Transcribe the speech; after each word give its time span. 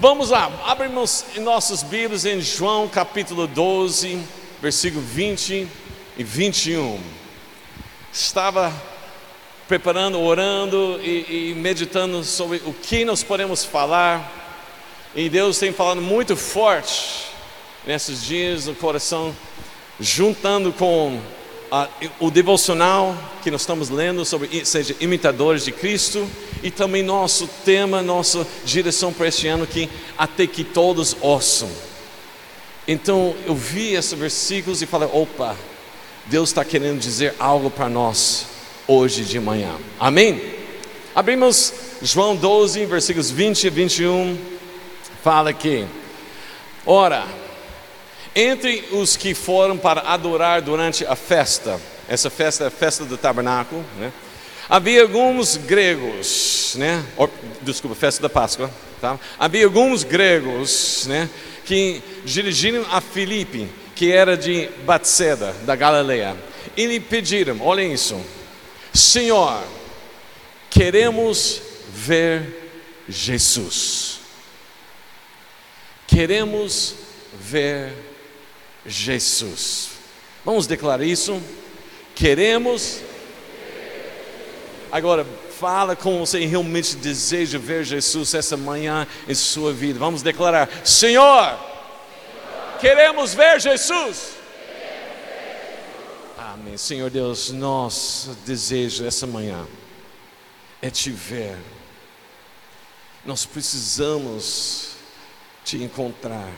Vamos 0.00 0.30
lá, 0.30 0.48
abrimos 0.64 1.24
nossos 1.38 1.82
Bíblias 1.82 2.24
em 2.24 2.40
João 2.40 2.86
capítulo 2.86 3.48
12, 3.48 4.22
versículo 4.62 5.02
20 5.02 5.66
e 6.16 6.22
21. 6.22 7.00
Estava 8.12 8.72
preparando, 9.66 10.20
orando 10.20 11.00
e, 11.02 11.50
e 11.50 11.54
meditando 11.56 12.22
sobre 12.22 12.62
o 12.64 12.72
que 12.72 13.04
nós 13.04 13.24
podemos 13.24 13.64
falar, 13.64 15.10
e 15.16 15.28
Deus 15.28 15.58
tem 15.58 15.72
falado 15.72 16.00
muito 16.00 16.36
forte 16.36 17.24
nesses 17.84 18.22
dias 18.22 18.66
no 18.66 18.76
coração, 18.76 19.34
juntando 19.98 20.72
com 20.72 21.20
o 22.18 22.30
devocional 22.30 23.16
que 23.42 23.50
nós 23.50 23.62
estamos 23.62 23.90
lendo 23.90 24.24
sobre 24.24 24.64
seja 24.64 24.96
imitadores 25.00 25.64
de 25.64 25.72
Cristo 25.72 26.28
e 26.62 26.70
também 26.70 27.02
nosso 27.02 27.48
tema, 27.64 28.02
nossa 28.02 28.46
direção 28.64 29.12
para 29.12 29.28
este 29.28 29.46
ano 29.48 29.66
que 29.66 29.88
até 30.16 30.46
que 30.46 30.64
todos 30.64 31.16
ouçam. 31.20 31.68
Então 32.86 33.34
eu 33.46 33.54
vi 33.54 33.94
esses 33.94 34.18
versículos 34.18 34.80
e 34.80 34.86
falei, 34.86 35.08
opa, 35.12 35.54
Deus 36.26 36.50
está 36.50 36.64
querendo 36.64 36.98
dizer 36.98 37.34
algo 37.38 37.70
para 37.70 37.88
nós 37.88 38.46
hoje 38.86 39.24
de 39.24 39.38
manhã. 39.38 39.74
Amém? 40.00 40.56
Abrimos 41.14 41.72
João 42.00 42.34
12, 42.34 42.86
versículos 42.86 43.30
20 43.30 43.64
e 43.64 43.70
21. 43.70 44.38
Fala 45.22 45.50
aqui. 45.50 45.84
Ora, 46.86 47.26
entre 48.34 48.84
os 48.92 49.16
que 49.16 49.34
foram 49.34 49.76
para 49.76 50.02
adorar 50.02 50.62
durante 50.62 51.04
a 51.04 51.16
festa, 51.16 51.80
essa 52.08 52.30
festa 52.30 52.64
é 52.64 52.66
a 52.68 52.70
festa 52.70 53.04
do 53.04 53.16
tabernáculo, 53.16 53.84
né? 53.98 54.12
Havia 54.68 55.02
alguns 55.02 55.56
gregos, 55.56 56.74
né? 56.78 57.02
desculpa, 57.62 57.96
festa 57.96 58.20
da 58.20 58.28
Páscoa, 58.28 58.70
tá? 59.00 59.18
Havia 59.38 59.64
alguns 59.64 60.04
gregos, 60.04 61.06
né? 61.06 61.28
Que 61.64 62.02
dirigiram 62.24 62.84
a 62.90 63.00
Filipe, 63.00 63.68
que 63.94 64.12
era 64.12 64.36
de 64.36 64.68
Batseda, 64.84 65.54
da 65.64 65.74
Galileia. 65.74 66.36
E 66.76 66.86
lhe 66.86 67.00
pediram, 67.00 67.60
olhem 67.62 67.92
isso, 67.92 68.20
Senhor, 68.92 69.62
queremos 70.70 71.62
ver 71.88 73.04
Jesus. 73.08 74.20
Queremos 76.06 76.94
ver 77.40 77.88
Jesus. 77.88 78.07
Vamos 80.44 80.66
declarar 80.66 81.04
isso? 81.04 81.40
Queremos. 82.14 83.00
Agora, 84.90 85.26
fala 85.58 85.96
como 85.96 86.24
você 86.24 86.44
realmente 86.46 86.96
deseja 86.96 87.58
ver 87.58 87.84
Jesus 87.84 88.32
essa 88.34 88.56
manhã 88.56 89.06
em 89.28 89.34
sua 89.34 89.72
vida. 89.72 89.98
Vamos 89.98 90.22
declarar: 90.22 90.68
Senhor, 90.84 91.58
queremos 92.80 93.34
ver 93.34 93.60
Jesus. 93.60 94.32
Amém. 96.38 96.76
Senhor 96.76 97.10
Deus, 97.10 97.50
nosso 97.50 98.30
desejo 98.46 99.04
essa 99.04 99.26
manhã 99.26 99.66
é 100.80 100.88
te 100.88 101.10
ver. 101.10 101.56
Nós 103.24 103.44
precisamos 103.44 104.92
te 105.64 105.76
encontrar 105.82 106.48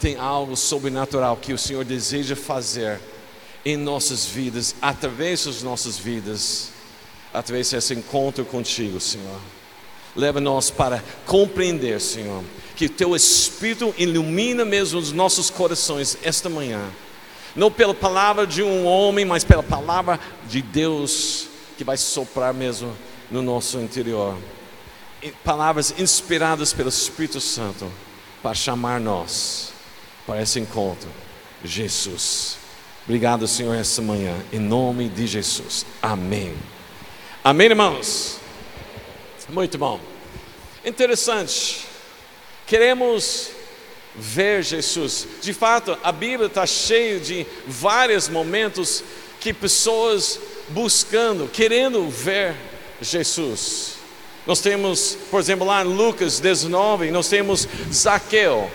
tem 0.00 0.16
algo 0.16 0.56
sobrenatural 0.56 1.36
que 1.36 1.52
o 1.52 1.58
Senhor 1.58 1.84
deseja 1.84 2.34
fazer 2.34 3.00
em 3.64 3.76
nossas 3.76 4.26
vidas, 4.26 4.74
através 4.82 5.46
das 5.46 5.62
nossas 5.62 5.96
vidas, 5.96 6.70
através 7.32 7.70
desse 7.70 7.94
encontro 7.94 8.44
contigo, 8.44 9.00
Senhor. 9.00 9.40
Leva-nos 10.14 10.70
para 10.70 11.02
compreender, 11.26 12.00
Senhor, 12.00 12.44
que 12.76 12.88
Teu 12.88 13.16
Espírito 13.16 13.94
ilumina 13.96 14.64
mesmo 14.64 14.98
os 14.98 15.12
nossos 15.12 15.50
corações 15.50 16.18
esta 16.22 16.48
manhã, 16.48 16.84
não 17.56 17.70
pela 17.70 17.94
palavra 17.94 18.46
de 18.46 18.62
um 18.62 18.84
homem, 18.84 19.24
mas 19.24 19.44
pela 19.44 19.62
palavra 19.62 20.20
de 20.48 20.60
Deus 20.60 21.48
que 21.78 21.84
vai 21.84 21.96
soprar 21.96 22.52
mesmo 22.52 22.94
no 23.30 23.42
nosso 23.42 23.78
interior. 23.78 24.36
Palavras 25.42 25.94
inspiradas 25.98 26.72
pelo 26.72 26.90
Espírito 26.90 27.40
Santo 27.40 27.90
para 28.42 28.54
chamar 28.54 29.00
nós 29.00 29.73
para 30.26 30.42
esse 30.42 30.58
encontro. 30.60 31.08
Jesus. 31.64 32.58
Obrigado, 33.04 33.46
Senhor, 33.46 33.74
essa 33.74 34.00
manhã, 34.00 34.34
em 34.52 34.58
nome 34.58 35.08
de 35.08 35.26
Jesus. 35.26 35.84
Amém. 36.00 36.54
Amém, 37.42 37.68
irmãos? 37.68 38.38
Muito 39.48 39.76
bom. 39.76 40.00
Interessante. 40.84 41.86
Queremos 42.66 43.50
ver 44.14 44.62
Jesus. 44.62 45.26
De 45.42 45.52
fato, 45.52 45.98
a 46.02 46.12
Bíblia 46.12 46.46
está 46.46 46.66
cheia 46.66 47.20
de 47.20 47.46
vários 47.66 48.28
momentos 48.28 49.04
que 49.40 49.52
pessoas 49.52 50.40
buscando, 50.70 51.48
querendo 51.48 52.08
ver 52.08 52.54
Jesus. 53.00 53.96
Nós 54.46 54.60
temos, 54.60 55.18
por 55.30 55.40
exemplo, 55.40 55.66
lá 55.66 55.82
em 55.82 55.88
Lucas 55.88 56.40
19, 56.40 57.10
nós 57.10 57.28
temos 57.28 57.68
Zaqueu. 57.92 58.70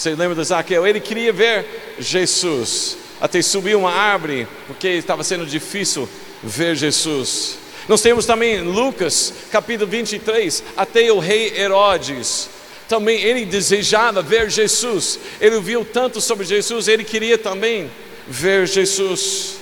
Você 0.00 0.14
lembra 0.14 0.34
de 0.34 0.44
Zaqueu? 0.44 0.86
Ele 0.86 0.98
queria 0.98 1.30
ver 1.30 1.94
Jesus, 1.98 2.96
até 3.20 3.42
subir 3.42 3.76
uma 3.76 3.92
árvore, 3.92 4.48
porque 4.66 4.88
estava 4.88 5.22
sendo 5.22 5.44
difícil 5.44 6.08
ver 6.42 6.74
Jesus. 6.74 7.58
Nós 7.86 8.00
temos 8.00 8.24
também 8.24 8.62
Lucas, 8.62 9.30
capítulo 9.52 9.90
23, 9.90 10.64
até 10.74 11.12
o 11.12 11.18
rei 11.18 11.52
Herodes. 11.54 12.48
Também 12.88 13.20
ele 13.20 13.44
desejava 13.44 14.22
ver 14.22 14.48
Jesus. 14.48 15.20
Ele 15.38 15.60
viu 15.60 15.84
tanto 15.84 16.18
sobre 16.18 16.46
Jesus, 16.46 16.88
ele 16.88 17.04
queria 17.04 17.36
também 17.36 17.90
ver 18.26 18.66
Jesus. 18.66 19.56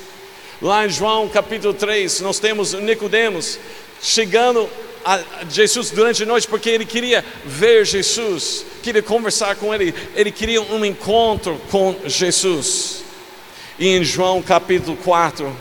Lá 0.62 0.86
em 0.86 0.88
João 0.88 1.28
capítulo 1.28 1.74
3, 1.74 2.20
nós 2.20 2.38
temos 2.38 2.74
Nicodemos 2.74 3.58
chegando 4.00 4.70
a 5.04 5.20
Jesus 5.50 5.90
durante 5.90 6.22
a 6.22 6.26
noite 6.26 6.46
porque 6.46 6.70
ele 6.70 6.84
queria 6.84 7.24
ver 7.44 7.84
Jesus, 7.84 8.64
queria 8.78 9.02
conversar 9.02 9.56
com 9.56 9.74
ele, 9.74 9.94
ele 10.14 10.30
queria 10.30 10.60
um 10.62 10.84
encontro 10.84 11.60
com 11.70 11.94
Jesus. 12.06 13.02
E 13.78 13.88
em 13.88 14.02
João 14.02 14.42
capítulo 14.42 14.96
4, 14.96 15.54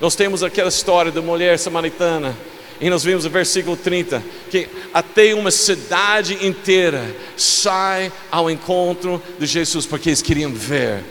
nós 0.00 0.14
temos 0.14 0.42
aquela 0.42 0.68
história 0.68 1.10
da 1.10 1.20
mulher 1.20 1.58
samaritana, 1.58 2.36
e 2.80 2.88
nós 2.88 3.02
vimos 3.02 3.24
o 3.24 3.30
versículo 3.30 3.76
30, 3.76 4.22
que 4.50 4.68
até 4.94 5.34
uma 5.34 5.50
cidade 5.50 6.46
inteira 6.46 7.14
sai 7.36 8.12
ao 8.30 8.50
encontro 8.50 9.20
de 9.38 9.46
Jesus, 9.46 9.84
porque 9.84 10.10
eles 10.10 10.22
queriam 10.22 10.52
ver 10.52 11.02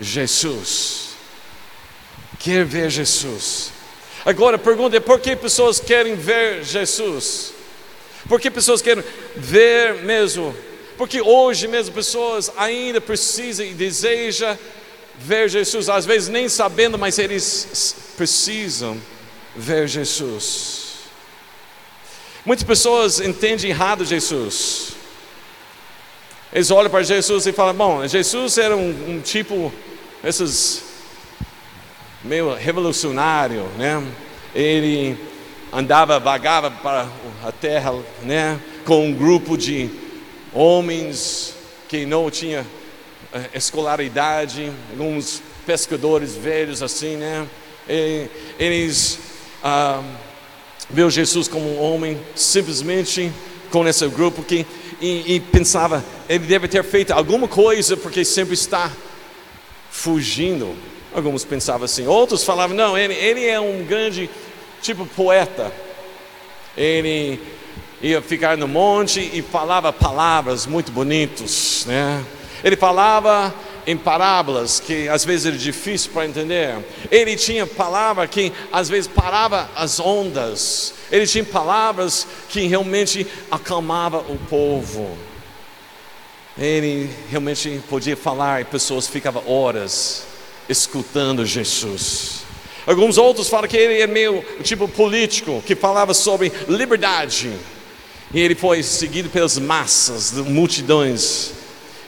Jesus. 0.00 1.10
Quer 2.38 2.64
ver 2.64 2.90
Jesus. 2.90 3.70
Agora 4.24 4.56
a 4.56 4.58
pergunta 4.58 4.96
é 4.96 5.00
por 5.00 5.20
que 5.20 5.36
pessoas 5.36 5.78
querem 5.78 6.14
ver 6.14 6.64
Jesus? 6.64 7.52
Por 8.26 8.40
que 8.40 8.50
pessoas 8.50 8.80
querem 8.80 9.04
ver 9.36 10.02
mesmo? 10.02 10.56
Porque 10.96 11.20
hoje 11.20 11.66
mesmo 11.66 11.94
pessoas 11.94 12.52
ainda 12.56 13.00
precisam 13.00 13.66
e 13.66 13.74
desejam 13.74 14.56
ver 15.18 15.48
Jesus, 15.48 15.88
às 15.88 16.04
vezes 16.04 16.28
nem 16.28 16.48
sabendo, 16.48 16.98
mas 16.98 17.18
eles 17.18 17.96
precisam 18.16 19.00
ver 19.56 19.88
Jesus. 19.88 20.84
Muitas 22.44 22.64
pessoas 22.64 23.20
entendem 23.20 23.70
errado 23.70 24.04
Jesus. 24.04 24.92
Eles 26.52 26.70
olham 26.70 26.90
para 26.90 27.02
Jesus 27.02 27.46
e 27.46 27.52
falam: 27.52 27.74
Bom, 27.74 28.06
Jesus 28.06 28.58
era 28.58 28.76
um, 28.76 28.90
um 29.08 29.20
tipo, 29.20 29.72
esses 30.22 30.84
meio 32.22 32.54
revolucionário, 32.54 33.64
né? 33.76 34.02
Ele 34.54 35.18
andava, 35.72 36.20
vagava 36.20 36.70
para 36.70 37.08
a 37.44 37.50
terra, 37.50 37.92
né? 38.22 38.60
Com 38.84 39.08
um 39.08 39.12
grupo 39.12 39.56
de 39.56 39.90
homens 40.54 41.54
que 41.88 42.06
não 42.06 42.30
tinha 42.30 42.64
eh, 43.32 43.50
escolaridade, 43.54 44.72
alguns 44.90 45.42
pescadores 45.66 46.34
velhos 46.34 46.82
assim, 46.82 47.16
né? 47.16 47.46
E, 47.88 48.28
eles 48.58 49.18
ah, 49.62 50.02
viu 50.88 51.10
Jesus 51.10 51.48
como 51.48 51.68
um 51.68 51.82
homem 51.82 52.18
simplesmente 52.34 53.30
com 53.70 53.86
esse 53.86 54.06
grupo 54.08 54.42
que 54.42 54.66
e, 55.00 55.34
e 55.34 55.40
pensava 55.40 56.02
ele 56.28 56.46
deve 56.46 56.68
ter 56.68 56.82
feito 56.84 57.12
alguma 57.12 57.48
coisa 57.48 57.96
porque 57.96 58.24
sempre 58.24 58.54
está 58.54 58.90
fugindo 59.90 60.74
Alguns 61.14 61.44
pensavam 61.44 61.84
assim, 61.84 62.08
outros 62.08 62.42
falavam, 62.42 62.76
não, 62.76 62.98
ele, 62.98 63.14
ele 63.14 63.46
é 63.46 63.60
um 63.60 63.84
grande 63.84 64.28
tipo 64.82 65.06
poeta. 65.06 65.72
Ele 66.76 67.38
ia 68.04 68.20
ficar 68.20 68.58
no 68.58 68.68
monte 68.68 69.18
e 69.32 69.40
falava 69.40 69.90
palavras 69.90 70.66
muito 70.66 70.92
bonitas, 70.92 71.84
né? 71.86 72.22
Ele 72.62 72.76
falava 72.76 73.52
em 73.86 73.96
parábolas 73.96 74.78
que 74.78 75.08
às 75.08 75.24
vezes 75.24 75.46
era 75.46 75.56
difícil 75.56 76.10
para 76.12 76.26
entender. 76.26 76.76
Ele 77.10 77.34
tinha 77.34 77.66
palavra 77.66 78.26
que 78.28 78.52
às 78.70 78.90
vezes 78.90 79.08
parava 79.08 79.70
as 79.74 79.98
ondas. 79.98 80.92
Ele 81.10 81.26
tinha 81.26 81.44
palavras 81.44 82.26
que 82.50 82.66
realmente 82.66 83.26
acalmava 83.50 84.18
o 84.18 84.38
povo. 84.50 85.16
Ele 86.58 87.08
realmente 87.30 87.80
podia 87.88 88.16
falar 88.16 88.60
e 88.60 88.64
pessoas 88.64 89.06
ficavam 89.06 89.42
horas 89.46 90.26
escutando 90.68 91.44
Jesus. 91.46 92.44
Alguns 92.86 93.16
outros 93.16 93.48
falam 93.48 93.68
que 93.68 93.78
ele 93.78 94.02
é 94.02 94.06
meio 94.06 94.44
tipo 94.62 94.86
político, 94.86 95.62
que 95.66 95.74
falava 95.74 96.12
sobre 96.12 96.52
liberdade. 96.68 97.50
E 98.34 98.40
ele 98.40 98.56
foi 98.56 98.82
seguido 98.82 99.30
pelas 99.30 99.56
massas, 99.58 100.32
multidões. 100.32 101.52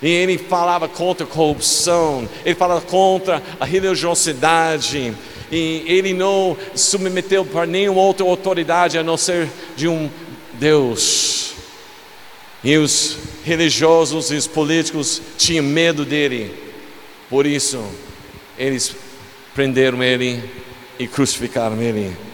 E 0.02 0.08
ele 0.08 0.36
falava 0.36 0.88
contra 0.88 1.24
a 1.24 1.28
corrupção, 1.28 2.28
ele 2.44 2.56
falava 2.56 2.80
contra 2.80 3.40
a 3.60 3.64
religiosidade. 3.64 5.14
E 5.52 5.84
ele 5.86 6.12
não 6.12 6.56
submeteu 6.74 7.44
para 7.44 7.64
nenhuma 7.64 8.00
outra 8.00 8.26
autoridade 8.26 8.98
a 8.98 9.04
não 9.04 9.16
ser 9.16 9.48
de 9.76 9.86
um 9.86 10.10
Deus. 10.54 11.52
E 12.64 12.76
os 12.76 13.16
religiosos 13.44 14.32
e 14.32 14.34
os 14.34 14.48
políticos 14.48 15.22
tinham 15.38 15.64
medo 15.64 16.04
dele. 16.04 16.52
Por 17.30 17.46
isso, 17.46 17.84
eles 18.58 18.96
prenderam 19.54 20.02
ele 20.02 20.42
e 20.98 21.06
crucificaram 21.06 21.80
ele. 21.80 22.25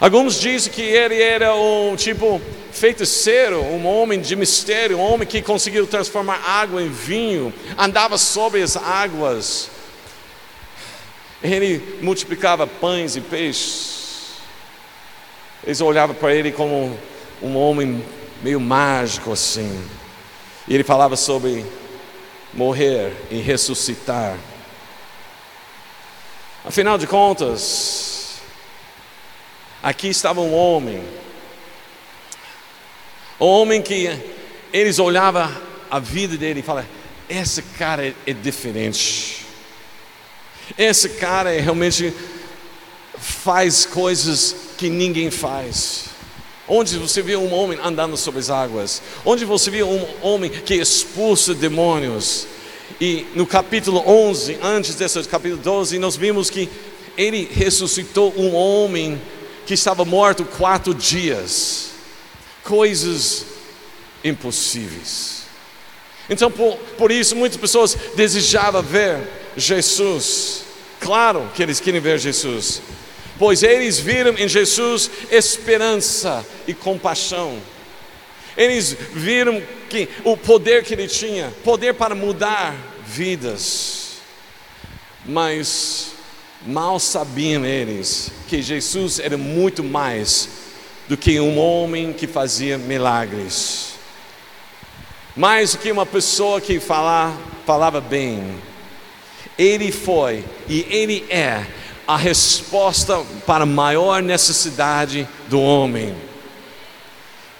Alguns 0.00 0.40
dizem 0.40 0.72
que 0.72 0.82
ele 0.82 1.22
era 1.22 1.54
um 1.54 1.94
tipo 1.96 2.40
feiticeiro, 2.72 3.62
um 3.62 3.86
homem 3.86 4.20
de 4.20 4.34
mistério, 4.34 4.98
um 4.98 5.00
homem 5.00 5.26
que 5.26 5.40
conseguiu 5.40 5.86
transformar 5.86 6.42
água 6.44 6.82
em 6.82 6.90
vinho, 6.90 7.54
andava 7.78 8.18
sobre 8.18 8.60
as 8.60 8.76
águas. 8.76 9.70
Ele 11.42 11.98
multiplicava 12.02 12.66
pães 12.66 13.14
e 13.14 13.20
peixes. 13.20 14.34
Eles 15.64 15.80
olhavam 15.80 16.16
para 16.16 16.34
ele 16.34 16.50
como 16.50 16.98
um 17.40 17.56
homem 17.56 18.04
meio 18.42 18.58
mágico 18.60 19.32
assim. 19.32 19.82
E 20.66 20.74
ele 20.74 20.82
falava 20.82 21.16
sobre 21.16 21.64
morrer 22.52 23.12
e 23.30 23.38
ressuscitar. 23.38 24.36
Afinal 26.64 26.96
de 26.96 27.06
contas, 27.06 28.13
aqui 29.84 30.08
estava 30.08 30.40
um 30.40 30.54
homem, 30.54 31.04
um 33.38 33.44
homem 33.44 33.82
que 33.82 34.08
eles 34.72 34.98
olhavam 34.98 35.54
a 35.90 35.98
vida 35.98 36.38
dele 36.38 36.60
e 36.60 36.62
falavam: 36.62 36.88
esse 37.28 37.60
cara 37.60 38.14
é, 38.26 38.32
diferente, 38.32 39.44
esse 40.78 41.10
cara 41.10 41.50
realmente 41.60 42.14
faz 43.18 43.84
coisas 43.84 44.56
que 44.78 44.88
ninguém 44.88 45.30
faz. 45.30 46.06
Onde 46.66 46.96
você 46.96 47.20
viu 47.20 47.42
um 47.42 47.52
homem 47.52 47.78
andando 47.84 48.16
sobre 48.16 48.40
as 48.40 48.48
águas? 48.48 49.02
Onde 49.22 49.44
você 49.44 49.70
viu 49.70 49.86
um 49.86 50.06
homem 50.22 50.50
que 50.50 50.72
expulsa 50.72 51.52
demônios? 51.52 52.46
E 52.98 53.26
no 53.34 53.46
capítulo 53.46 54.02
11, 54.06 54.58
antes 54.62 54.94
desse 54.94 55.22
capítulo 55.24 55.60
12, 55.60 55.98
nós 55.98 56.16
vimos 56.16 56.48
que 56.48 56.70
ele 57.18 57.46
ressuscitou 57.52 58.32
um 58.34 58.54
homem 58.54 59.20
que 59.66 59.74
estava 59.74 60.04
morto 60.04 60.44
quatro 60.44 60.94
dias. 60.94 61.90
Coisas 62.62 63.46
impossíveis. 64.22 65.44
Então, 66.28 66.50
por, 66.50 66.76
por 66.96 67.12
isso, 67.12 67.36
muitas 67.36 67.58
pessoas 67.58 67.96
desejavam 68.14 68.82
ver 68.82 69.20
Jesus. 69.56 70.64
Claro 71.00 71.50
que 71.54 71.62
eles 71.62 71.80
querem 71.80 72.00
ver 72.00 72.18
Jesus, 72.18 72.80
pois 73.38 73.62
eles 73.62 73.98
viram 73.98 74.34
em 74.38 74.48
Jesus 74.48 75.10
esperança 75.30 76.44
e 76.66 76.72
compaixão. 76.72 77.60
Eles 78.56 78.96
viram 79.12 79.62
que 79.90 80.08
o 80.24 80.36
poder 80.36 80.82
que 80.82 80.94
ele 80.94 81.08
tinha, 81.08 81.52
poder 81.62 81.94
para 81.94 82.14
mudar 82.14 82.74
vidas. 83.06 84.14
Mas 85.26 86.13
mal 86.66 86.98
sabiam 86.98 87.64
eles 87.64 88.30
que 88.48 88.62
Jesus 88.62 89.18
era 89.18 89.36
muito 89.36 89.84
mais 89.84 90.48
do 91.08 91.16
que 91.16 91.38
um 91.38 91.58
homem 91.58 92.12
que 92.12 92.26
fazia 92.26 92.78
milagres. 92.78 93.94
Mais 95.36 95.72
do 95.72 95.78
que 95.78 95.92
uma 95.92 96.06
pessoa 96.06 96.60
que 96.60 96.80
fala, 96.80 97.36
falava 97.66 98.00
bem. 98.00 98.54
Ele 99.58 99.92
foi 99.92 100.44
e 100.68 100.86
ele 100.88 101.26
é 101.28 101.66
a 102.06 102.16
resposta 102.16 103.22
para 103.46 103.64
a 103.64 103.66
maior 103.66 104.22
necessidade 104.22 105.28
do 105.48 105.60
homem. 105.60 106.14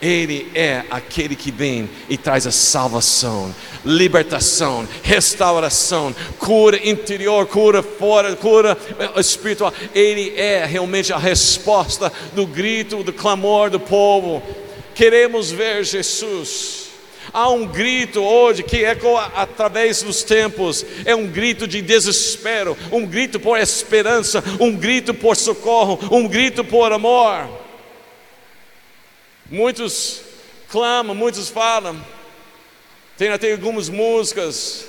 Ele 0.00 0.50
é 0.54 0.84
aquele 0.90 1.34
que 1.34 1.50
vem 1.50 1.88
e 2.08 2.16
traz 2.16 2.46
a 2.46 2.52
salvação, 2.52 3.54
libertação, 3.84 4.88
restauração, 5.02 6.14
cura 6.38 6.76
interior, 6.88 7.46
cura 7.46 7.82
fora, 7.82 8.34
cura 8.36 8.76
espiritual. 9.16 9.72
Ele 9.94 10.32
é 10.36 10.64
realmente 10.64 11.12
a 11.12 11.18
resposta 11.18 12.12
do 12.32 12.46
grito, 12.46 13.02
do 13.02 13.12
clamor 13.12 13.70
do 13.70 13.80
povo. 13.80 14.42
Queremos 14.94 15.50
ver 15.50 15.84
Jesus. 15.84 16.84
Há 17.32 17.48
um 17.48 17.66
grito 17.66 18.22
hoje 18.22 18.62
que 18.62 18.84
ecoa 18.84 19.32
através 19.34 20.02
dos 20.02 20.22
tempos, 20.22 20.84
é 21.04 21.16
um 21.16 21.26
grito 21.26 21.66
de 21.66 21.82
desespero, 21.82 22.76
um 22.92 23.04
grito 23.04 23.40
por 23.40 23.58
esperança, 23.58 24.44
um 24.60 24.76
grito 24.76 25.12
por 25.12 25.34
socorro, 25.34 25.98
um 26.12 26.28
grito 26.28 26.62
por 26.62 26.92
amor. 26.92 27.48
Muitos 29.50 30.20
clamam, 30.68 31.14
muitos 31.14 31.48
falam. 31.48 32.00
Tem 33.16 33.28
até 33.28 33.52
algumas 33.52 33.88
músicas. 33.88 34.86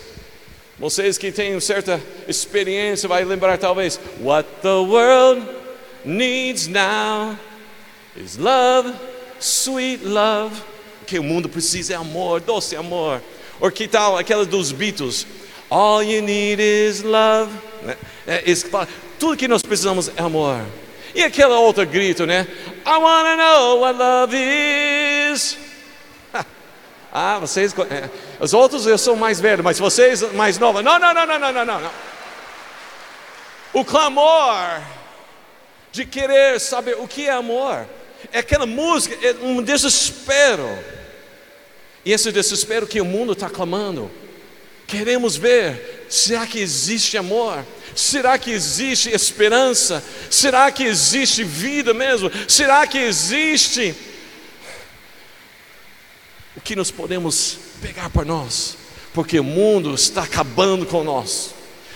Vocês 0.80 1.18
que 1.18 1.31
têm 1.31 1.60
certa 1.60 2.01
experiência 2.27 3.07
vai 3.07 3.24
lembrar 3.24 3.57
talvez 3.57 4.00
What 4.19 4.50
the 4.62 4.80
world 4.80 5.45
needs 6.04 6.68
now 6.68 7.38
is 8.18 8.38
love, 8.38 8.94
sweet 9.39 10.04
love. 10.04 10.56
O 11.01 11.06
que 11.06 11.19
o 11.19 11.24
mundo 11.24 11.48
precisa 11.48 11.94
é 11.94 11.95
amor, 11.95 12.42
doce 12.42 12.75
amor. 12.75 13.22
Ou 13.62 13.72
que 13.72 13.88
tal 13.88 14.18
aquela 14.18 14.44
dos 14.44 14.72
Beatles? 14.72 15.27
All 15.69 16.04
you 16.04 16.22
need 16.22 16.62
is 16.62 17.04
love. 17.04 17.51
É, 18.27 18.51
é, 18.51 18.56
tudo 19.19 19.38
que 19.38 19.48
nós 19.48 19.62
precisamos 19.62 20.10
é 20.16 20.22
amor. 20.22 20.66
E 21.13 21.24
aquele 21.24 21.54
outro 21.54 21.86
grito, 21.86 22.25
né? 22.25 22.48
I 22.86 22.98
wanna 22.98 23.38
know 23.38 23.80
what 23.80 23.98
love 23.98 24.36
is. 24.36 25.64
Ah, 27.17 27.39
vocês. 27.39 27.73
É, 27.89 28.09
os 28.41 28.53
outros 28.53 28.86
eu 28.86 28.98
sou 28.98 29.15
mais 29.15 29.39
velho, 29.39 29.63
mas 29.63 29.79
vocês 29.79 30.22
mais 30.34 30.60
novos. 30.60 30.84
Não, 30.84 31.00
não, 31.00 31.13
não, 31.13 31.25
não, 31.25 31.39
não, 31.39 31.53
não, 31.53 31.65
não. 31.65 31.91
O 33.72 33.86
clamor 33.86 34.81
de 35.93 36.05
querer 36.05 36.60
saber 36.60 36.98
o 37.00 37.07
que 37.07 37.25
é 37.25 37.31
amor. 37.31 37.88
É 38.34 38.39
aquela 38.39 38.65
música, 38.65 39.15
é 39.25 39.34
um 39.41 39.63
desespero. 39.63 40.67
E 42.03 42.12
esse 42.12 42.34
desespero 42.34 42.86
que 42.86 43.00
o 43.00 43.05
mundo 43.05 43.31
está 43.31 43.50
clamando. 43.50 44.12
Queremos 44.86 45.38
ver, 45.38 46.07
será 46.10 46.45
que 46.45 46.60
existe 46.60 47.17
amor? 47.17 47.65
Será 47.95 48.38
que 48.38 48.51
existe 48.51 49.10
esperança? 49.10 50.03
Será 50.29 50.69
que 50.69 50.84
existe 50.84 51.45
vida 51.45 51.93
mesmo? 51.93 52.29
Será 52.45 52.86
que 52.86 52.98
existe 52.98 53.95
que 56.65 56.75
nós 56.75 56.89
podemos 56.89 57.60
pegar 57.79 58.10
para 58.10 58.25
nós? 58.25 58.75
Porque 59.13 59.39
o 59.39 59.43
mundo 59.43 59.93
está 59.93 60.24
acabando 60.24 60.86
com 60.86 61.03
nós. 61.03 61.53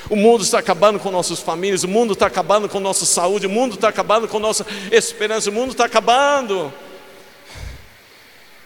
O 0.09 0.15
mundo 0.15 0.43
está 0.43 0.59
acabando 0.59 0.99
com 0.99 1.11
nossas 1.11 1.39
famílias, 1.39 1.83
o 1.83 1.88
mundo 1.88 2.13
está 2.13 2.27
acabando 2.27 2.69
com 2.69 2.79
nossa 2.79 3.05
saúde, 3.05 3.47
o 3.47 3.49
mundo 3.49 3.75
está 3.75 3.89
acabando 3.89 4.27
com 4.27 4.39
nossa 4.39 4.65
esperança, 4.91 5.49
o 5.49 5.53
mundo 5.53 5.71
está 5.71 5.85
acabando. 5.85 6.71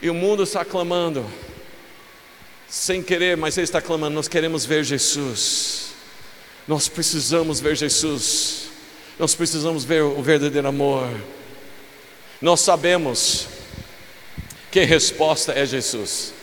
E 0.02 0.10
o 0.10 0.14
mundo 0.14 0.44
está 0.44 0.64
clamando, 0.66 1.26
sem 2.68 3.02
querer, 3.02 3.38
mas 3.38 3.58
ele 3.58 3.64
está 3.64 3.82
clamando: 3.82 4.16
nós 4.16 4.28
queremos 4.28 4.66
ver 4.66 4.84
Jesus. 4.84 5.94
Nós 6.68 6.88
precisamos 6.88 7.60
ver 7.60 7.76
Jesus, 7.76 8.68
nós 9.18 9.36
precisamos 9.36 9.84
ver 9.84 10.02
o 10.04 10.22
verdadeiro 10.22 10.68
amor. 10.68 11.10
Nós 12.42 12.62
sabemos 12.62 13.48
que 14.74 14.84
resposta 14.86 15.54
é 15.54 15.68
Jesus. 15.68 16.34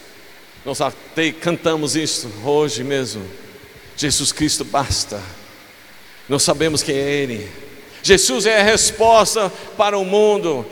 Nós 0.65 0.81
até 0.81 1.33
cantamos 1.33 1.97
isso 1.97 2.31
hoje 2.45 2.85
mesmo. 2.85 3.29
Jesus 3.97 4.31
Cristo 4.31 4.65
basta. 4.65 5.21
Nós 6.29 6.45
sabemos 6.45 6.81
quem 6.81 6.95
é 6.95 7.11
Ele. 7.11 7.51
Jesus 8.05 8.47
é 8.47 8.61
a 8.61 8.63
resposta 8.63 9.53
para 9.77 9.99
o 9.99 10.05
mundo. 10.05 10.65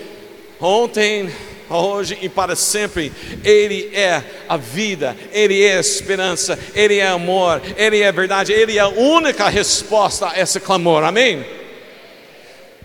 Ontem 0.61 1.33
hoje 1.69 2.17
e 2.23 2.29
para 2.29 2.55
sempre. 2.55 3.13
Ele 3.43 3.91
é 3.93 4.23
a 4.49 4.57
vida, 4.57 5.17
Ele 5.33 5.61
é 5.65 5.79
a 5.79 5.81
esperança, 5.81 6.57
Ele 6.77 6.99
é 6.99 7.09
amor, 7.09 7.61
Ele 7.77 7.99
é 7.99 8.07
a 8.07 8.13
verdade, 8.13 8.53
Ele 8.53 8.79
é 8.79 8.81
a 8.81 8.89
única 8.89 9.49
resposta 9.49 10.29
a 10.29 10.41
esse 10.41 10.61
clamor. 10.61 11.03
Amém? 11.03 11.45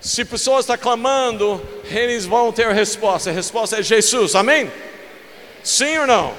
Se 0.04 0.22
pessoas 0.22 0.64
estão 0.66 0.76
clamando, 0.76 1.66
eles 1.86 2.26
vão 2.26 2.52
ter 2.52 2.66
a 2.66 2.74
resposta. 2.74 3.30
A 3.30 3.32
resposta 3.32 3.78
é 3.78 3.82
Jesus. 3.82 4.34
Amém? 4.34 4.70
Sim 5.62 5.96
ou 5.96 6.06
não? 6.06 6.34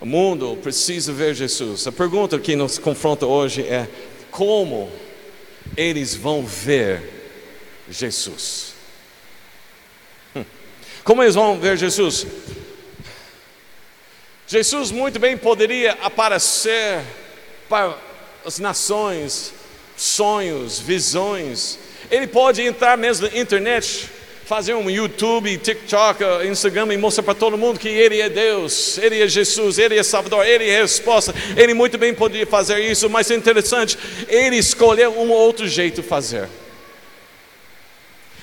O 0.00 0.06
mundo 0.06 0.58
precisa 0.62 1.12
ver 1.12 1.34
Jesus. 1.34 1.86
A 1.86 1.92
pergunta 1.92 2.38
que 2.38 2.56
nos 2.56 2.78
confronta 2.78 3.26
hoje 3.26 3.60
é: 3.60 3.86
como 4.30 4.90
eles 5.76 6.14
vão 6.14 6.46
ver 6.46 7.02
Jesus? 7.90 8.72
Hum. 10.34 10.46
Como 11.04 11.22
eles 11.22 11.34
vão 11.34 11.60
ver 11.60 11.76
Jesus? 11.76 12.26
Jesus 14.46 14.90
muito 14.90 15.18
bem 15.18 15.36
poderia 15.36 15.92
aparecer 16.00 17.02
para 17.68 17.98
as 18.46 18.58
nações, 18.58 19.52
sonhos, 19.96 20.78
visões. 20.78 21.78
Ele 22.10 22.26
pode 22.26 22.62
entrar 22.62 22.96
mesmo 22.96 23.28
na 23.28 23.36
internet 23.36 24.10
fazer 24.46 24.74
um 24.74 24.88
YouTube, 24.88 25.58
TikTok, 25.58 26.22
Instagram 26.48 26.94
e 26.94 26.96
mostrar 26.96 27.24
para 27.24 27.34
todo 27.34 27.58
mundo 27.58 27.80
que 27.80 27.88
Ele 27.88 28.20
é 28.20 28.28
Deus, 28.28 28.96
Ele 28.96 29.20
é 29.20 29.26
Jesus, 29.26 29.76
Ele 29.76 29.98
é 29.98 30.02
Salvador, 30.04 30.46
Ele 30.46 30.68
é 30.70 30.82
resposta. 30.82 31.34
Ele 31.56 31.74
muito 31.74 31.98
bem 31.98 32.14
poderia 32.14 32.46
fazer 32.46 32.78
isso, 32.78 33.10
mas 33.10 33.28
é 33.28 33.34
interessante, 33.34 33.98
Ele 34.28 34.56
escolheu 34.56 35.18
um 35.18 35.30
outro 35.30 35.66
jeito 35.66 36.00
de 36.00 36.06
fazer. 36.06 36.48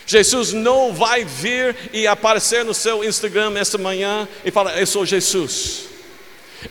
Jesus 0.05 0.51
não 0.51 0.93
vai 0.93 1.23
vir 1.23 1.73
e 1.93 2.05
aparecer 2.05 2.65
no 2.65 2.73
seu 2.73 3.01
Instagram 3.05 3.57
esta 3.57 3.77
manhã 3.77 4.27
e 4.43 4.51
falar: 4.51 4.77
Eu 4.77 4.85
sou 4.85 5.05
Jesus. 5.05 5.92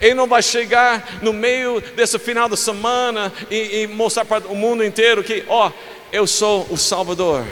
Ele 0.01 0.15
não 0.15 0.27
vai 0.27 0.43
chegar 0.43 1.21
no 1.23 1.33
meio 1.33 1.81
desse 1.81 2.19
final 2.19 2.49
de 2.49 2.57
semana 2.57 3.33
e, 3.51 3.83
e 3.83 3.87
mostrar 3.87 4.25
para 4.25 4.47
o 4.49 4.55
mundo 4.55 4.85
inteiro 4.85 5.23
que, 5.23 5.45
ó, 5.49 5.69
oh, 5.69 5.73
eu 6.13 6.27
sou 6.27 6.67
o 6.71 6.77
Salvador. 6.77 7.47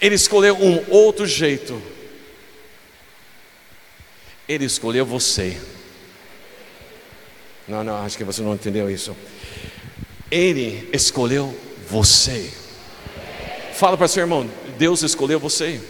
Ele 0.00 0.14
escolheu 0.14 0.56
um 0.56 0.84
outro 0.90 1.26
jeito. 1.26 1.80
Ele 4.48 4.64
escolheu 4.64 5.06
você. 5.06 5.60
Não, 7.66 7.82
não, 7.82 8.04
acho 8.04 8.16
que 8.16 8.24
você 8.24 8.42
não 8.42 8.54
entendeu 8.54 8.90
isso. 8.90 9.16
Ele 10.30 10.88
escolheu 10.92 11.56
você. 11.88 12.52
Fala 13.72 13.96
para 13.96 14.08
seu 14.08 14.22
irmão, 14.22 14.48
Deus 14.76 15.02
escolheu 15.02 15.40
você. 15.40 15.80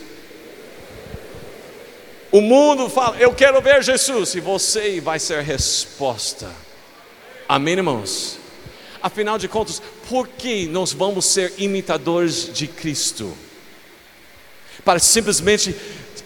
O 2.34 2.40
mundo 2.40 2.88
fala, 2.88 3.16
eu 3.18 3.32
quero 3.32 3.62
ver 3.62 3.80
Jesus, 3.80 4.34
e 4.34 4.40
você 4.40 5.00
vai 5.00 5.20
ser 5.20 5.38
a 5.38 5.40
resposta. 5.40 6.50
Amém, 7.48 7.74
irmãos? 7.74 8.40
Afinal 9.00 9.38
de 9.38 9.46
contas, 9.46 9.80
por 10.08 10.26
que 10.26 10.66
nós 10.66 10.92
vamos 10.92 11.26
ser 11.26 11.54
imitadores 11.58 12.50
de 12.52 12.66
Cristo? 12.66 13.32
para 14.84 14.98
simplesmente 14.98 15.74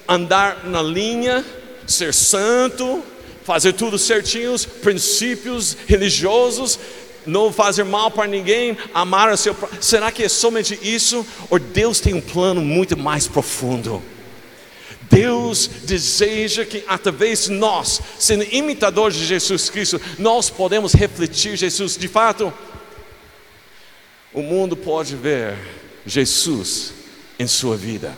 andar 0.08 0.64
na 0.64 0.82
linha, 0.82 1.44
ser 1.86 2.12
santo, 2.12 3.02
fazer 3.44 3.72
tudo 3.74 3.98
certinho, 3.98 4.58
princípios 4.82 5.76
religiosos, 5.86 6.78
não 7.24 7.52
fazer 7.52 7.84
mal 7.84 8.10
para 8.10 8.26
ninguém, 8.26 8.76
amar 8.92 9.30
o 9.30 9.36
seu. 9.36 9.54
Será 9.80 10.10
que 10.10 10.24
é 10.24 10.28
somente 10.28 10.78
isso? 10.82 11.24
Ou 11.50 11.58
Deus 11.58 12.00
tem 12.00 12.14
um 12.14 12.20
plano 12.20 12.60
muito 12.60 12.96
mais 12.96 13.28
profundo? 13.28 14.02
Deus 15.10 15.68
deseja 15.84 16.64
que 16.64 16.84
através 16.86 17.44
de 17.44 17.52
nós, 17.52 18.00
sendo 18.18 18.44
imitadores 18.44 19.16
de 19.16 19.24
Jesus 19.24 19.70
Cristo, 19.70 20.00
nós 20.18 20.50
podemos 20.50 20.92
refletir 20.92 21.56
Jesus. 21.56 21.96
De 21.96 22.08
fato, 22.08 22.52
o 24.32 24.42
mundo 24.42 24.76
pode 24.76 25.16
ver 25.16 25.56
Jesus 26.06 26.92
em 27.38 27.46
sua 27.46 27.76
vida. 27.76 28.16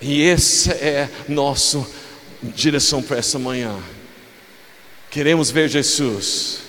E 0.00 0.22
essa 0.22 0.72
é 0.72 1.08
nossa 1.28 1.86
direção 2.42 3.02
para 3.02 3.18
essa 3.18 3.38
manhã. 3.38 3.78
Queremos 5.10 5.50
ver 5.50 5.68
Jesus. 5.68 6.60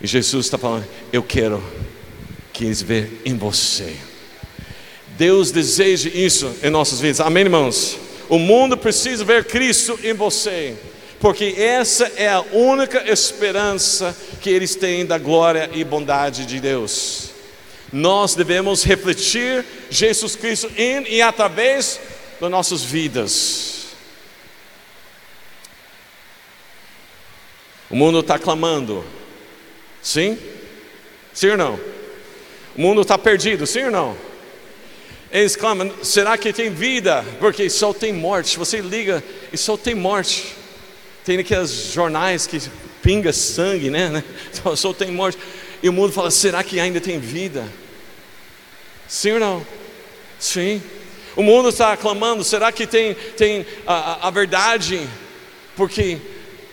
E 0.00 0.06
Jesus 0.06 0.46
está 0.46 0.56
falando: 0.56 0.86
Eu 1.12 1.22
quero 1.22 1.62
que 2.52 2.64
eles 2.64 2.80
vejam 2.80 3.10
em 3.24 3.36
você. 3.36 3.96
Deus 5.16 5.50
deseja 5.50 6.10
isso 6.12 6.54
em 6.62 6.70
nossas 6.70 7.00
vidas. 7.00 7.20
Amém, 7.20 7.44
irmãos? 7.44 7.98
O 8.28 8.38
mundo 8.38 8.76
precisa 8.76 9.24
ver 9.24 9.44
Cristo 9.44 9.98
em 10.02 10.14
você, 10.14 10.74
porque 11.20 11.54
essa 11.58 12.10
é 12.16 12.28
a 12.28 12.40
única 12.52 13.10
esperança 13.10 14.16
que 14.40 14.48
eles 14.48 14.74
têm 14.74 15.04
da 15.04 15.18
glória 15.18 15.68
e 15.74 15.84
bondade 15.84 16.46
de 16.46 16.58
Deus. 16.60 17.30
Nós 17.92 18.34
devemos 18.34 18.84
refletir 18.84 19.64
Jesus 19.90 20.34
Cristo 20.34 20.70
em 20.78 21.04
e 21.08 21.20
através 21.20 22.00
das 22.40 22.50
nossas 22.50 22.82
vidas. 22.82 23.88
O 27.90 27.96
mundo 27.96 28.20
está 28.20 28.38
clamando, 28.38 29.04
sim? 30.00 30.38
Sim 31.34 31.50
ou 31.50 31.56
não? 31.58 31.80
O 32.74 32.80
mundo 32.80 33.02
está 33.02 33.18
perdido, 33.18 33.66
sim 33.66 33.84
ou 33.84 33.90
não? 33.90 34.31
Eles 35.32 35.56
clamam, 35.56 35.90
será 36.02 36.36
que 36.36 36.52
tem 36.52 36.68
vida? 36.68 37.24
Porque 37.40 37.70
só 37.70 37.94
tem 37.94 38.12
morte. 38.12 38.58
Você 38.58 38.80
liga 38.80 39.24
e 39.50 39.56
só 39.56 39.78
tem 39.78 39.94
morte. 39.94 40.54
Tem 41.24 41.38
aqueles 41.38 41.90
jornais 41.92 42.46
que 42.46 42.60
pinga 43.02 43.32
sangue, 43.32 43.88
né? 43.88 44.22
Só, 44.76 44.92
tem 44.92 45.10
morte. 45.10 45.38
E 45.82 45.88
o 45.88 45.92
mundo 45.92 46.12
fala, 46.12 46.30
será 46.30 46.62
que 46.62 46.78
ainda 46.78 47.00
tem 47.00 47.18
vida? 47.18 47.64
Sim 49.08 49.32
ou 49.32 49.40
não? 49.40 49.66
Sim. 50.38 50.82
O 51.36 51.42
mundo 51.42 51.68
está 51.68 51.96
clamando: 51.96 52.44
será 52.44 52.70
que 52.70 52.86
tem, 52.86 53.14
tem 53.36 53.66
a, 53.86 54.28
a 54.28 54.30
verdade? 54.30 55.08
Porque 55.76 56.18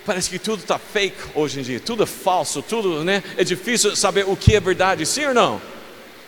parece 0.06 0.30
que 0.30 0.40
tudo 0.40 0.62
está 0.62 0.78
fake 0.78 1.18
hoje 1.36 1.60
em 1.60 1.64
dia, 1.64 1.80
tudo 1.80 2.04
é 2.04 2.06
falso, 2.06 2.62
tudo, 2.62 3.04
né? 3.04 3.24
É 3.38 3.44
difícil 3.44 3.96
saber 3.96 4.26
o 4.28 4.36
que 4.36 4.56
é 4.56 4.60
verdade, 4.60 5.06
sim 5.06 5.26
ou 5.26 5.34
não? 5.34 5.62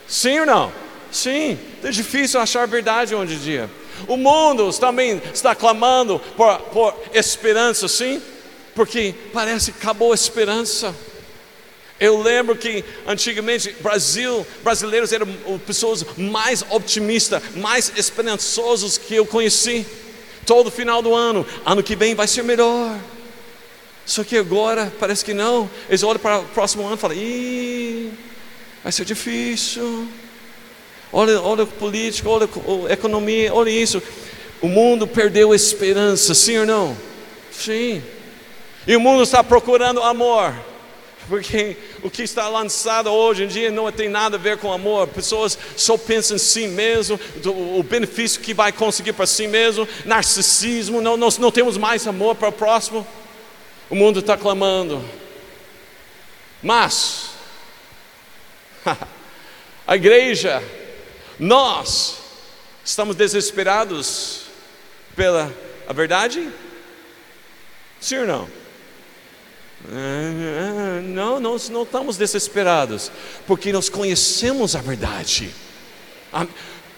Sim 0.08 0.42
ou 0.42 0.46
não? 0.46 0.72
Sim, 1.12 1.60
é 1.84 1.91
difícil 1.91 2.39
achar 2.39 2.65
verdade 2.65 3.13
hoje 3.13 3.36
em 3.36 3.39
dia. 3.39 3.70
O 4.08 4.15
mundo 4.15 4.72
também 4.74 5.22
está 5.34 5.53
clamando 5.53 6.20
por, 6.38 6.58
por 6.60 6.96
esperança, 7.13 7.88
sim? 7.88 8.22
Porque 8.74 9.13
parece 9.34 9.72
que 9.72 9.80
acabou 9.80 10.12
a 10.12 10.15
esperança. 10.15 10.96
Eu 12.00 12.20
lembro 12.20 12.56
que 12.56 12.84
antigamente 13.06 13.75
Brasil, 13.80 14.48
brasileiros 14.63 15.12
eram 15.12 15.27
pessoas 15.68 16.03
mais 16.18 16.63
otimistas, 16.70 17.44
mais 17.56 17.91
esperançosos 17.96 18.98
que 18.98 19.13
eu 19.13 19.25
conheci. 19.25 19.86
Todo 20.46 20.72
final 20.72 21.01
do 21.01 21.13
ano, 21.13 21.46
ano 21.63 21.84
que 21.84 21.96
vem 21.96 22.15
vai 22.15 22.27
ser 22.27 22.44
melhor. 22.44 22.98
Só 24.06 24.24
que 24.24 24.38
agora 24.38 24.91
parece 25.00 25.24
que 25.24 25.34
não. 25.34 25.70
Eles 25.88 26.01
olham 26.01 26.20
para 26.20 26.39
o 26.39 26.46
próximo 26.46 26.84
ano 26.86 26.96
e 26.96 26.98
falam: 26.98 27.18
Ih, 27.18 28.12
vai 28.82 28.91
ser 28.91 29.06
difícil. 29.06 30.08
Olha, 31.13 31.41
olha 31.41 31.63
o 31.63 31.68
político, 31.68 32.30
olha 32.30 32.50
economia, 32.91 33.53
olha 33.53 33.70
isso. 33.70 34.01
O 34.62 34.68
mundo 34.68 35.08
perdeu 35.08 35.53
esperança, 35.53 36.34
sim 36.34 36.58
ou 36.60 36.65
não? 36.65 36.98
Sim. 37.51 38.01
E 38.88 38.96
o 38.96 39.00
mundo 39.00 39.24
está 39.24 39.44
procurando 39.44 40.01
amor 40.01 40.53
porque 41.32 41.77
o 42.03 42.10
que 42.10 42.24
está 42.24 42.50
lançado 42.50 43.10
hoje 43.10 43.46
em 43.46 43.48
dia 43.48 43.72
não 43.72 43.89
tem 43.89 44.10
nada 44.10 44.36
a 44.36 44.39
ver 44.39 44.58
com 44.58 44.70
amor. 44.70 45.08
Pessoas 45.08 45.58
só 45.77 45.98
pensam 45.98 46.36
em 46.36 46.39
si 46.39 46.68
mesmo, 46.68 47.18
o 47.46 47.82
benefício 47.84 48.41
que 48.41 48.53
vai 48.53 48.74
conseguir 48.74 49.13
para 49.13 49.25
si 49.25 49.48
mesmo, 49.48 49.88
narcisismo, 50.03 51.00
não, 51.00 51.15
nós 51.15 51.38
não 51.38 51.50
temos 51.50 51.77
mais 51.77 52.06
amor 52.06 52.36
para 52.36 52.50
o 52.50 52.51
próximo. 52.51 53.08
O 53.89 53.96
mundo 53.96 54.20
está 54.20 54.36
clamando. 54.36 55.01
Mas, 56.62 57.30
a 59.88 59.96
igreja, 59.96 60.62
nós, 61.41 62.19
estamos 62.86 63.15
desesperados 63.15 64.43
pela 65.15 65.51
a 65.88 65.91
verdade? 65.91 66.48
Sim 68.00 68.19
ou 68.19 68.27
não? 68.27 68.50
Não, 71.03 71.39
nós 71.39 71.67
não 71.67 71.81
estamos 71.81 72.15
desesperados, 72.15 73.12
porque 73.48 73.74
nós 73.74 73.89
conhecemos 73.89 74.75
a 74.75 74.81
verdade. 74.81 75.51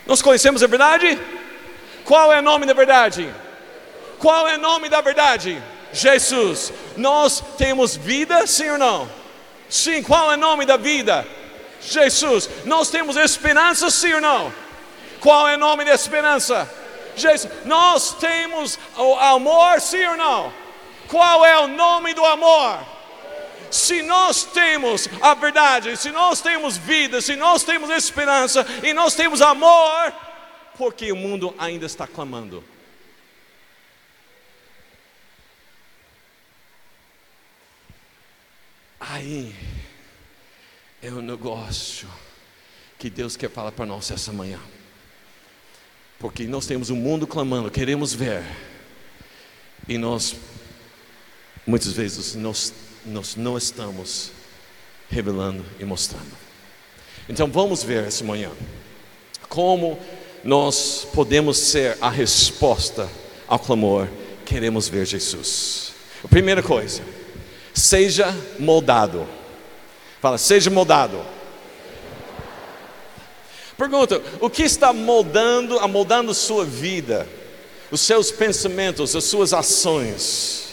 Nós 0.06 0.22
conhecemos 0.22 0.62
a 0.62 0.68
verdade? 0.68 1.18
Qual 2.04 2.34
é 2.34 2.40
o 2.40 2.44
nome 2.44 2.66
da 2.66 2.74
verdade? 2.74 3.34
Qual 4.20 4.46
é 4.46 4.58
o 4.58 4.62
nome 4.62 4.90
da 4.90 5.00
verdade? 5.00 5.64
Jesus. 5.94 6.74
Nós 6.98 7.42
temos 7.58 7.96
vida, 7.96 8.46
sim 8.46 8.72
ou 8.72 8.78
não? 8.78 9.10
Sim, 9.70 10.04
qual 10.04 10.34
é 10.34 10.36
o 10.36 10.38
nome 10.38 10.66
da 10.66 10.76
vida? 10.76 11.26
Jesus. 11.86 12.50
Nós 12.66 12.90
temos 12.90 13.16
esperança, 13.16 13.90
sim 13.90 14.14
ou 14.14 14.22
não? 14.22 14.54
Qual 15.20 15.48
é 15.48 15.56
o 15.56 15.60
nome 15.60 15.86
da 15.86 15.94
esperança? 15.94 16.70
Jesus. 17.16 17.52
Nós 17.66 18.14
temos 18.16 18.80
o 18.98 19.16
amor, 19.16 19.80
sim 19.82 20.06
ou 20.06 20.18
não? 20.18 20.54
Qual 21.08 21.46
é 21.46 21.58
o 21.60 21.68
nome 21.68 22.14
do 22.14 22.26
amor? 22.26 22.80
Se 23.70 24.02
nós 24.04 24.44
temos 24.44 25.10
a 25.22 25.34
verdade, 25.34 25.98
se 25.98 26.12
nós 26.12 26.42
temos 26.42 26.78
vida, 26.78 27.22
se 27.22 27.36
nós 27.36 27.64
temos 27.64 27.90
esperança 27.90 28.66
e 28.84 28.94
nós 28.94 29.16
temos 29.16 29.42
amor, 29.42 30.14
porque 30.78 31.12
o 31.12 31.16
mundo 31.16 31.54
ainda 31.58 31.86
está 31.86 32.06
clamando. 32.06 32.64
Aí 39.00 39.73
é 41.04 41.10
o 41.10 41.18
um 41.18 41.22
negócio 41.22 42.08
que 42.98 43.10
Deus 43.10 43.36
quer 43.36 43.50
falar 43.50 43.74
para 43.74 43.86
nós 43.86 44.10
essa 44.10 44.32
manhã. 44.32 44.58
Porque 46.18 46.46
nós 46.48 46.66
temos 46.66 46.90
um 46.90 46.96
mundo 46.96 47.28
clamando, 47.28 47.70
queremos 47.70 48.14
ver. 48.14 48.42
E 49.86 49.98
nós, 49.98 50.34
muitas 51.68 51.92
vezes, 51.92 52.36
nós, 52.36 52.74
nós 53.06 53.36
não 53.36 53.58
estamos 53.58 54.32
revelando 55.10 55.66
e 55.78 55.84
mostrando. 55.84 56.32
Então 57.28 57.52
vamos 57.52 57.84
ver 57.84 58.06
essa 58.06 58.24
manhã 58.24 58.52
como 59.50 60.00
nós 60.42 61.06
podemos 61.14 61.58
ser 61.58 61.98
a 62.00 62.10
resposta 62.10 63.10
ao 63.46 63.60
clamor. 63.60 64.08
Queremos 64.46 64.88
ver 64.88 65.06
Jesus. 65.06 65.94
Primeira 66.30 66.64
coisa, 66.64 67.04
seja 67.74 68.34
moldado. 68.58 69.43
Fala, 70.24 70.38
seja 70.38 70.70
moldado. 70.70 71.20
Pergunta: 73.78 74.22
o 74.40 74.50
que 74.50 74.64
está 74.64 74.94
moldando, 74.94 75.78
amoldando 75.80 76.34
sua 76.34 76.64
vida, 76.64 77.28
os 77.92 78.00
seus 78.00 78.32
pensamentos, 78.32 79.18
as 79.18 79.26
suas 79.26 79.52
ações? 79.52 80.70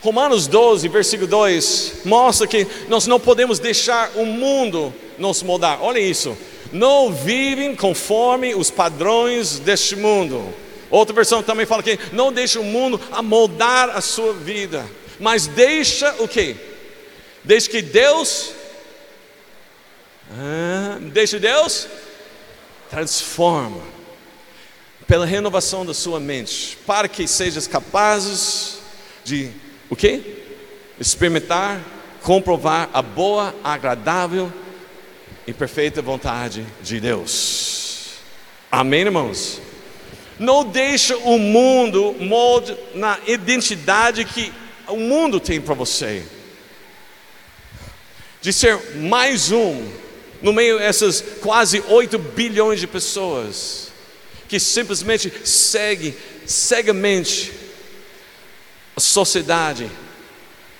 Romanos 0.00 0.46
12, 0.46 0.88
versículo 0.88 1.28
2, 1.28 1.96
mostra 2.06 2.46
que 2.46 2.66
nós 2.88 3.06
não 3.06 3.20
podemos 3.20 3.58
deixar 3.58 4.10
o 4.14 4.24
mundo 4.24 4.94
nos 5.18 5.42
moldar. 5.42 5.82
Olha 5.82 5.98
isso. 5.98 6.34
Não 6.72 7.12
vivem 7.12 7.76
conforme 7.76 8.54
os 8.54 8.70
padrões 8.70 9.58
deste 9.58 9.94
mundo. 9.94 10.42
Outra 10.90 11.14
versão 11.14 11.42
também 11.42 11.66
fala 11.66 11.82
que 11.82 11.98
não 12.12 12.32
deixe 12.32 12.58
o 12.58 12.64
mundo 12.64 12.98
amoldar 13.10 13.90
a 13.90 14.00
sua 14.00 14.32
vida, 14.32 14.86
mas 15.20 15.46
deixa 15.46 16.14
o 16.18 16.26
que? 16.26 16.71
Deixa 17.44 17.68
que 17.68 17.82
Deus 17.82 18.54
ah, 20.30 20.98
deixe 21.12 21.38
Deus 21.38 21.86
transforma 22.88 23.82
pela 25.06 25.26
renovação 25.26 25.84
da 25.84 25.92
sua 25.92 26.18
mente, 26.18 26.78
para 26.86 27.08
que 27.08 27.26
sejas 27.26 27.66
capazes 27.66 28.78
de 29.24 29.50
o 29.90 29.96
quê? 29.96 30.22
Experimentar, 30.98 31.82
comprovar 32.22 32.88
a 32.94 33.02
boa, 33.02 33.54
agradável 33.62 34.50
e 35.46 35.52
perfeita 35.52 36.00
vontade 36.00 36.64
de 36.82 36.98
Deus. 36.98 38.12
Amém, 38.70 39.00
irmãos? 39.02 39.60
Não 40.38 40.64
deixe 40.64 41.12
o 41.12 41.38
mundo 41.38 42.16
molde 42.20 42.74
na 42.94 43.18
identidade 43.26 44.24
que 44.24 44.50
o 44.88 44.96
mundo 44.96 45.38
tem 45.38 45.60
para 45.60 45.74
você. 45.74 46.24
De 48.42 48.52
ser 48.52 48.96
mais 48.96 49.50
um 49.50 49.88
no 50.42 50.52
meio 50.52 50.78
dessas 50.78 51.24
quase 51.40 51.82
8 51.88 52.18
bilhões 52.18 52.80
de 52.80 52.86
pessoas 52.86 53.90
que 54.48 54.60
simplesmente 54.60 55.32
segue 55.48 56.14
cegamente 56.44 57.52
a 58.94 59.00
sociedade, 59.00 59.90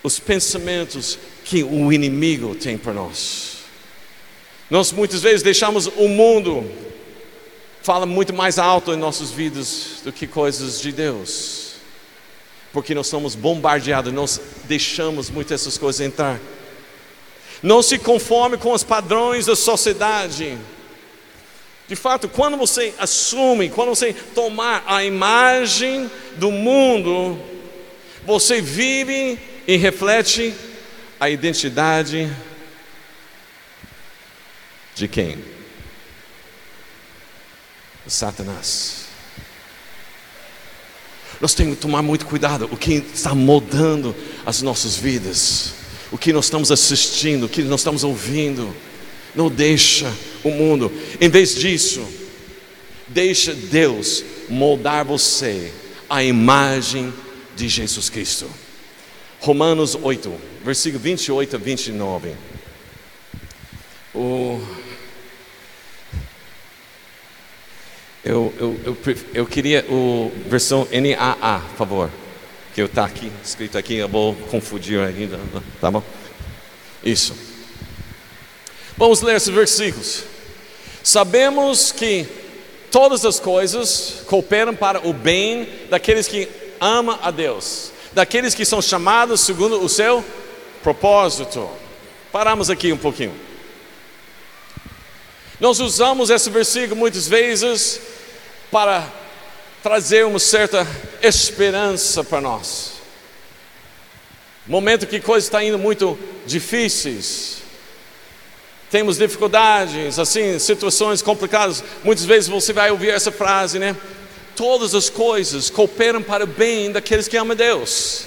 os 0.03 0.19
pensamentos 0.19 1.19
que 1.45 1.63
o 1.63 1.91
inimigo 1.91 2.55
tem 2.55 2.77
para 2.77 2.93
nós. 2.93 3.59
Nós 4.69 4.93
muitas 4.93 5.23
vezes 5.23 5.43
deixamos 5.43 5.87
o 5.87 6.09
mundo 6.09 6.71
fala 7.83 8.07
muito 8.07 8.33
mais 8.33 8.59
alto 8.59 8.93
em 8.93 8.97
nossas 8.97 9.31
vidas 9.31 10.01
do 10.05 10.13
que 10.13 10.27
coisas 10.27 10.81
de 10.81 10.93
Deus. 10.93 11.73
Porque 12.73 12.95
nós 12.95 13.09
somos 13.09 13.35
bombardeados, 13.35 14.13
nós 14.13 14.41
deixamos 14.65 15.29
muitas 15.29 15.61
dessas 15.61 15.77
coisas 15.77 16.01
entrar. 16.01 16.41
Não 17.63 17.83
se 17.83 17.99
conforme 17.99 18.57
com 18.57 18.73
os 18.73 18.83
padrões 18.83 19.47
da 19.47 19.55
sociedade. 19.55 20.59
De 21.87 21.95
fato, 21.95 22.29
quando 22.29 22.57
você 22.57 22.93
assume, 22.99 23.71
quando 23.71 23.91
você 23.91 24.13
tomar 24.13 24.83
a 24.87 25.05
imagem 25.05 26.11
do 26.37 26.51
mundo, 26.51 27.39
você 28.25 28.61
vive 28.61 29.39
e 29.67 29.77
reflete 29.77 30.55
a 31.21 31.31
identidade 31.31 32.35
de 34.95 35.07
quem? 35.07 35.39
Satanás. 38.07 39.07
Nós 41.41 41.55
temos 41.55 41.77
que 41.77 41.81
tomar 41.81 42.03
muito 42.03 42.27
cuidado 42.27 42.69
o 42.71 42.77
que 42.77 42.95
está 42.95 43.35
moldando 43.35 44.15
as 44.45 44.63
nossas 44.63 44.97
vidas 44.97 45.82
o 46.13 46.19
que 46.19 46.31
nós 46.31 46.45
estamos 46.45 46.71
assistindo, 46.71 47.47
o 47.47 47.49
que 47.49 47.63
nós 47.63 47.81
estamos 47.81 48.05
ouvindo. 48.05 48.77
Não 49.35 49.49
deixa 49.49 50.13
o 50.45 50.51
mundo. 50.51 50.93
Em 51.19 51.31
vez 51.31 51.55
disso, 51.55 52.07
deixa 53.09 53.55
Deus 53.55 54.23
moldar 54.49 55.07
você 55.07 55.73
à 56.11 56.23
imagem 56.23 57.13
de 57.57 57.67
Jesus 57.67 58.11
Cristo. 58.11 58.47
Romanos 59.41 59.97
8, 60.01 60.33
versículo 60.63 61.03
28 61.03 61.57
a 61.57 61.59
29. 61.59 62.35
O, 64.15 64.61
eu, 68.23 68.53
eu, 68.61 68.81
eu, 68.85 68.97
eu 69.33 69.47
queria 69.47 69.87
o 69.89 70.31
versão 70.47 70.87
NAA, 70.93 71.61
por 71.61 71.77
favor 71.79 72.22
que 72.75 72.81
está 72.81 73.05
aqui, 73.05 73.31
escrito 73.45 73.77
aqui, 73.77 73.97
eu 73.97 74.09
vou 74.09 74.35
confundir 74.51 74.99
ainda, 74.99 75.39
tá 75.81 75.91
bom? 75.91 76.03
Isso. 77.05 77.35
Vamos 78.97 79.21
ler 79.21 79.37
esses 79.37 79.53
versículos. 79.53 80.25
Sabemos 81.03 81.93
que 81.93 82.27
todas 82.91 83.25
as 83.25 83.39
coisas 83.39 84.23
cooperam 84.27 84.75
para 84.75 85.07
o 85.07 85.13
bem 85.13 85.69
daqueles 85.91 86.29
que 86.29 86.49
amam 86.81 87.19
a 87.23 87.31
Deus, 87.31 87.93
daqueles 88.13 88.55
que 88.55 88.65
são 88.65 88.81
chamados 88.81 89.41
segundo 89.41 89.83
o 89.83 89.89
seu 89.89 90.25
propósito. 90.83 91.69
Paramos 92.31 92.71
aqui 92.71 92.93
um 92.93 92.99
pouquinho. 92.99 93.35
Nós 95.61 95.79
usamos 95.79 96.31
esse 96.31 96.51
versículo 96.51 96.97
muitas 96.97 97.29
vezes 97.29 98.01
para 98.71 99.07
trazer 99.83 100.25
uma 100.25 100.39
certa 100.39 100.87
esperança 101.21 102.23
para 102.23 102.41
nós. 102.41 102.93
Momento 104.67 105.07
que 105.07 105.21
coisas 105.21 105.45
estão 105.45 105.61
indo 105.61 105.79
muito 105.79 106.19
difíceis, 106.47 107.63
temos 108.91 109.17
dificuldades, 109.17 110.19
assim, 110.19 110.59
situações 110.59 111.21
complicadas. 111.21 111.83
Muitas 112.05 112.25
vezes 112.25 112.49
você 112.49 112.73
vai 112.73 112.91
ouvir 112.91 113.09
essa 113.09 113.33
frase, 113.33 113.79
né? 113.79 113.97
Todas 114.55 114.95
as 114.95 115.09
coisas 115.09 115.71
cooperam 115.71 116.23
para 116.23 116.45
o 116.45 116.47
bem 116.47 116.93
daqueles 116.93 117.27
que 117.27 117.37
amam 117.37 117.57
Deus. 117.57 118.27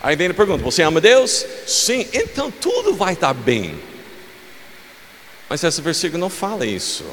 Aí 0.00 0.14
vem 0.14 0.28
a 0.28 0.34
pergunta: 0.34 0.62
Você 0.62 0.82
ama 0.82 1.00
Deus? 1.00 1.44
Sim, 1.66 2.08
então 2.12 2.50
tudo 2.50 2.94
vai 2.94 3.14
estar 3.14 3.34
bem. 3.34 3.78
Mas 5.48 5.64
esse 5.64 5.82
versículo 5.82 6.20
não 6.20 6.30
fala 6.30 6.64
isso. 6.64 7.04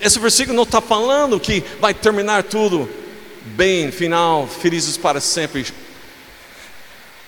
Esse 0.00 0.18
versículo 0.18 0.56
não 0.56 0.64
está 0.64 0.80
falando 0.80 1.38
que 1.38 1.62
vai 1.80 1.94
terminar 1.94 2.42
tudo 2.42 2.88
bem, 3.44 3.90
final, 3.92 4.46
felizes 4.46 4.96
para 4.96 5.20
sempre, 5.20 5.66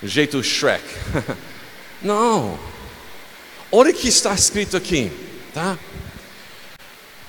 jeito 0.03 0.43
Shrek. 0.43 0.85
não. 2.03 2.59
Olha 3.71 3.91
o 3.91 3.95
que 3.95 4.09
está 4.09 4.35
escrito 4.35 4.77
aqui, 4.77 5.13
tá? 5.55 5.79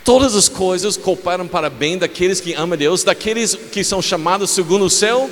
Todas 0.03 0.35
as 0.35 0.49
coisas 0.49 0.97
cooperam 0.97 1.47
para 1.47 1.69
bem 1.69 1.97
daqueles 1.97 2.39
que 2.39 2.53
amam 2.55 2.77
Deus, 2.77 3.03
daqueles 3.03 3.53
que 3.53 3.83
são 3.83 4.01
chamados 4.01 4.49
segundo 4.49 4.85
o 4.85 4.89
seu 4.89 5.29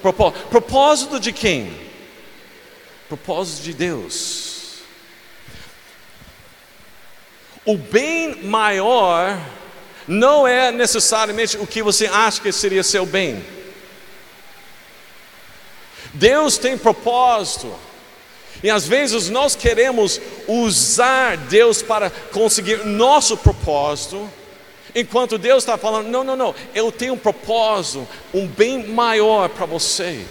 propósito. 0.00 0.46
Propósito 0.48 1.18
de 1.18 1.32
quem? 1.32 1.72
Propósito 3.08 3.64
de 3.64 3.74
Deus. 3.74 4.53
O 7.64 7.76
bem 7.76 8.42
maior 8.42 9.38
não 10.06 10.46
é 10.46 10.70
necessariamente 10.70 11.56
o 11.56 11.66
que 11.66 11.82
você 11.82 12.06
acha 12.06 12.40
que 12.40 12.52
seria 12.52 12.82
seu 12.82 13.06
bem. 13.06 13.44
Deus 16.12 16.58
tem 16.58 16.76
propósito. 16.76 17.74
E 18.62 18.70
às 18.70 18.86
vezes 18.86 19.28
nós 19.28 19.54
queremos 19.54 20.20
usar 20.46 21.36
Deus 21.36 21.82
para 21.82 22.10
conseguir 22.10 22.84
nosso 22.84 23.36
propósito, 23.36 24.30
Enquanto 24.94 25.38
Deus 25.38 25.64
está 25.64 25.76
falando, 25.76 26.08
não, 26.08 26.22
não, 26.22 26.36
não, 26.36 26.54
eu 26.72 26.92
tenho 26.92 27.14
um 27.14 27.18
propósito, 27.18 28.06
um 28.32 28.46
bem 28.46 28.86
maior 28.86 29.48
para 29.48 29.66
você. 29.66 30.24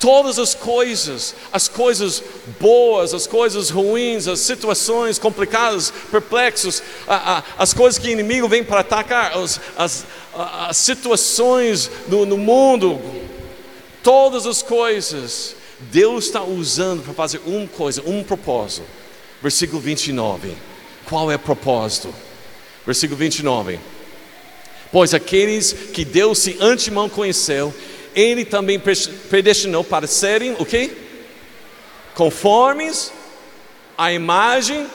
Todas 0.00 0.38
as 0.38 0.54
coisas, 0.54 1.34
as 1.52 1.68
coisas 1.68 2.22
boas, 2.58 3.12
as 3.12 3.26
coisas 3.26 3.68
ruins, 3.68 4.26
as 4.26 4.40
situações 4.40 5.18
complicadas, 5.18 5.92
perplexos, 6.10 6.82
as 7.58 7.74
coisas 7.74 7.98
que 7.98 8.08
o 8.08 8.10
inimigo 8.10 8.48
vem 8.48 8.64
para 8.64 8.80
atacar, 8.80 9.36
as, 9.36 9.60
as, 9.76 10.06
as 10.34 10.76
situações 10.78 11.90
no, 12.08 12.24
no 12.24 12.38
mundo, 12.38 12.98
todas 14.02 14.46
as 14.46 14.62
coisas, 14.62 15.54
Deus 15.92 16.24
está 16.24 16.42
usando 16.42 17.02
para 17.04 17.12
fazer 17.12 17.42
uma 17.44 17.66
coisa, 17.66 18.02
um 18.06 18.24
propósito. 18.24 18.86
Versículo 19.42 19.80
29. 19.80 20.54
Qual 21.04 21.30
é 21.30 21.36
o 21.36 21.38
propósito? 21.38 22.14
Versículo 22.86 23.18
29. 23.18 23.78
Pois 24.90 25.12
aqueles 25.12 25.72
que 25.72 26.04
Deus 26.04 26.38
se 26.38 26.56
antemão 26.58 27.08
conheceu, 27.08 27.72
Ele 28.14 28.44
também 28.44 28.80
predestinou 29.28 29.84
para 29.84 30.06
serem 30.06 30.56
o 30.58 30.64
quê? 30.66 30.90
Conformes 32.14 33.12
à 33.96 34.12
imagem 34.12 34.86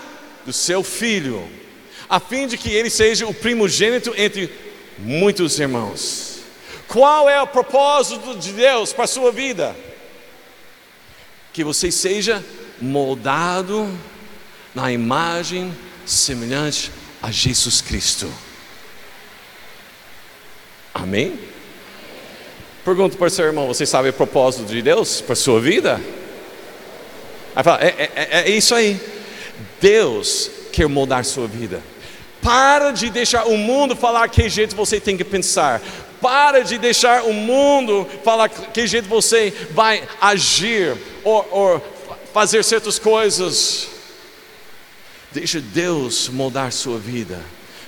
do 0.45 0.53
seu 0.53 0.83
Filho, 0.83 1.47
a 2.09 2.19
fim 2.19 2.47
de 2.47 2.57
que 2.57 2.69
ele 2.69 2.89
seja 2.89 3.25
o 3.25 3.33
primogênito 3.33 4.13
entre 4.15 4.51
muitos 4.97 5.59
irmãos. 5.59 6.39
Qual 6.87 7.29
é 7.29 7.41
o 7.41 7.47
propósito 7.47 8.35
de 8.37 8.51
Deus 8.51 8.93
para 8.93 9.05
a 9.05 9.07
sua 9.07 9.31
vida? 9.31 9.75
Que 11.51 11.63
você 11.63 11.91
seja 11.91 12.43
moldado 12.79 13.89
na 14.73 14.91
imagem 14.91 15.75
semelhante 16.05 16.91
a 17.21 17.31
Jesus 17.31 17.81
Cristo. 17.81 18.31
Amém? 20.93 21.39
Pergunto 22.85 23.17
para 23.17 23.25
o 23.25 23.29
seu 23.31 23.45
irmão: 23.45 23.65
você 23.65 23.83
sabe 23.83 24.09
o 24.09 24.13
propósito 24.13 24.65
de 24.65 24.79
Deus 24.79 25.19
para 25.19 25.33
a 25.33 25.35
sua 25.35 25.59
vida? 25.59 25.99
Aí 27.55 27.63
fala: 27.63 27.83
é, 27.83 27.87
é, 27.87 28.11
é, 28.15 28.41
é 28.41 28.49
isso 28.51 28.75
aí. 28.75 29.01
Deus 29.81 30.51
quer 30.71 30.87
moldar 30.87 31.25
sua 31.25 31.47
vida. 31.47 31.81
Para 32.43 32.91
de 32.91 33.09
deixar 33.09 33.47
o 33.47 33.57
mundo 33.57 33.95
falar 33.95 34.29
que 34.29 34.47
jeito 34.47 34.75
você 34.75 34.99
tem 34.99 35.17
que 35.17 35.23
pensar. 35.23 35.81
Para 36.21 36.63
de 36.63 36.77
deixar 36.77 37.23
o 37.23 37.33
mundo 37.33 38.07
falar 38.23 38.49
que 38.49 38.85
jeito 38.85 39.09
você 39.09 39.51
vai 39.71 40.07
agir 40.21 40.95
ou, 41.23 41.47
ou 41.49 41.85
fazer 42.31 42.63
certas 42.63 42.99
coisas. 42.99 43.87
Deixa 45.31 45.59
Deus 45.59 46.29
moldar 46.29 46.71
sua 46.71 46.99
vida 46.99 47.39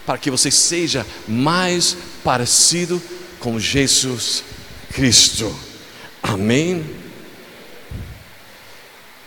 para 0.07 0.17
que 0.17 0.31
você 0.31 0.49
seja 0.49 1.05
mais 1.27 1.95
parecido 2.23 3.01
com 3.39 3.59
Jesus 3.59 4.43
Cristo. 4.93 5.53
Amém? 6.21 6.85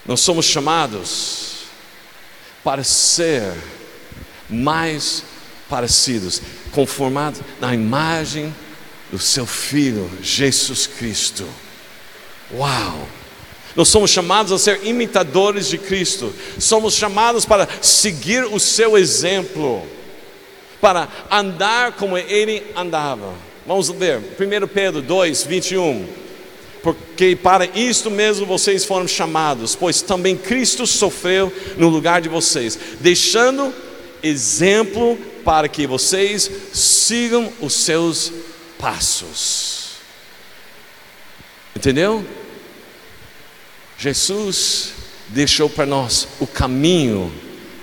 Nós 0.05 0.21
somos 0.21 0.47
chamados 0.47 1.65
para 2.65 2.83
ser 2.83 3.55
mais 4.49 5.23
parecidos, 5.69 6.43
conformados 6.73 7.41
na 7.61 7.75
imagem 7.75 8.55
do 9.11 9.19
seu 9.19 9.47
Filho, 9.47 10.11
Jesus 10.23 10.87
Cristo. 10.87 11.49
Uau! 12.53 13.09
Nós 13.77 13.89
somos 13.89 14.11
chamados 14.11 14.51
a 14.51 14.59
ser 14.59 14.85
imitadores 14.85 15.69
de 15.69 15.79
Cristo, 15.79 16.35
somos 16.59 16.95
chamados 16.95 17.45
para 17.45 17.69
seguir 17.81 18.45
o 18.45 18.59
seu 18.59 18.99
exemplo, 18.99 19.87
para 20.81 21.09
andar 21.31 21.93
como 21.93 22.19
ele 22.19 22.67
andava. 22.75 23.33
Vamos 23.71 23.89
ver, 23.89 24.19
1 24.19 24.67
Pedro 24.67 25.01
2, 25.01 25.45
21. 25.45 26.05
Porque 26.83 27.37
para 27.37 27.67
isto 27.67 28.11
mesmo 28.11 28.45
vocês 28.45 28.85
foram 28.85 29.07
chamados, 29.07 29.77
pois 29.77 30.03
também 30.03 30.37
Cristo 30.37 30.89
sofreu 30.89 31.53
no 31.77 31.89
lugar 31.89 32.21
de 32.21 32.29
vocês, 32.29 32.77
deixando 32.99 33.73
exemplo 34.25 35.17
para 35.45 35.69
que 35.69 35.87
vocês 35.87 36.51
sigam 36.73 37.53
os 37.61 37.73
seus 37.75 38.33
passos. 38.77 39.91
Entendeu? 41.77 42.27
Jesus 43.97 44.95
deixou 45.29 45.71
para 45.71 45.87
nós 45.87 46.27
o 46.41 46.47
caminho 46.49 47.33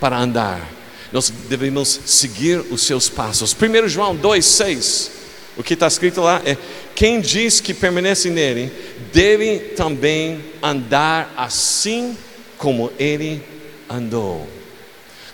para 0.02 0.20
andar. 0.20 0.70
Nós 1.14 1.30
devemos 1.30 1.88
seguir 2.06 2.60
os 2.72 2.82
seus 2.82 3.08
passos. 3.08 3.56
1 3.56 3.88
João 3.88 4.18
2,6, 4.18 5.16
o 5.58 5.64
que 5.64 5.74
está 5.74 5.88
escrito 5.88 6.22
lá 6.22 6.42
é: 6.46 6.56
quem 6.94 7.20
diz 7.20 7.60
que 7.60 7.74
permanece 7.74 8.30
nele, 8.30 8.72
deve 9.12 9.60
também 9.76 10.44
andar 10.62 11.34
assim 11.36 12.16
como 12.58 12.92
ele 13.00 13.42
andou. 13.90 14.48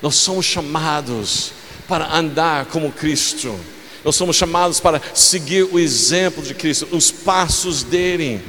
Nós 0.02 0.16
somos 0.16 0.46
chamados 0.46 1.52
para 1.88 2.16
andar 2.16 2.66
como 2.66 2.92
Cristo. 2.92 3.58
Nós 4.04 4.16
somos 4.16 4.36
chamados 4.36 4.80
para 4.80 5.02
seguir 5.14 5.64
o 5.64 5.80
exemplo 5.80 6.44
de 6.44 6.54
Cristo, 6.54 6.88
os 6.92 7.12
passos 7.12 7.84
dele. 7.84 8.42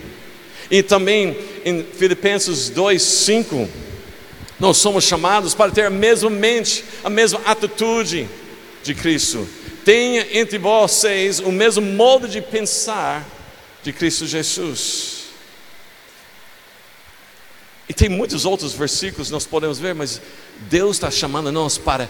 E 0.70 0.82
também 0.82 1.36
em 1.64 1.84
Filipenses 1.84 2.70
2:5, 2.70 3.68
nós 4.58 4.76
somos 4.76 5.04
chamados 5.04 5.54
para 5.54 5.70
ter 5.70 5.86
a 5.86 5.90
mesma 5.90 6.30
mente, 6.30 6.84
a 7.02 7.10
mesma 7.10 7.40
atitude 7.44 8.28
de 8.82 8.94
Cristo. 8.94 9.46
Tenha 9.84 10.26
entre 10.38 10.58
vocês 10.58 11.40
o 11.40 11.52
mesmo 11.52 11.82
modo 11.82 12.26
de 12.26 12.40
pensar 12.40 13.24
de 13.82 13.92
Cristo 13.92 14.26
Jesus. 14.26 15.24
E 17.88 17.92
tem 17.92 18.08
muitos 18.08 18.44
outros 18.44 18.72
versículos 18.72 19.30
nós 19.30 19.46
podemos 19.46 19.78
ver, 19.78 19.94
mas 19.94 20.20
Deus 20.70 20.96
está 20.96 21.10
chamando 21.10 21.52
nós 21.52 21.76
para 21.76 22.08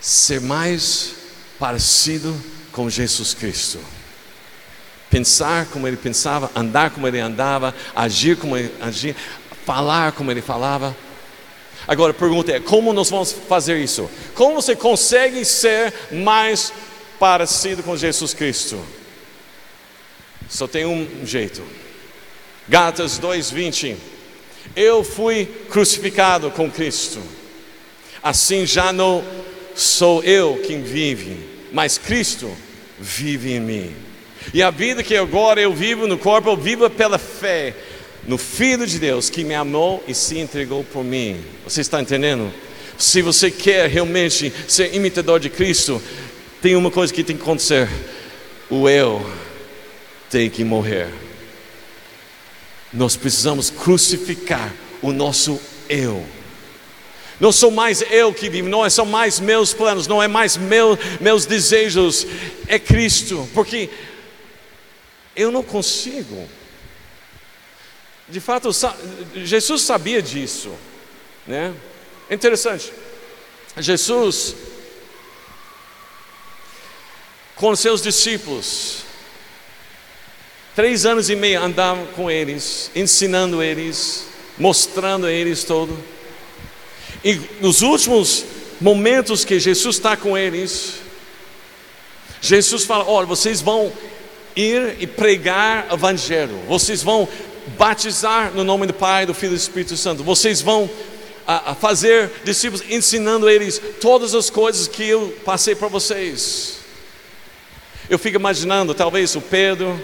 ser 0.00 0.40
mais 0.40 1.14
parecido 1.58 2.40
com 2.70 2.88
Jesus 2.88 3.34
Cristo 3.34 3.80
pensar 5.10 5.66
como 5.66 5.86
ele 5.86 5.96
pensava, 5.96 6.50
andar 6.54 6.90
como 6.90 7.06
ele 7.06 7.18
andava, 7.18 7.74
agir 7.94 8.36
como 8.36 8.56
ele 8.56 8.72
agia, 8.80 9.14
falar 9.64 10.12
como 10.12 10.30
ele 10.30 10.42
falava. 10.42 10.96
Agora 11.86 12.10
a 12.10 12.14
pergunta 12.14 12.52
é: 12.52 12.60
como 12.60 12.92
nós 12.92 13.10
vamos 13.10 13.32
fazer 13.32 13.78
isso? 13.78 14.10
Como 14.34 14.54
você 14.54 14.74
consegue 14.74 15.44
ser 15.44 15.92
mais 16.10 16.72
parecido 17.18 17.82
com 17.82 17.96
Jesus 17.96 18.34
Cristo? 18.34 18.78
Só 20.48 20.66
tem 20.66 20.84
um 20.84 21.24
jeito. 21.24 21.62
Gálatas 22.68 23.18
2:20. 23.18 23.96
Eu 24.74 25.04
fui 25.04 25.46
crucificado 25.70 26.50
com 26.50 26.70
Cristo. 26.70 27.20
Assim 28.22 28.66
já 28.66 28.92
não 28.92 29.24
sou 29.76 30.24
eu 30.24 30.60
quem 30.66 30.82
vive, 30.82 31.38
mas 31.72 31.98
Cristo 31.98 32.50
vive 32.98 33.52
em 33.52 33.60
mim. 33.60 33.96
E 34.52 34.62
a 34.62 34.70
vida 34.70 35.02
que 35.02 35.16
agora 35.16 35.60
eu 35.60 35.72
vivo 35.72 36.06
no 36.06 36.18
corpo, 36.18 36.48
eu 36.48 36.56
vivo 36.56 36.88
pela 36.90 37.18
fé 37.18 37.74
no 38.26 38.36
Filho 38.36 38.86
de 38.86 38.98
Deus 38.98 39.30
que 39.30 39.44
me 39.44 39.54
amou 39.54 40.02
e 40.06 40.14
se 40.14 40.38
entregou 40.38 40.82
por 40.84 41.04
mim. 41.04 41.40
Você 41.64 41.80
está 41.80 42.00
entendendo? 42.00 42.52
Se 42.98 43.22
você 43.22 43.50
quer 43.50 43.88
realmente 43.88 44.52
ser 44.66 44.94
imitador 44.94 45.38
de 45.38 45.50
Cristo, 45.50 46.02
tem 46.60 46.74
uma 46.74 46.90
coisa 46.90 47.12
que 47.12 47.22
tem 47.22 47.36
que 47.36 47.42
acontecer: 47.42 47.88
o 48.70 48.88
eu 48.88 49.24
tem 50.30 50.50
que 50.50 50.64
morrer. 50.64 51.08
Nós 52.92 53.16
precisamos 53.16 53.70
crucificar 53.70 54.74
o 55.02 55.12
nosso 55.12 55.60
eu. 55.88 56.24
Não 57.38 57.52
sou 57.52 57.70
mais 57.70 58.02
eu 58.10 58.32
que 58.32 58.48
vivo, 58.48 58.68
não 58.68 58.88
são 58.88 59.04
mais 59.04 59.38
meus 59.38 59.74
planos, 59.74 60.06
não 60.06 60.22
é 60.22 60.26
mais 60.26 60.56
meu, 60.56 60.98
meus 61.20 61.44
desejos, 61.44 62.26
é 62.66 62.78
Cristo, 62.78 63.46
porque 63.52 63.90
eu 65.34 65.52
não 65.52 65.62
consigo. 65.62 66.48
De 68.28 68.40
fato, 68.40 68.70
Jesus 69.34 69.82
sabia 69.82 70.20
disso, 70.20 70.72
né? 71.46 71.72
Interessante. 72.28 72.92
Jesus, 73.78 74.56
com 77.54 77.76
seus 77.76 78.02
discípulos, 78.02 79.04
três 80.74 81.06
anos 81.06 81.30
e 81.30 81.36
meio 81.36 81.62
andava 81.62 82.04
com 82.08 82.28
eles, 82.28 82.90
ensinando 82.96 83.62
eles, 83.62 84.26
mostrando 84.58 85.26
a 85.26 85.30
eles 85.30 85.62
todo. 85.62 85.96
E 87.24 87.34
nos 87.60 87.82
últimos 87.82 88.44
momentos 88.80 89.44
que 89.44 89.60
Jesus 89.60 89.96
está 89.96 90.16
com 90.16 90.36
eles, 90.36 90.94
Jesus 92.40 92.84
fala: 92.84 93.04
Olha, 93.04 93.26
vocês 93.26 93.60
vão 93.60 93.92
ir 94.56 94.96
e 94.98 95.06
pregar 95.06 95.86
o 95.90 95.94
evangelho. 95.94 96.58
Vocês 96.66 97.02
vão 97.02 97.28
batizar 97.78 98.52
no 98.52 98.62
nome 98.62 98.86
do 98.86 98.94
Pai, 98.94 99.26
do 99.26 99.34
Filho 99.34 99.52
e 99.52 99.56
do 99.56 99.60
Espírito 99.60 99.96
Santo. 99.96 100.22
Vocês 100.22 100.60
vão 100.60 100.88
a, 101.46 101.72
a 101.72 101.74
fazer 101.74 102.30
discípulos, 102.44 102.84
ensinando 102.88 103.48
eles 103.48 103.80
todas 104.00 104.34
as 104.34 104.50
coisas 104.50 104.88
que 104.88 105.04
eu 105.04 105.36
passei 105.44 105.74
para 105.74 105.88
vocês. 105.88 106.78
Eu 108.10 108.18
fico 108.18 108.36
imaginando, 108.36 108.94
talvez 108.94 109.34
o 109.36 109.40
Pedro 109.40 110.00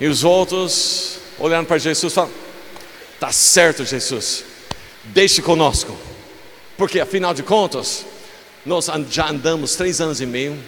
e 0.00 0.06
os 0.06 0.24
outros 0.24 1.18
olhando 1.38 1.66
para 1.66 1.78
Jesus, 1.78 2.12
falando: 2.12 2.32
"Tá 3.20 3.32
certo, 3.32 3.84
Jesus, 3.84 4.44
deixe 5.04 5.40
conosco, 5.42 5.96
porque 6.76 7.00
afinal 7.00 7.32
de 7.32 7.42
contas 7.42 8.04
nós 8.64 8.88
já 9.10 9.30
andamos 9.30 9.76
três 9.76 10.00
anos 10.00 10.20
e 10.20 10.26
meio." 10.26 10.58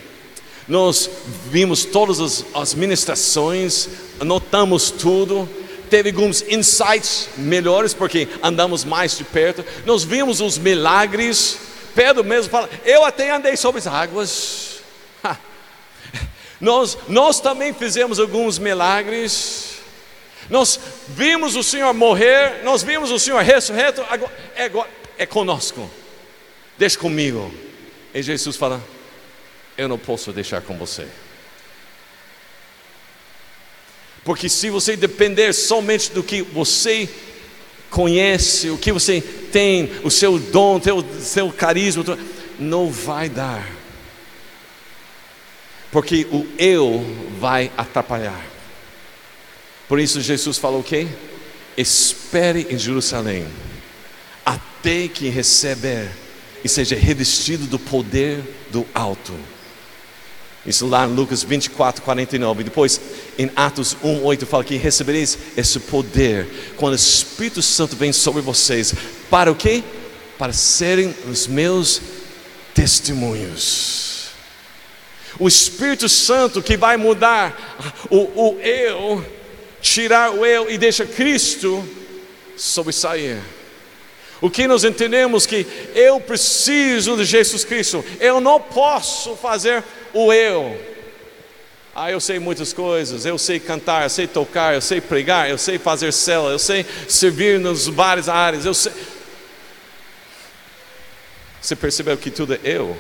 Nós 0.67 1.11
vimos 1.51 1.85
todas 1.85 2.21
as, 2.21 2.43
as 2.55 2.73
ministrações, 2.73 3.87
anotamos 4.19 4.91
tudo, 4.91 5.47
teve 5.95 6.11
alguns 6.11 6.43
insights 6.49 7.29
melhores 7.37 7.95
porque 7.95 8.27
andamos 8.43 8.85
mais 8.85 9.17
de 9.17 9.23
perto. 9.23 9.65
Nós 9.87 10.03
vimos 10.03 10.41
os 10.41 10.59
milagres. 10.59 11.57
Pedro 11.95 12.25
mesmo 12.25 12.51
fala: 12.51 12.69
Eu 12.85 13.05
até 13.05 13.31
andei 13.31 13.57
sobre 13.57 13.79
as 13.79 13.87
águas. 13.87 14.81
Nós, 16.61 16.97
nós 17.09 17.41
também 17.41 17.75
fizemos 17.75 18.19
alguns 18.19 18.59
milagres. 18.59 19.81
Nós 20.49 20.81
vimos 21.09 21.57
o 21.57 21.63
Senhor 21.63 21.93
morrer, 21.93 22.63
nós 22.65 22.83
vimos 22.83 23.11
o 23.11 23.19
Senhor 23.19 23.43
ressurreto, 23.43 24.03
agora, 24.09 24.89
é, 25.19 25.23
é 25.25 25.27
conosco. 25.27 25.91
Deixa 26.79 26.99
comigo. 26.99 27.53
E 28.15 28.23
Jesus 28.23 28.57
fala: 28.57 28.83
eu 29.77 29.89
não 29.89 29.99
posso 29.99 30.33
deixar 30.33 30.63
com 30.63 30.79
você. 30.79 31.07
Porque 34.25 34.49
se 34.49 34.71
você 34.71 34.97
depender 34.97 35.53
somente 35.53 36.11
do 36.11 36.23
que 36.23 36.41
você 36.41 37.09
conhece, 37.91 38.71
o 38.71 38.79
que 38.79 38.91
você 38.91 39.21
tem, 39.21 39.91
o 40.03 40.11
seu 40.11 40.39
dom, 40.39 40.79
o 40.79 41.21
seu 41.21 41.53
carisma, 41.53 42.19
não 42.59 42.91
vai 42.91 43.29
dar. 43.29 43.71
Porque 45.93 46.27
o 46.33 46.47
eu 46.59 47.05
vai 47.39 47.71
atrapalhar. 47.77 48.45
Por 49.87 50.01
isso 50.01 50.21
Jesus 50.21 50.57
falou 50.57 50.81
o 50.81 50.85
quê? 50.85 51.07
Espere 51.77 52.67
em 52.71 52.79
Jerusalém, 52.79 53.47
até 54.45 55.07
que 55.07 55.29
receber 55.29 56.11
e 56.65 56.69
seja 56.69 56.97
revestido 56.97 57.67
do 57.67 57.79
poder 57.79 58.43
do 58.71 58.87
alto. 58.95 59.35
Isso 60.67 60.87
lá 60.87 61.05
em 61.07 61.15
Lucas 61.15 61.43
24, 61.43 62.03
49. 62.03 62.65
Depois, 62.65 63.01
em 63.39 63.51
Atos 63.55 63.97
1, 64.03 64.25
8, 64.25 64.47
fala 64.47 64.65
que 64.65 64.77
recebereis 64.77 65.37
esse 65.57 65.79
poder 65.79 66.47
quando 66.77 66.93
o 66.95 66.97
Espírito 66.97 67.61
Santo 67.61 67.95
vem 67.97 68.13
sobre 68.13 68.41
vocês. 68.41 68.95
Para 69.29 69.53
o 69.53 69.55
quê? 69.55 69.83
Para 70.39 70.53
serem 70.53 71.15
os 71.31 71.47
meus 71.47 72.01
testemunhos. 72.75 74.29
O 75.39 75.49
Espírito 75.49 76.09
Santo 76.09 76.63
que 76.63 76.77
vai 76.77 76.97
mudar 76.97 77.77
o, 78.09 78.19
o 78.19 78.61
eu, 78.61 79.25
tirar 79.83 80.31
o 80.31 80.47
eu 80.47 80.71
e 80.71 80.79
deixa 80.79 81.05
Cristo 81.05 81.87
sobressair. 82.57 83.39
O 84.41 84.51
que 84.51 84.67
nós 84.67 84.85
entendemos 84.85 85.47
que 85.47 85.67
eu 85.95 86.21
preciso 86.21 87.17
de 87.17 87.25
Jesus 87.25 87.65
Cristo, 87.65 88.05
eu 88.21 88.41
não 88.41 88.61
posso 88.61 89.37
fazer 89.37 89.83
o 90.15 90.33
eu. 90.33 90.81
Ah, 91.95 92.11
eu 92.11 92.19
sei 92.19 92.39
muitas 92.39 92.73
coisas, 92.73 93.25
eu 93.25 93.39
sei 93.39 93.61
cantar, 93.61 94.03
eu 94.03 94.11
sei 94.11 94.27
tocar, 94.27 94.75
eu 94.75 94.81
sei 94.81 95.01
pregar, 95.01 95.49
eu 95.49 95.57
sei 95.59 95.79
fazer 95.79 96.13
cela, 96.13 96.51
eu 96.51 96.59
sei 96.59 96.85
servir 97.09 97.61
nas 97.61 97.87
várias 97.87 98.29
áreas, 98.29 98.65
eu 98.65 98.75
sei. 98.75 98.93
Você 101.61 101.77
percebeu 101.77 102.17
que 102.17 102.31
tudo 102.31 102.55
é 102.55 102.59
eu? 102.65 102.97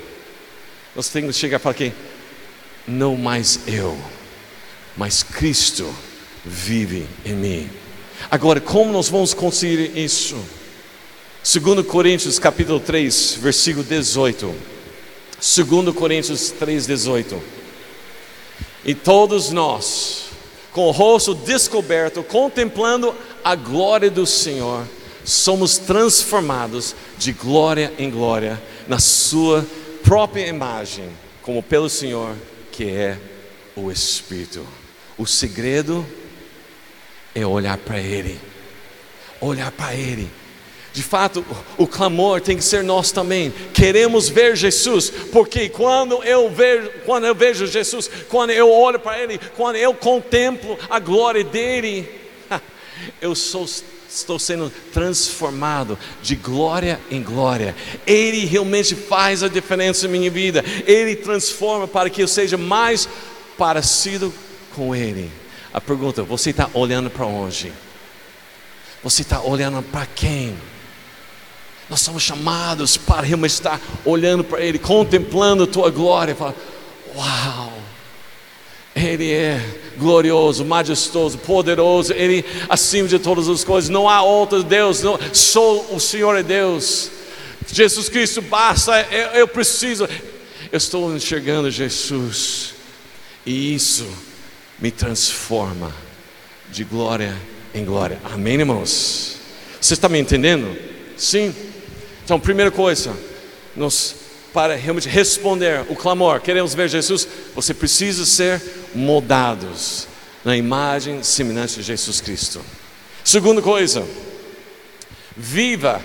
Nós 0.95 1.09
temos 1.09 1.35
que 1.35 1.41
chegar 1.41 1.59
para 1.59 1.75
quem? 1.75 1.93
Não 2.87 3.17
mais 3.17 3.61
eu, 3.67 3.99
mas 4.97 5.23
Cristo 5.23 5.93
vive 6.45 7.07
em 7.25 7.33
mim. 7.33 7.71
Agora, 8.31 8.61
como 8.61 8.93
nós 8.93 9.09
vamos 9.09 9.35
conseguir 9.35 9.99
isso? 9.99 10.37
2 11.43 11.85
Coríntios 11.85 12.39
capítulo 12.39 12.79
3, 12.79 13.39
versículo 13.41 13.85
18. 13.85 14.74
2 15.45 15.95
Coríntios 15.95 16.55
3,18. 16.59 17.39
E 18.83 18.95
todos 18.95 19.51
nós, 19.51 20.31
com 20.73 20.87
o 20.87 20.91
rosto 20.91 21.35
descoberto, 21.35 22.23
contemplando 22.23 23.15
a 23.45 23.55
glória 23.55 24.11
do 24.11 24.25
Senhor, 24.25 24.87
somos 25.23 25.77
transformados 25.77 26.97
de 27.19 27.33
glória 27.33 27.93
em 27.99 28.11
glória 28.11 28.61
na 28.89 28.99
Sua 28.99 29.67
própria 30.03 30.47
imagem, 30.47 31.11
como 31.43 31.63
pelo 31.63 31.91
Senhor, 31.91 32.35
que 32.73 32.85
é 32.85 33.19
o 33.77 33.91
Espírito. 33.91 34.67
O 35.19 35.27
segredo 35.27 36.07
é 37.35 37.47
olhar 37.47 37.77
para 37.77 38.01
Ele, 38.01 38.41
olhar 39.43 39.71
para 39.71 39.95
Ele 39.95 40.31
de 40.95 41.03
fato, 41.03 41.45
o 41.77 41.89
clamor 41.89 42.41
tem 42.41 42.57
que 42.57 42.63
ser 42.63 42.85
nós 42.85 43.11
também. 43.11 43.53
Queremos 43.73 44.29
ver 44.29 44.55
Jesus, 44.55 45.11
porque 45.33 45.69
quando 45.69 46.23
eu 46.23 46.49
vejo, 46.49 46.89
quando 47.05 47.27
eu 47.27 47.35
vejo 47.35 47.67
Jesus, 47.67 48.09
quando 48.29 48.51
eu 48.51 48.71
olho 48.71 49.01
para 49.01 49.19
Ele, 49.19 49.41
quando 49.57 49.75
eu 49.75 49.93
contemplo 49.93 50.79
a 50.89 51.01
glória 51.01 51.43
dele, 51.43 52.09
eu 53.21 53.35
sou, 53.35 53.69
estou 54.09 54.39
sendo 54.39 54.73
transformado 54.93 55.99
de 56.23 56.37
glória 56.37 57.01
em 57.11 57.21
glória. 57.21 57.75
Ele 58.07 58.45
realmente 58.45 58.95
faz 58.95 59.43
a 59.43 59.49
diferença 59.49 60.07
na 60.07 60.13
minha 60.13 60.31
vida. 60.31 60.65
Ele 60.87 61.17
transforma 61.17 61.89
para 61.89 62.09
que 62.09 62.23
eu 62.23 62.29
seja 62.29 62.57
mais 62.57 63.09
parecido 63.59 64.33
com 64.77 64.95
Ele. 64.95 65.29
A 65.73 65.81
pergunta: 65.81 66.23
você 66.23 66.51
está 66.51 66.71
olhando 66.73 67.11
para 67.11 67.27
onde? 67.27 67.73
Você 69.03 69.23
está 69.23 69.41
olhando 69.43 69.83
para 69.83 70.07
quem? 70.07 70.57
Nós 71.95 72.01
somos 72.01 72.25
chamados 72.25 72.97
para 72.97 73.25
estar 73.47 73.81
olhando 74.05 74.43
para 74.43 74.61
Ele, 74.61 74.81
contemplando 74.81 75.63
a 75.63 75.67
Tua 75.69 75.93
glória, 75.93 76.35
falar: 76.35 76.57
Uau! 77.15 77.73
Ele 78.97 79.31
é 79.31 79.65
glorioso, 79.97 80.65
majestoso, 80.65 81.39
poderoso, 81.39 82.13
Ele 82.13 82.45
acima 82.69 83.07
de 83.07 83.21
todas 83.21 83.49
as 83.49 83.63
coisas, 83.63 83.89
não 83.89 84.09
há 84.09 84.23
outro 84.23 84.65
Deus, 84.65 85.03
não, 85.03 85.17
só 85.33 85.83
o 85.83 86.01
Senhor 86.01 86.37
é 86.37 86.43
Deus. 86.43 87.13
Jesus 87.73 88.09
Cristo 88.09 88.43
basta, 88.43 89.01
eu, 89.13 89.29
eu 89.29 89.47
preciso, 89.47 90.09
eu 90.73 90.77
estou 90.77 91.15
enxergando 91.15 91.71
Jesus, 91.71 92.75
e 93.47 93.73
isso 93.73 94.05
me 94.81 94.91
transforma 94.91 95.95
de 96.73 96.83
glória 96.83 97.37
em 97.73 97.85
glória. 97.85 98.19
Amém, 98.25 98.55
irmãos? 98.59 99.37
Você 99.81 99.95
está 99.95 100.09
me 100.09 100.19
entendendo? 100.19 100.77
Sim. 101.17 101.55
Então, 102.25 102.41
primeira 102.41 102.71
coisa, 102.71 103.15
nos, 103.77 104.15
para 104.53 104.75
realmente 104.77 105.09
responder 105.09 105.85
o 105.91 105.95
clamor, 105.95 106.41
queremos 106.41 106.75
ver 106.75 106.89
Jesus, 106.89 107.29
você 107.55 107.75
precisa 107.75 108.25
ser 108.25 108.63
moldados 108.95 110.09
na 110.43 110.57
imagem 110.57 111.23
semelhante 111.23 111.75
de 111.77 111.83
Jesus 111.83 112.23
Cristo. 112.23 112.63
Segunda 113.23 113.61
coisa, 113.61 114.07
viva 115.37 116.03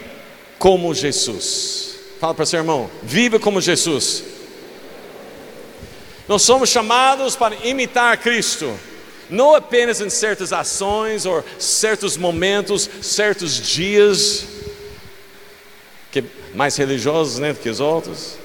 como 0.57 0.93
Jesus. 0.93 1.95
Fala 2.19 2.33
para 2.33 2.45
seu 2.45 2.59
irmão, 2.59 2.91
viva 3.01 3.39
como 3.39 3.61
Jesus. 3.61 4.23
Nós 6.27 6.41
somos 6.41 6.69
chamados 6.69 7.37
para 7.37 7.55
imitar 7.63 8.17
Cristo, 8.17 8.77
não 9.29 9.55
apenas 9.55 10.01
em 10.01 10.09
certas 10.09 10.51
ações 10.51 11.25
ou 11.25 11.43
certos 11.57 12.17
momentos, 12.17 12.89
certos 13.01 13.55
dias 13.55 14.58
mais 16.53 16.75
religiosos 16.75 17.39
né, 17.39 17.53
do 17.53 17.59
que 17.59 17.69
os 17.69 17.79
outros, 17.79 18.37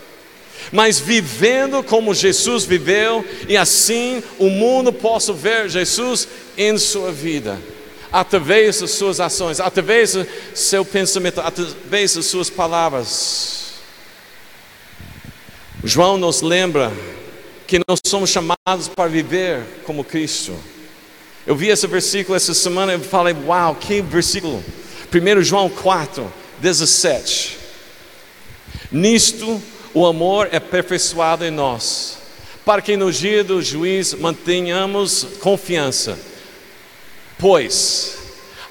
mas 0.72 0.98
vivendo 0.98 1.82
como 1.82 2.14
Jesus 2.14 2.64
viveu, 2.64 3.24
e 3.48 3.56
assim 3.56 4.22
o 4.38 4.48
mundo 4.48 4.92
possa 4.92 5.32
ver 5.32 5.68
Jesus 5.68 6.26
em 6.56 6.76
sua 6.78 7.12
vida, 7.12 7.58
através 8.10 8.80
das 8.80 8.92
suas 8.92 9.20
ações, 9.20 9.60
através 9.60 10.12
do 10.12 10.26
seu 10.54 10.84
pensamento, 10.84 11.40
através 11.40 12.14
das 12.14 12.26
suas 12.26 12.48
palavras. 12.48 13.74
João 15.82 16.16
nos 16.16 16.40
lembra 16.40 16.92
que 17.66 17.78
nós 17.86 18.00
somos 18.06 18.30
chamados 18.30 18.88
para 18.94 19.08
viver 19.08 19.62
como 19.84 20.02
Cristo. 20.02 20.54
Eu 21.46 21.54
vi 21.54 21.68
esse 21.68 21.86
versículo 21.86 22.34
essa 22.34 22.54
semana 22.54 22.94
e 22.94 22.98
falei, 22.98 23.36
uau, 23.46 23.74
que 23.74 24.00
versículo! 24.00 24.64
1 25.12 25.42
João 25.42 25.68
4, 25.68 26.32
17. 26.58 27.63
Nisto 28.94 29.60
o 29.92 30.06
amor 30.06 30.48
é 30.52 30.58
aperfeiçoado 30.58 31.44
em 31.44 31.50
nós, 31.50 32.16
para 32.64 32.80
que 32.80 32.96
no 32.96 33.10
dia 33.10 33.42
do 33.42 33.60
juiz 33.60 34.14
mantenhamos 34.14 35.26
confiança. 35.40 36.16
Pois, 37.36 38.16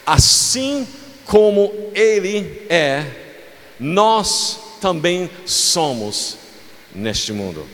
assim 0.05 0.87
como 1.25 1.91
Ele 1.93 2.65
é, 2.69 3.05
nós 3.77 4.59
também 4.79 5.29
somos 5.45 6.37
neste 6.95 7.33
mundo. 7.33 7.67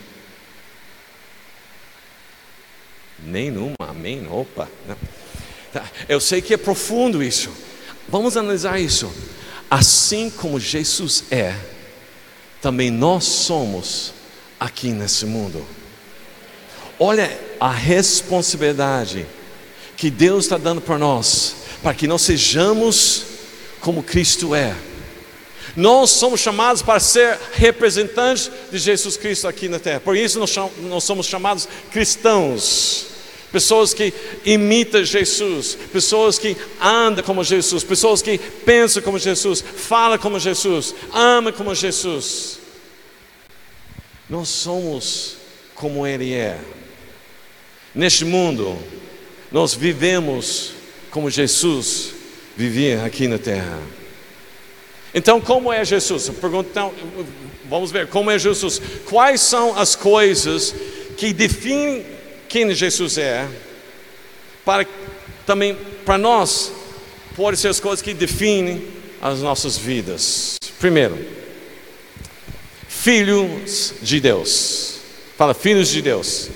Nenhuma, 3.19 3.75
amém? 3.77 4.27
Opa. 4.27 4.67
Tá. 5.71 5.87
Eu 6.07 6.19
sei 6.19 6.41
que 6.41 6.55
é 6.55 6.57
profundo 6.57 7.21
isso. 7.21 7.51
Vamos 8.07 8.35
analisar 8.35 8.79
isso. 8.79 9.13
Assim 9.69 10.31
como 10.31 10.59
Jesus 10.59 11.25
é, 11.29 11.53
também 12.61 12.91
nós 12.91 13.25
somos 13.25 14.13
aqui 14.59 14.89
nesse 14.89 15.25
mundo. 15.25 15.65
Olha 16.99 17.39
a 17.59 17.71
responsabilidade 17.71 19.25
que 19.95 20.09
Deus 20.09 20.45
está 20.45 20.57
dando 20.57 20.81
para 20.81 20.97
nós, 20.97 21.55
para 21.81 21.93
que 21.93 22.07
nós 22.07 22.21
sejamos 22.21 23.23
como 23.79 24.03
Cristo 24.03 24.53
é. 24.53 24.75
Nós 25.75 26.09
somos 26.09 26.41
chamados 26.41 26.81
para 26.81 26.99
ser 26.99 27.39
representantes 27.53 28.51
de 28.71 28.77
Jesus 28.77 29.15
Cristo 29.15 29.47
aqui 29.47 29.69
na 29.69 29.79
terra. 29.79 29.99
Por 29.99 30.17
isso 30.17 30.39
nós 30.39 31.03
somos 31.03 31.25
chamados 31.27 31.67
cristãos 31.91 33.18
pessoas 33.51 33.93
que 33.93 34.13
imitam 34.45 35.03
Jesus, 35.03 35.77
pessoas 35.91 36.37
que 36.37 36.55
andam 36.81 37.23
como 37.23 37.43
Jesus, 37.43 37.83
pessoas 37.83 38.21
que 38.21 38.37
pensam 38.37 39.01
como 39.01 39.17
Jesus, 39.17 39.61
falam 39.61 40.17
como 40.17 40.39
Jesus, 40.39 40.93
amam 41.11 41.51
como 41.53 41.73
Jesus. 41.73 42.59
Nós 44.29 44.49
somos 44.49 45.37
como 45.75 46.05
Ele 46.05 46.33
é. 46.33 46.59
Neste 47.95 48.23
mundo, 48.23 48.77
nós 49.51 49.73
vivemos 49.73 50.73
como 51.09 51.29
Jesus 51.29 52.13
vivia 52.55 53.03
aqui 53.03 53.27
na 53.27 53.39
terra. 53.39 53.79
Então, 55.13 55.41
como 55.41 55.73
é 55.73 55.83
Jesus? 55.83 56.29
Então, 56.29 56.93
vamos 57.67 57.89
ver 57.91 58.07
como 58.07 58.29
é 58.29 58.37
Jesus. 58.37 58.79
Quais 59.05 59.41
são 59.41 59.75
as 59.75 59.95
coisas 59.95 60.75
que 61.17 61.33
definem 61.33 62.05
quem 62.49 62.73
Jesus 62.73 63.17
é, 63.17 63.47
para 64.65 64.85
também 65.45 65.77
para 66.03 66.17
nós 66.17 66.71
pode 67.35 67.57
ser 67.57 67.69
as 67.69 67.79
coisas 67.79 68.01
que 68.01 68.13
definem 68.13 68.85
as 69.21 69.39
nossas 69.39 69.77
vidas. 69.77 70.57
Primeiro, 70.79 71.17
filhos 72.87 73.93
de 74.01 74.19
Deus. 74.19 74.99
Fala, 75.37 75.53
filhos 75.53 75.89
de 75.89 76.01
Deus. 76.01 76.49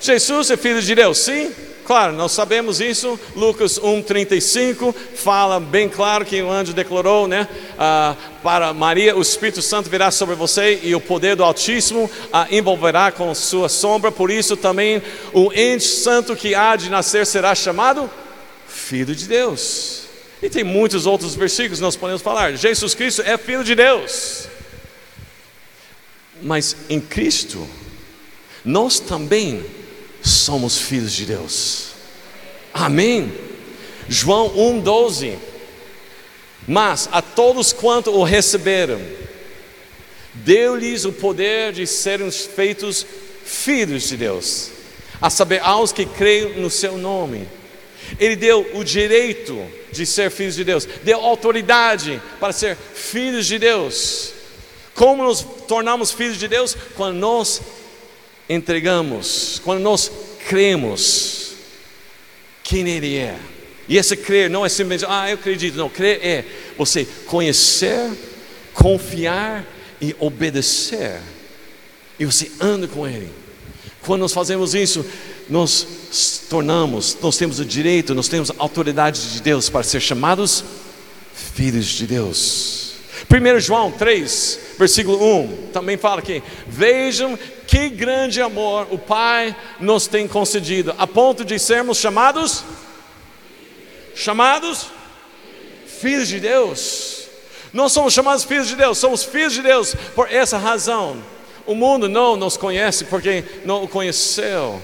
Jesus 0.00 0.50
é 0.50 0.56
filho 0.56 0.80
de 0.80 0.94
Deus, 0.94 1.18
sim? 1.18 1.52
Claro, 1.84 2.12
nós 2.12 2.32
sabemos 2.32 2.80
isso. 2.80 3.18
Lucas 3.34 3.78
1,35 3.78 4.94
fala 5.16 5.58
bem 5.58 5.88
claro 5.88 6.24
que 6.24 6.40
o 6.40 6.50
anjo 6.50 6.72
declarou, 6.72 7.26
né? 7.26 7.48
Ah, 7.76 8.14
para 8.42 8.72
Maria, 8.72 9.16
o 9.16 9.22
Espírito 9.22 9.60
Santo 9.60 9.90
virá 9.90 10.10
sobre 10.10 10.34
você 10.36 10.78
e 10.82 10.94
o 10.94 11.00
poder 11.00 11.34
do 11.34 11.42
Altíssimo 11.42 12.08
a 12.32 12.46
envolverá 12.50 13.10
com 13.10 13.34
sua 13.34 13.68
sombra. 13.68 14.12
Por 14.12 14.30
isso 14.30 14.56
também 14.56 15.02
o 15.32 15.52
ente 15.52 15.84
santo 15.84 16.36
que 16.36 16.54
há 16.54 16.76
de 16.76 16.88
nascer 16.88 17.26
será 17.26 17.54
chamado 17.54 18.08
Filho 18.68 19.14
de 19.14 19.26
Deus. 19.26 20.02
E 20.40 20.48
tem 20.48 20.64
muitos 20.64 21.04
outros 21.04 21.34
versículos 21.34 21.78
que 21.78 21.84
nós 21.84 21.96
podemos 21.96 22.22
falar. 22.22 22.54
Jesus 22.54 22.94
Cristo 22.94 23.22
é 23.22 23.36
Filho 23.36 23.64
de 23.64 23.74
Deus. 23.74 24.46
Mas 26.40 26.76
em 26.88 27.00
Cristo, 27.00 27.68
nós 28.64 28.98
também 28.98 29.64
somos 30.22 30.78
filhos 30.78 31.12
de 31.12 31.26
Deus. 31.26 31.88
Amém. 32.72 33.32
João 34.08 34.48
1:12. 34.56 35.38
Mas 36.66 37.08
a 37.10 37.20
todos 37.20 37.72
quanto 37.72 38.10
o 38.10 38.22
receberam, 38.22 39.00
deu-lhes 40.34 41.04
o 41.04 41.12
poder 41.12 41.72
de 41.72 41.86
serem 41.86 42.30
feitos 42.30 43.04
filhos 43.44 44.08
de 44.08 44.16
Deus, 44.16 44.70
a 45.20 45.28
saber, 45.28 45.60
aos 45.62 45.92
que 45.92 46.06
creem 46.06 46.60
no 46.60 46.70
seu 46.70 46.96
nome. 46.96 47.48
Ele 48.18 48.36
deu 48.36 48.68
o 48.74 48.84
direito 48.84 49.58
de 49.90 50.06
ser 50.06 50.30
filhos 50.30 50.54
de 50.54 50.64
Deus, 50.64 50.86
deu 51.02 51.20
autoridade 51.20 52.22
para 52.38 52.52
ser 52.52 52.76
filhos 52.76 53.46
de 53.46 53.58
Deus. 53.58 54.32
Como 54.94 55.24
nos 55.24 55.40
tornamos 55.66 56.12
filhos 56.12 56.38
de 56.38 56.46
Deus? 56.46 56.76
Quando 56.96 57.16
nós 57.16 57.60
entregamos, 58.54 59.60
quando 59.64 59.80
nós 59.80 60.10
cremos 60.48 61.52
quem 62.62 62.88
Ele 62.88 63.16
é. 63.16 63.36
E 63.88 63.96
esse 63.96 64.16
crer 64.16 64.48
não 64.48 64.64
é 64.64 64.68
simplesmente, 64.68 65.10
ah, 65.10 65.28
eu 65.28 65.34
acredito. 65.34 65.76
Não, 65.76 65.88
crer 65.88 66.24
é 66.24 66.44
você 66.78 67.04
conhecer, 67.26 68.10
confiar 68.72 69.66
e 70.00 70.14
obedecer. 70.18 71.20
E 72.18 72.24
você 72.24 72.50
anda 72.60 72.86
com 72.86 73.06
Ele. 73.06 73.30
Quando 74.02 74.22
nós 74.22 74.32
fazemos 74.32 74.74
isso, 74.74 75.04
nós 75.48 76.46
tornamos, 76.48 77.16
nós 77.20 77.36
temos 77.36 77.58
o 77.58 77.64
direito, 77.64 78.14
nós 78.14 78.28
temos 78.28 78.50
a 78.50 78.54
autoridade 78.58 79.32
de 79.32 79.42
Deus 79.42 79.68
para 79.68 79.82
ser 79.82 80.00
chamados 80.00 80.64
filhos 81.54 81.86
de 81.86 82.06
Deus. 82.06 82.81
1 83.32 83.60
João 83.60 83.90
3, 83.90 84.58
versículo 84.78 85.24
1, 85.40 85.70
também 85.72 85.96
fala 85.96 86.20
aqui: 86.20 86.42
Vejam 86.66 87.38
que 87.66 87.88
grande 87.88 88.42
amor 88.42 88.86
o 88.90 88.98
Pai 88.98 89.56
nos 89.80 90.06
tem 90.06 90.28
concedido, 90.28 90.94
a 90.98 91.06
ponto 91.06 91.42
de 91.42 91.58
sermos 91.58 91.96
chamados 91.96 92.62
chamados 94.14 94.88
filhos 95.86 96.28
de 96.28 96.38
Deus. 96.38 97.22
Não 97.72 97.88
somos 97.88 98.12
chamados 98.12 98.44
filhos 98.44 98.68
de 98.68 98.76
Deus, 98.76 98.98
somos 98.98 99.24
filhos 99.24 99.54
de 99.54 99.62
Deus 99.62 99.94
por 100.14 100.30
essa 100.30 100.58
razão. 100.58 101.24
O 101.64 101.74
mundo 101.74 102.10
não 102.10 102.36
nos 102.36 102.58
conhece 102.58 103.06
porque 103.06 103.44
não 103.64 103.84
o 103.84 103.88
conheceu. 103.88 104.82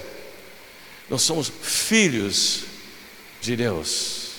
Nós 1.07 1.21
somos 1.21 1.51
filhos 1.61 2.63
de 3.41 3.55
Deus. 3.55 4.31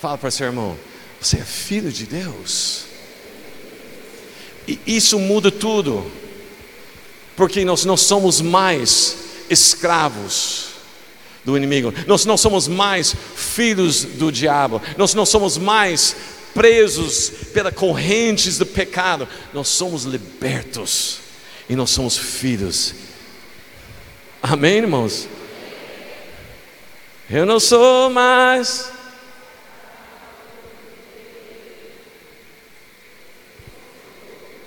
Fala 0.00 0.16
para 0.16 0.30
seu 0.30 0.46
irmão, 0.46 0.78
você 1.20 1.38
é 1.38 1.44
filho 1.44 1.92
de 1.92 2.06
Deus. 2.06 2.93
E 4.66 4.78
isso 4.86 5.18
muda 5.18 5.50
tudo, 5.50 6.10
porque 7.36 7.64
nós 7.64 7.84
não 7.84 7.96
somos 7.96 8.40
mais 8.40 9.16
escravos 9.50 10.68
do 11.44 11.56
inimigo, 11.56 11.92
nós 12.06 12.24
não 12.24 12.36
somos 12.36 12.66
mais 12.66 13.14
filhos 13.36 14.04
do 14.04 14.32
diabo, 14.32 14.80
nós 14.96 15.12
não 15.12 15.26
somos 15.26 15.58
mais 15.58 16.16
presos 16.54 17.30
pelas 17.52 17.74
correntes 17.74 18.56
do 18.56 18.64
pecado, 18.64 19.28
nós 19.52 19.68
somos 19.68 20.04
libertos 20.04 21.18
e 21.68 21.76
nós 21.76 21.90
somos 21.90 22.16
filhos. 22.16 22.94
Amém, 24.42 24.78
irmãos? 24.78 25.28
Eu 27.28 27.44
não 27.44 27.58
sou 27.58 28.10
mais 28.10 28.93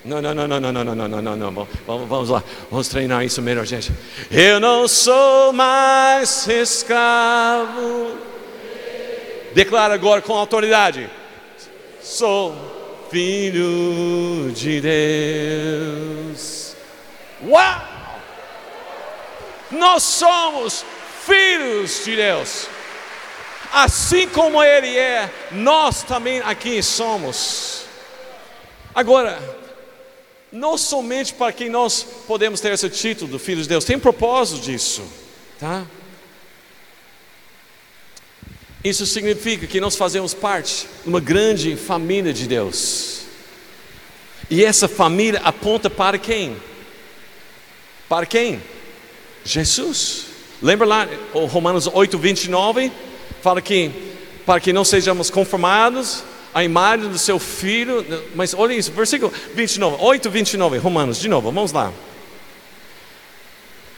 Não, 0.07 0.21
não, 0.21 0.33
não, 0.33 0.47
não, 0.47 0.61
não, 0.61 0.71
não, 0.71 0.85
não, 0.85 1.07
não, 1.07 1.21
não, 1.21 1.35
não. 1.35 1.67
Vamos, 1.85 2.07
vamos 2.07 2.29
lá, 2.29 2.41
vamos 2.71 2.87
treinar 2.87 3.25
isso 3.25 3.41
melhor, 3.41 3.65
gente. 3.65 3.91
Eu 4.31 4.57
não 4.57 4.87
sou 4.87 5.51
mais 5.51 6.47
escravo. 6.47 8.15
Declara 9.53 9.93
agora 9.93 10.21
com 10.21 10.33
autoridade. 10.33 11.09
Sou 12.01 12.55
filho 13.11 14.49
de 14.53 14.79
Deus. 14.79 16.73
Uau! 17.45 17.81
Nós 19.69 20.03
somos 20.03 20.85
filhos 21.25 22.05
de 22.05 22.15
Deus. 22.15 22.69
Assim 23.73 24.25
como 24.29 24.63
Ele 24.63 24.97
é, 24.97 25.29
nós 25.51 26.01
também 26.03 26.39
aqui 26.39 26.81
somos. 26.81 27.83
Agora, 28.95 29.56
não 30.51 30.77
somente 30.77 31.33
para 31.33 31.51
quem 31.51 31.69
nós 31.69 32.05
podemos 32.25 32.59
ter 32.59 32.71
esse 32.71 32.89
título 32.89 33.31
do 33.31 33.39
Filho 33.39 33.61
de 33.61 33.67
Deus, 33.67 33.83
tem 33.83 33.99
propósito 33.99 34.61
disso, 34.61 35.03
tá? 35.59 35.85
Isso 38.83 39.05
significa 39.05 39.67
que 39.67 39.81
nós 39.81 39.95
fazemos 39.95 40.33
parte 40.33 40.87
de 41.03 41.09
uma 41.09 41.19
grande 41.19 41.75
família 41.75 42.31
de 42.31 42.47
Deus. 42.47 43.21
E 44.49 44.63
essa 44.63 44.87
família 44.87 45.41
aponta 45.43 45.89
para 45.89 46.17
quem? 46.17 46.55
Para 48.07 48.25
quem? 48.25 48.61
Jesus. 49.43 50.27
Lembra 50.61 50.87
lá, 50.87 51.07
Romanos 51.33 51.89
8, 51.91 52.17
29? 52.17 52.91
Fala 53.41 53.61
que 53.61 53.91
para 54.45 54.61
que 54.61 54.71
não 54.71 54.85
sejamos 54.85 55.29
conformados 55.29 56.23
a 56.53 56.63
imagem 56.63 57.09
do 57.09 57.17
seu 57.17 57.39
filho. 57.39 58.05
Mas 58.35 58.53
olha 58.53 58.73
isso, 58.73 58.91
versículo 58.91 59.31
29, 59.53 59.97
8, 59.99 60.29
29, 60.29 60.77
Romanos, 60.77 61.19
de 61.19 61.27
novo, 61.27 61.51
vamos 61.51 61.71
lá. 61.71 61.93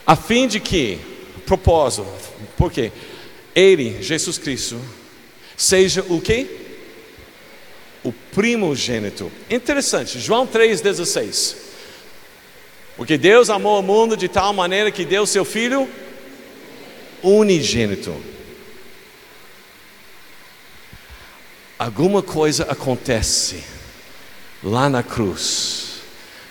A 0.05 0.15
fim 0.15 0.47
de 0.47 0.59
que, 0.59 0.99
propósito, 1.45 2.07
porque 2.57 2.91
Ele, 3.55 4.01
Jesus 4.01 4.37
Cristo, 4.37 4.79
seja 5.55 6.03
o 6.09 6.19
que? 6.19 6.59
o 8.03 8.11
primogênito. 8.11 9.31
Interessante, 9.49 10.19
João 10.19 10.47
3,16. 10.47 11.55
Porque 12.95 13.17
Deus 13.17 13.49
amou 13.49 13.79
o 13.79 13.83
mundo 13.83 14.17
de 14.17 14.27
tal 14.27 14.53
maneira 14.53 14.91
que 14.91 15.05
deu 15.05 15.25
seu 15.25 15.45
filho 15.45 15.87
unigênito. 17.23 18.15
Alguma 21.80 22.21
coisa 22.21 22.65
acontece 22.69 23.63
lá 24.61 24.89
na 24.89 25.01
cruz, 25.01 26.01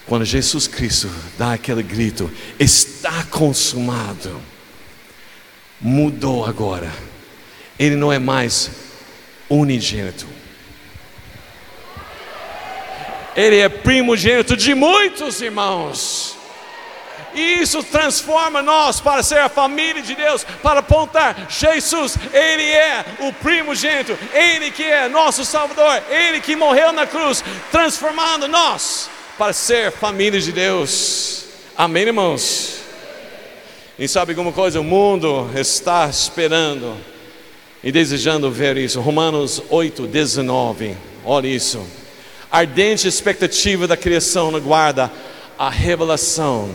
quando 0.07 0.25
Jesus 0.25 0.67
Cristo 0.67 1.11
dá 1.37 1.53
aquele 1.53 1.83
grito: 1.83 2.33
está 2.59 3.25
consumado. 3.25 4.41
Mudou 5.79 6.45
agora, 6.45 6.91
ele 7.79 7.95
não 7.95 8.13
é 8.13 8.19
mais 8.19 8.71
unigênito, 9.49 10.27
ele 13.37 13.59
é 13.59 13.69
primogênito 13.69 14.57
de 14.57 14.75
muitos 14.75 15.41
irmãos. 15.41 16.28
E 17.35 17.61
isso 17.61 17.83
transforma 17.83 18.63
nós 18.63 19.01
para 19.01 19.23
ser 19.23 19.39
a 19.39 19.49
família 19.49 20.03
de 20.03 20.15
Deus, 20.15 20.45
para 20.63 20.81
apontar 20.81 21.47
Jesus, 21.49 22.17
Ele 22.33 22.65
é 22.65 23.05
o 23.21 23.33
primogênito, 23.33 24.19
Ele 24.33 24.71
que 24.71 24.83
é 24.83 25.09
nosso 25.09 25.45
Salvador, 25.45 26.03
Ele 26.09 26.41
que 26.41 26.57
morreu 26.57 26.93
na 26.93 27.07
cruz, 27.07 27.45
transformando 27.71 28.49
nós 28.49 29.11
para 29.37 29.53
ser 29.53 29.93
família 29.93 30.41
de 30.41 30.53
Deus. 30.53 31.45
Amém, 31.77 32.05
irmãos? 32.05 32.81
E 33.99 34.09
sabe 34.09 34.33
alguma 34.33 34.53
coisa? 34.53 34.81
O 34.81 34.85
mundo 34.85 35.51
está 35.55 36.09
esperando 36.09 36.97
e 37.83 37.93
desejando 37.93 38.51
ver 38.51 38.77
isso. 38.77 39.01
Romanos 39.01 39.63
8, 39.71 40.07
19. 40.07 40.97
Olha 41.25 41.47
isso. 41.47 41.87
Ardente 42.51 43.07
expectativa 43.07 43.87
da 43.87 43.97
criação 43.97 44.55
aguarda 44.57 45.11
a 45.59 45.69
revelação 45.69 46.71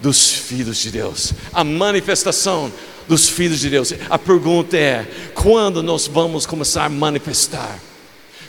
dos 0.00 0.30
filhos 0.30 0.78
de 0.78 0.90
Deus, 0.90 1.32
a 1.52 1.62
manifestação 1.62 2.72
dos 3.06 3.28
filhos 3.28 3.60
de 3.60 3.68
Deus. 3.68 3.92
A 4.08 4.18
pergunta 4.18 4.76
é: 4.76 5.06
quando 5.34 5.82
nós 5.82 6.06
vamos 6.06 6.46
começar 6.46 6.84
a 6.84 6.88
manifestar? 6.88 7.78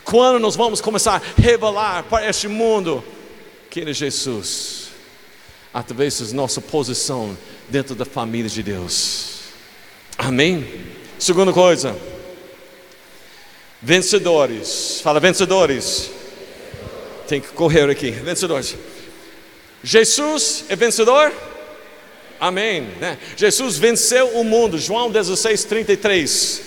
Quando 0.04 0.40
nós 0.40 0.56
vamos 0.56 0.82
começar 0.82 1.22
a 1.22 1.42
revelar 1.42 2.04
para 2.04 2.28
este 2.28 2.48
mundo 2.48 3.04
quem 3.70 3.88
é 3.88 3.94
Jesus? 3.94 4.90
Através 5.74 6.20
da 6.20 6.36
nossa 6.36 6.60
posição 6.60 7.38
dentro 7.70 7.96
da 7.96 8.04
família 8.04 8.50
de 8.50 8.62
Deus. 8.62 9.40
Amém? 10.18 10.68
Segunda 11.18 11.54
coisa, 11.54 11.96
vencedores. 13.82 15.00
Fala, 15.02 15.20
vencedores. 15.20 16.12
Tem 17.28 17.40
que 17.40 17.48
correr 17.50 17.90
aqui, 17.90 18.12
vencedores. 18.12 18.76
Jesus 19.84 20.66
é 20.70 20.76
vencedor? 20.76 21.32
Amém. 22.40 22.82
Né? 23.00 23.18
Jesus 23.36 23.78
venceu 23.78 24.28
o 24.30 24.44
mundo. 24.44 24.78
João 24.78 25.12
16, 25.12 25.64
33. 25.66 26.62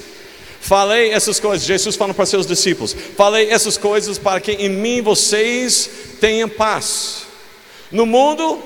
Falei 0.60 1.10
essas 1.10 1.38
coisas, 1.38 1.66
Jesus 1.66 1.94
falando 1.94 2.14
para 2.14 2.24
seus 2.24 2.46
discípulos: 2.46 2.96
Falei 3.16 3.50
essas 3.50 3.76
coisas 3.76 4.16
para 4.16 4.40
que 4.40 4.52
em 4.52 4.70
mim 4.70 5.02
vocês 5.02 5.90
tenham 6.20 6.48
paz. 6.48 7.26
No 7.92 8.06
mundo, 8.06 8.62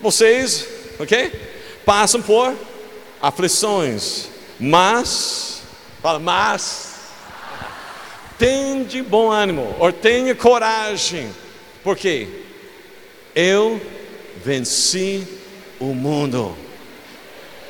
vocês, 0.00 0.66
ok? 0.98 1.30
Passam 1.84 2.20
por 2.20 2.54
aflições, 3.22 4.26
mas, 4.58 5.62
fala, 6.02 6.18
mas, 6.18 6.96
tenha 8.36 8.84
de 8.84 9.00
bom 9.00 9.30
ânimo, 9.30 9.76
ou 9.78 9.92
tenha 9.92 10.34
coragem, 10.34 11.30
por 11.84 11.96
quê? 11.96 12.26
Eu 13.40 13.80
venci 14.44 15.22
o 15.78 15.94
mundo. 15.94 16.56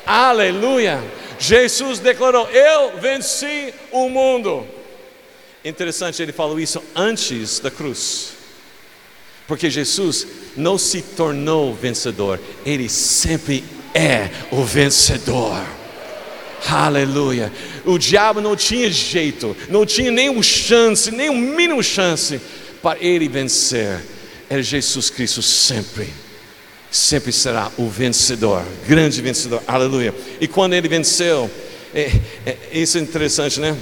Aleluia! 0.06 0.98
Jesus 1.38 1.98
declarou: 1.98 2.48
Eu 2.48 2.98
venci 2.98 3.74
o 3.92 4.08
mundo. 4.08 4.66
Interessante, 5.62 6.22
ele 6.22 6.32
falou 6.32 6.58
isso 6.58 6.82
antes 6.96 7.60
da 7.60 7.70
cruz. 7.70 8.32
Porque 9.46 9.68
Jesus 9.68 10.26
não 10.56 10.78
se 10.78 11.02
tornou 11.02 11.74
vencedor, 11.74 12.40
ele 12.64 12.88
sempre 12.88 13.62
é 13.94 14.30
o 14.50 14.64
vencedor. 14.64 15.62
Aleluia. 16.66 17.52
O 17.84 17.98
diabo 17.98 18.40
não 18.40 18.56
tinha 18.56 18.90
jeito, 18.90 19.54
não 19.68 19.84
tinha 19.84 20.10
nenhum 20.10 20.42
chance, 20.42 21.10
nem 21.10 21.28
um 21.28 21.36
mínimo 21.36 21.82
chance 21.82 22.40
para 22.80 22.98
ele 23.04 23.28
vencer 23.28 24.00
é 24.50 24.62
Jesus 24.62 25.10
Cristo 25.10 25.42
sempre, 25.42 26.08
sempre 26.90 27.32
será 27.32 27.70
o 27.76 27.88
vencedor, 27.88 28.64
grande 28.86 29.20
vencedor, 29.20 29.62
aleluia. 29.66 30.14
E 30.40 30.48
quando 30.48 30.72
ele 30.72 30.88
venceu, 30.88 31.50
é, 31.94 32.10
é, 32.46 32.56
isso 32.72 32.96
é 32.96 33.00
interessante, 33.00 33.60
né? 33.60 33.76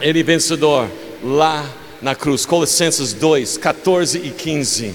Ele 0.00 0.22
vencedor 0.22 0.88
lá 1.22 1.68
na 2.00 2.14
cruz, 2.14 2.46
Colossenses 2.46 3.12
2, 3.12 3.58
14 3.58 4.18
e 4.18 4.30
15, 4.30 4.94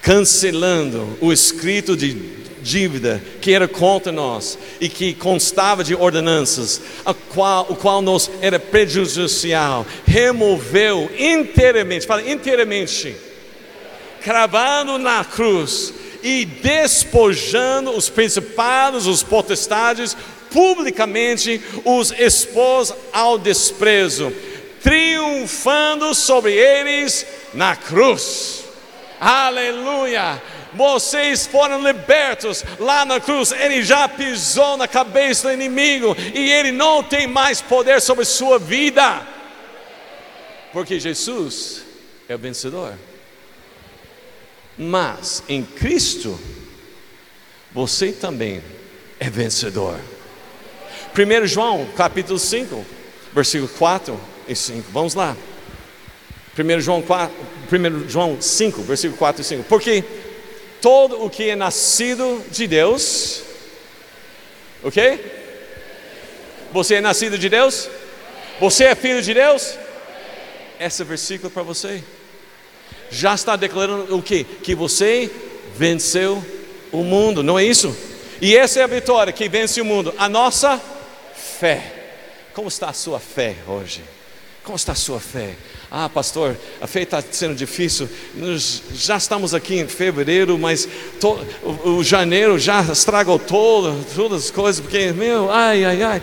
cancelando 0.00 1.16
o 1.20 1.32
escrito 1.32 1.96
de 1.96 2.44
dívida 2.62 3.22
que 3.42 3.52
era 3.52 3.68
contra 3.68 4.10
nós 4.10 4.58
e 4.80 4.88
que 4.88 5.12
constava 5.12 5.84
de 5.84 5.94
ordenanças, 5.94 6.80
qual, 7.28 7.66
o 7.68 7.76
qual 7.76 8.00
nos 8.00 8.30
era 8.40 8.58
prejudicial, 8.58 9.86
removeu 10.06 11.10
inteiramente, 11.18 12.06
fala 12.06 12.26
inteiramente 12.28 13.14
cravando 14.24 14.98
na 14.98 15.22
cruz 15.22 15.92
e 16.22 16.46
despojando 16.46 17.90
os 17.90 18.08
principados, 18.08 19.06
os 19.06 19.22
potestades, 19.22 20.16
publicamente 20.50 21.62
os 21.84 22.10
expôs 22.12 22.94
ao 23.12 23.36
desprezo, 23.38 24.32
triunfando 24.82 26.14
sobre 26.14 26.54
eles 26.54 27.26
na 27.52 27.76
cruz. 27.76 28.64
Aleluia! 29.20 30.42
Vocês 30.72 31.46
foram 31.46 31.86
libertos 31.86 32.64
lá 32.80 33.04
na 33.04 33.20
cruz. 33.20 33.52
Ele 33.52 33.82
já 33.82 34.08
pisou 34.08 34.76
na 34.76 34.88
cabeça 34.88 35.48
do 35.48 35.54
inimigo 35.54 36.16
e 36.34 36.50
ele 36.50 36.72
não 36.72 37.02
tem 37.02 37.26
mais 37.26 37.60
poder 37.60 38.00
sobre 38.00 38.24
sua 38.24 38.58
vida, 38.58 39.22
porque 40.72 40.98
Jesus 40.98 41.84
é 42.28 42.34
o 42.34 42.38
vencedor. 42.38 42.94
Mas 44.76 45.42
em 45.48 45.62
Cristo, 45.62 46.38
você 47.72 48.12
também 48.12 48.62
é 49.20 49.30
vencedor. 49.30 49.98
1 51.16 51.46
João 51.46 51.86
capítulo 51.96 52.38
5, 52.38 52.84
versículo 53.32 53.68
4 53.68 54.20
e 54.48 54.54
5. 54.54 54.90
Vamos 54.90 55.14
lá. 55.14 55.36
1 56.58 56.80
João, 56.80 57.02
4, 57.02 57.34
1 57.72 58.08
João 58.08 58.40
5, 58.40 58.82
versículo 58.82 59.18
4 59.18 59.42
e 59.42 59.44
5. 59.44 59.64
Porque 59.64 60.04
todo 60.80 61.24
o 61.24 61.30
que 61.30 61.50
é 61.50 61.56
nascido 61.56 62.44
de 62.50 62.66
Deus, 62.66 63.42
ok? 64.82 65.42
Você 66.72 66.96
é 66.96 67.00
nascido 67.00 67.38
de 67.38 67.48
Deus? 67.48 67.88
Você 68.60 68.84
é 68.84 68.94
filho 68.94 69.22
de 69.22 69.34
Deus? 69.34 69.76
Esse 70.78 71.02
versículo 71.04 71.50
para 71.50 71.62
você 71.62 72.02
já 73.14 73.34
está 73.34 73.54
declarando 73.54 74.16
o 74.16 74.22
que? 74.22 74.42
Que 74.44 74.74
você 74.74 75.30
venceu 75.76 76.44
o 76.90 77.04
mundo, 77.04 77.42
não 77.42 77.58
é 77.58 77.64
isso? 77.64 77.96
E 78.40 78.56
essa 78.56 78.80
é 78.80 78.82
a 78.82 78.88
vitória 78.88 79.32
que 79.32 79.48
vence 79.48 79.80
o 79.80 79.84
mundo, 79.84 80.12
a 80.18 80.28
nossa 80.28 80.80
fé. 81.34 81.92
Como 82.52 82.68
está 82.68 82.90
a 82.90 82.92
sua 82.92 83.20
fé 83.20 83.56
hoje? 83.66 84.02
Como 84.64 84.76
está 84.76 84.92
a 84.92 84.96
sua 84.96 85.20
fé? 85.20 85.54
Ah, 85.90 86.08
pastor, 86.08 86.56
a 86.80 86.86
fé 86.86 87.02
está 87.02 87.22
sendo 87.30 87.54
difícil. 87.54 88.08
Nós 88.34 88.82
já 88.94 89.16
estamos 89.16 89.54
aqui 89.54 89.76
em 89.76 89.86
fevereiro, 89.86 90.58
mas 90.58 90.88
to, 91.20 91.38
o, 91.62 91.90
o, 91.90 92.04
janeiro 92.04 92.58
já 92.58 92.80
estragou 92.82 93.38
todo, 93.38 94.04
todas 94.14 94.46
as 94.46 94.50
coisas, 94.50 94.80
porque, 94.80 95.12
meu, 95.12 95.50
ai, 95.50 95.84
ai, 95.84 96.02
ai. 96.02 96.22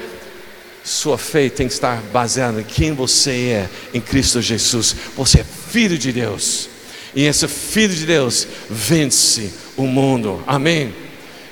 Sua 0.83 1.17
fé 1.17 1.47
tem 1.49 1.67
que 1.67 1.73
estar 1.73 2.01
baseada 2.11 2.61
em 2.61 2.63
quem 2.63 2.91
você 2.91 3.31
é 3.31 3.69
em 3.93 4.01
Cristo 4.01 4.41
Jesus. 4.41 4.95
Você 5.15 5.41
é 5.41 5.43
filho 5.43 5.97
de 5.97 6.11
Deus. 6.11 6.67
E 7.15 7.25
esse 7.25 7.47
Filho 7.47 7.93
de 7.93 8.05
Deus 8.05 8.47
vence 8.69 9.51
o 9.75 9.83
mundo. 9.83 10.43
Amém? 10.47 10.93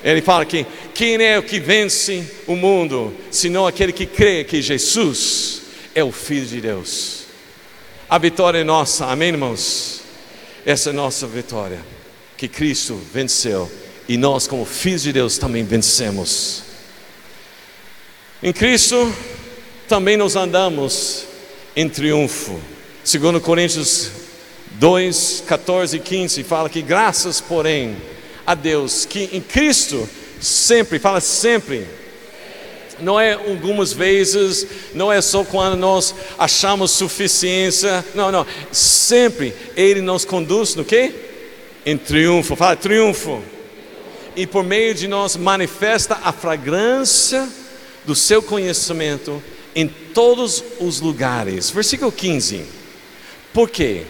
Ele 0.02 0.22
fala 0.22 0.44
que 0.44 0.66
quem 0.94 1.22
é 1.22 1.38
o 1.38 1.42
que 1.42 1.60
vence 1.60 2.24
o 2.46 2.56
mundo, 2.56 3.14
senão 3.30 3.66
aquele 3.66 3.92
que 3.92 4.06
crê 4.06 4.44
que 4.44 4.62
Jesus 4.62 5.62
é 5.94 6.02
o 6.02 6.10
Filho 6.10 6.46
de 6.46 6.60
Deus. 6.60 7.24
A 8.08 8.18
vitória 8.18 8.58
é 8.58 8.64
nossa, 8.64 9.06
amém, 9.06 9.28
irmãos? 9.28 10.00
Essa 10.64 10.90
é 10.90 10.92
a 10.92 10.94
nossa 10.94 11.26
vitória, 11.26 11.80
que 12.36 12.48
Cristo 12.48 13.00
venceu 13.12 13.70
e 14.08 14.16
nós, 14.16 14.48
como 14.48 14.64
filhos 14.64 15.02
de 15.02 15.12
Deus, 15.12 15.38
também 15.38 15.62
vencemos. 15.62 16.64
Em 18.42 18.52
Cristo 18.52 19.14
também 19.86 20.16
nos 20.16 20.34
andamos 20.34 21.26
em 21.76 21.88
triunfo. 21.88 22.60
Segundo 23.04 23.40
Coríntios 23.40 24.10
2, 24.80 25.44
14 25.46 25.98
e 25.98 26.00
15, 26.00 26.42
fala 26.42 26.70
que 26.70 26.80
graças, 26.80 27.38
porém, 27.38 27.98
a 28.46 28.54
Deus, 28.54 29.04
que 29.04 29.28
em 29.30 29.40
Cristo 29.42 30.08
sempre, 30.40 30.98
fala 30.98 31.20
sempre, 31.20 31.86
não 32.98 33.20
é 33.20 33.34
algumas 33.34 33.92
vezes, 33.92 34.66
não 34.94 35.12
é 35.12 35.20
só 35.20 35.44
quando 35.44 35.76
nós 35.76 36.14
achamos 36.38 36.92
suficiência, 36.92 38.02
não, 38.14 38.32
não, 38.32 38.46
sempre 38.72 39.52
Ele 39.76 40.00
nos 40.00 40.24
conduz 40.24 40.74
no 40.74 40.82
que? 40.82 41.12
Em 41.84 41.98
triunfo, 41.98 42.56
fala 42.56 42.74
triunfo. 42.74 43.42
E 44.34 44.46
por 44.46 44.64
meio 44.64 44.94
de 44.94 45.06
nós 45.06 45.36
manifesta 45.36 46.18
a 46.24 46.32
fragrância 46.32 47.46
do 48.06 48.14
seu 48.14 48.42
conhecimento 48.42 49.42
em 49.76 49.86
todos 49.86 50.64
os 50.80 51.02
lugares. 51.02 51.68
Versículo 51.68 52.10
15. 52.10 52.64
Por 53.52 53.68
quê? 53.68 54.06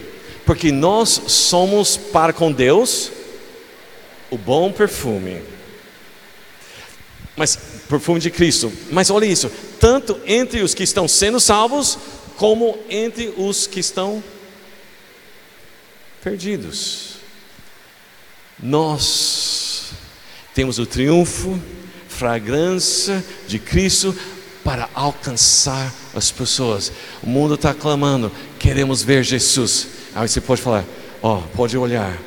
Porque 0.51 0.69
nós 0.69 1.09
somos 1.27 1.95
para 1.95 2.33
com 2.33 2.51
Deus 2.51 3.09
o 4.29 4.37
bom 4.37 4.69
perfume. 4.69 5.41
Mas 7.37 7.57
perfume 7.87 8.19
de 8.19 8.29
Cristo. 8.29 8.69
Mas 8.91 9.09
olha 9.09 9.23
isso, 9.23 9.49
tanto 9.79 10.19
entre 10.25 10.61
os 10.61 10.73
que 10.73 10.83
estão 10.83 11.07
sendo 11.07 11.39
salvos 11.39 11.97
como 12.35 12.77
entre 12.89 13.33
os 13.37 13.65
que 13.65 13.79
estão 13.79 14.21
perdidos. 16.21 17.13
Nós 18.61 19.91
temos 20.53 20.79
o 20.79 20.85
triunfo, 20.85 21.57
fragrância 22.09 23.23
de 23.47 23.57
Cristo 23.57 24.13
para 24.65 24.89
alcançar 24.93 25.93
as 26.13 26.29
pessoas. 26.29 26.91
O 27.23 27.29
mundo 27.29 27.53
está 27.53 27.73
clamando, 27.73 28.29
queremos 28.59 29.01
ver 29.01 29.23
Jesus. 29.23 30.00
Aí 30.13 30.27
você 30.27 30.41
pode 30.41 30.61
falar: 30.61 30.83
Ó, 31.21 31.37
oh, 31.37 31.41
pode 31.55 31.77
olhar, 31.77 32.17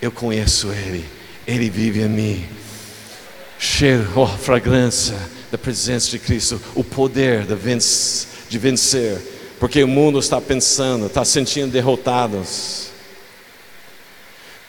eu 0.00 0.10
conheço 0.10 0.68
Ele, 0.68 1.04
Ele 1.46 1.68
vive 1.68 2.00
em 2.00 2.08
mim. 2.08 2.44
Cheiro, 3.58 4.10
oh, 4.16 4.26
fragrância 4.26 5.16
da 5.50 5.58
presença 5.58 6.10
de 6.10 6.18
Cristo, 6.18 6.60
o 6.74 6.82
poder 6.82 7.44
de 7.44 7.54
vencer, 7.54 8.28
de 8.48 8.58
vencer, 8.58 9.18
porque 9.60 9.82
o 9.84 9.88
mundo 9.88 10.18
está 10.18 10.40
pensando, 10.40 11.06
está 11.06 11.24
sentindo 11.24 11.70
derrotados. 11.70 12.90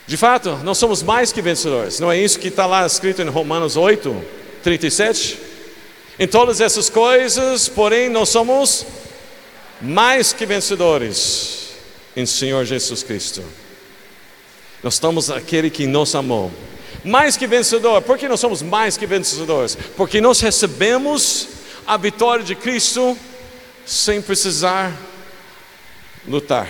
De 0.05 0.17
fato, 0.17 0.57
nós 0.63 0.77
somos 0.77 1.01
mais 1.01 1.31
que 1.31 1.41
vencedores, 1.41 1.99
não 1.99 2.11
é 2.11 2.19
isso 2.19 2.37
que 2.37 2.49
está 2.49 2.65
lá 2.65 2.85
escrito 2.85 3.21
em 3.21 3.29
Romanos 3.29 3.77
8, 3.77 4.23
37? 4.61 5.39
Em 6.19 6.27
todas 6.27 6.59
essas 6.59 6.89
coisas, 6.89 7.69
porém, 7.69 8.09
nós 8.09 8.29
somos 8.29 8.85
mais 9.81 10.33
que 10.33 10.45
vencedores 10.45 11.62
em 12.15 12.25
Senhor 12.25 12.65
Jesus 12.65 13.03
Cristo. 13.03 13.43
Nós 14.83 14.95
estamos 14.95 15.29
aquele 15.29 15.69
que 15.69 15.87
nos 15.87 16.13
amou. 16.13 16.51
Mais 17.03 17.37
que 17.37 17.47
vencedor. 17.47 18.01
Por 18.01 18.17
que 18.17 18.27
nós 18.27 18.39
somos 18.39 18.61
mais 18.61 18.97
que 18.97 19.05
vencedores? 19.05 19.77
Porque 19.97 20.21
nós 20.21 20.39
recebemos 20.39 21.47
a 21.85 21.97
vitória 21.97 22.43
de 22.43 22.55
Cristo 22.55 23.17
sem 23.85 24.21
precisar 24.21 24.97
lutar. 26.27 26.69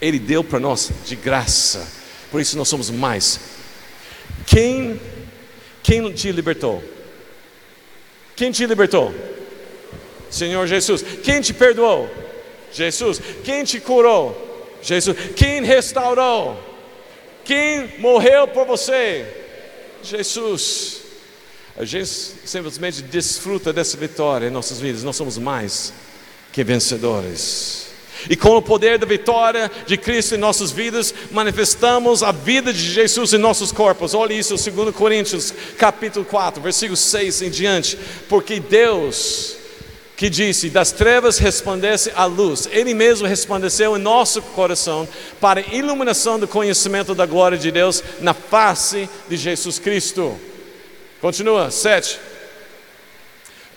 Ele 0.00 0.18
deu 0.18 0.42
para 0.42 0.58
nós 0.58 0.90
de 1.06 1.16
graça. 1.16 1.86
Por 2.30 2.40
isso 2.40 2.56
nós 2.56 2.68
somos 2.68 2.90
mais. 2.90 3.40
Quem 4.46 5.00
quem 5.82 6.12
te 6.12 6.30
libertou? 6.30 6.82
Quem 8.36 8.50
te 8.50 8.64
libertou? 8.66 9.14
Senhor 10.30 10.66
Jesus. 10.66 11.02
Quem 11.22 11.40
te 11.40 11.52
perdoou? 11.52 12.08
Jesus. 12.72 13.20
Quem 13.44 13.64
te 13.64 13.80
curou? 13.80 14.68
Jesus. 14.82 15.16
Quem 15.36 15.62
restaurou? 15.62 16.58
Quem 17.44 17.98
morreu 17.98 18.48
por 18.48 18.66
você? 18.66 19.26
Jesus. 20.02 21.00
A 21.76 21.84
gente 21.84 22.08
simplesmente 22.44 23.02
desfruta 23.02 23.72
dessa 23.72 23.96
vitória 23.96 24.46
em 24.46 24.50
nossas 24.50 24.80
vidas. 24.80 25.02
Nós 25.02 25.16
somos 25.16 25.38
mais 25.38 25.92
que 26.52 26.62
vencedores. 26.62 27.88
E 28.28 28.36
com 28.36 28.56
o 28.56 28.62
poder 28.62 28.98
da 28.98 29.06
vitória 29.06 29.70
de 29.86 29.96
Cristo 29.96 30.34
em 30.34 30.38
nossas 30.38 30.70
vidas, 30.70 31.14
manifestamos 31.30 32.22
a 32.22 32.32
vida 32.32 32.72
de 32.72 32.80
Jesus 32.80 33.32
em 33.32 33.38
nossos 33.38 33.72
corpos. 33.72 34.12
Olha 34.12 34.34
isso, 34.34 34.54
2 34.56 34.94
Coríntios, 34.94 35.54
capítulo 35.78 36.24
4, 36.26 36.60
versículo 36.60 36.96
6 36.96 37.42
em 37.42 37.50
diante. 37.50 37.98
Porque 38.28 38.60
Deus, 38.60 39.56
que 40.20 40.28
disse: 40.28 40.68
Das 40.68 40.92
trevas 40.92 41.38
resplandece 41.38 42.12
a 42.14 42.26
luz, 42.26 42.68
Ele 42.70 42.92
mesmo 42.92 43.26
resplandeceu 43.26 43.96
em 43.96 43.98
nosso 43.98 44.42
coração 44.42 45.08
para 45.40 45.60
a 45.60 45.74
iluminação 45.74 46.38
do 46.38 46.46
conhecimento 46.46 47.14
da 47.14 47.24
glória 47.24 47.56
de 47.56 47.70
Deus 47.70 48.04
na 48.20 48.34
face 48.34 49.08
de 49.30 49.38
Jesus 49.38 49.78
Cristo. 49.78 50.38
Continua, 51.22 51.70
7. 51.70 52.20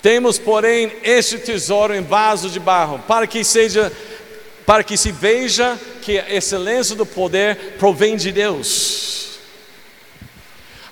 Temos, 0.01 0.37
porém, 0.37 0.91
este 1.01 1.37
tesouro 1.37 1.95
em 1.95 2.01
vaso 2.01 2.49
de 2.49 2.59
barro, 2.59 2.99
para 3.07 3.25
que 3.25 3.41
seja 3.45 3.89
para 4.65 4.83
que 4.83 4.97
se 4.97 5.13
veja 5.13 5.79
que 6.01 6.19
a 6.19 6.35
excelência 6.35 6.93
do 6.93 7.05
poder 7.05 7.77
provém 7.79 8.17
de 8.17 8.33
Deus. 8.33 9.39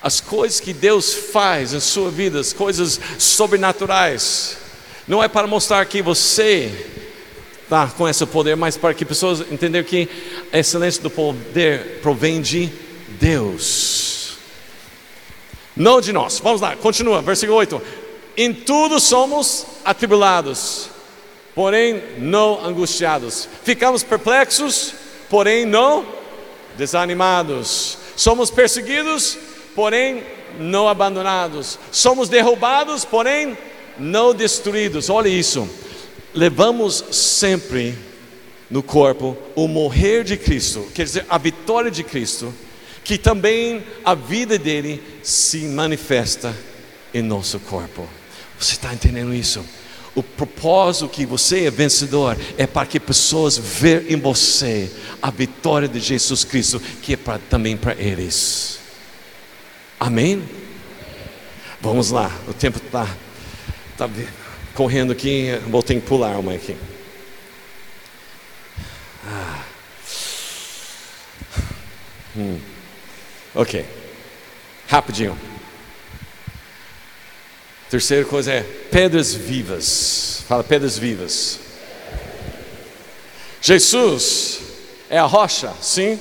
As 0.01 0.21
coisas 0.21 0.61
que 0.61 0.71
Deus 0.71 1.13
faz 1.13 1.73
em 1.73 1.81
sua 1.81 2.09
vida, 2.09 2.39
as 2.39 2.53
coisas 2.53 3.01
sobrenaturais, 3.19 4.60
não 5.11 5.21
é 5.21 5.27
para 5.27 5.45
mostrar 5.45 5.85
que 5.87 6.01
você 6.01 6.71
está 7.63 7.85
com 7.85 8.07
esse 8.07 8.25
poder, 8.25 8.55
mas 8.55 8.77
para 8.77 8.93
que 8.93 9.03
pessoas 9.03 9.41
entendam 9.51 9.83
que 9.83 10.07
a 10.53 10.57
excelência 10.57 11.03
do 11.03 11.09
poder 11.09 11.99
provém 12.01 12.41
de 12.41 12.69
Deus, 13.19 14.37
não 15.75 15.99
de 15.99 16.13
nós. 16.13 16.39
Vamos 16.39 16.61
lá, 16.61 16.77
continua, 16.77 17.21
versículo 17.21 17.57
8: 17.57 17.81
Em 18.37 18.53
tudo 18.53 19.01
somos 19.01 19.65
atribulados 19.83 20.89
porém 21.53 22.01
não 22.17 22.65
angustiados. 22.65 23.49
Ficamos 23.65 24.03
perplexos, 24.03 24.93
porém 25.29 25.65
não 25.65 26.05
desanimados. 26.77 27.97
Somos 28.15 28.49
perseguidos, 28.49 29.37
porém 29.75 30.23
não 30.57 30.87
abandonados. 30.87 31.77
Somos 31.91 32.29
derrubados, 32.29 33.03
porém 33.03 33.49
não 33.49 33.70
destruídos. 34.33 35.09
Olha 35.09 35.29
isso. 35.29 35.69
Levamos 36.33 37.03
sempre 37.11 37.95
no 38.69 38.81
corpo 38.81 39.37
o 39.53 39.67
morrer 39.67 40.23
de 40.23 40.37
Cristo, 40.37 40.87
quer 40.95 41.03
dizer, 41.03 41.25
a 41.29 41.37
vitória 41.37 41.91
de 41.91 42.03
Cristo, 42.03 42.53
que 43.03 43.17
também 43.17 43.83
a 44.05 44.15
vida 44.15 44.57
dele 44.57 45.03
se 45.21 45.59
manifesta 45.67 46.55
em 47.13 47.21
nosso 47.21 47.59
corpo. 47.59 48.07
Você 48.57 48.73
está 48.73 48.93
entendendo 48.93 49.33
isso? 49.33 49.63
O 50.15 50.23
propósito 50.23 51.09
que 51.09 51.25
você 51.25 51.65
é 51.65 51.71
vencedor 51.71 52.37
é 52.57 52.65
para 52.65 52.85
que 52.85 52.99
pessoas 52.99 53.57
vejam 53.57 54.09
em 54.09 54.19
você 54.19 54.89
a 55.21 55.29
vitória 55.29 55.87
de 55.87 55.99
Jesus 55.99 56.43
Cristo, 56.43 56.81
que 57.01 57.13
é 57.13 57.17
pra, 57.17 57.39
também 57.49 57.75
para 57.75 57.93
eles. 57.93 58.79
Amém? 59.99 60.43
Vamos 61.81 62.11
lá, 62.11 62.31
o 62.47 62.53
tempo 62.53 62.77
está 62.77 63.07
tá 64.07 64.09
correndo 64.73 65.11
aqui, 65.11 65.51
vou 65.67 65.83
ter 65.83 65.95
que 65.95 66.01
pular 66.01 66.39
uma 66.39 66.53
aqui. 66.53 66.75
Ah. 69.27 69.63
Hum. 72.35 72.59
Ok, 73.53 73.85
rapidinho. 74.87 75.37
Terceira 77.89 78.25
coisa 78.25 78.53
é 78.53 78.61
pedras 78.61 79.35
vivas. 79.35 80.43
Fala 80.47 80.63
pedras 80.63 80.97
vivas. 80.97 81.59
Jesus 83.61 84.61
é 85.09 85.19
a 85.19 85.25
rocha, 85.25 85.73
sim. 85.81 86.19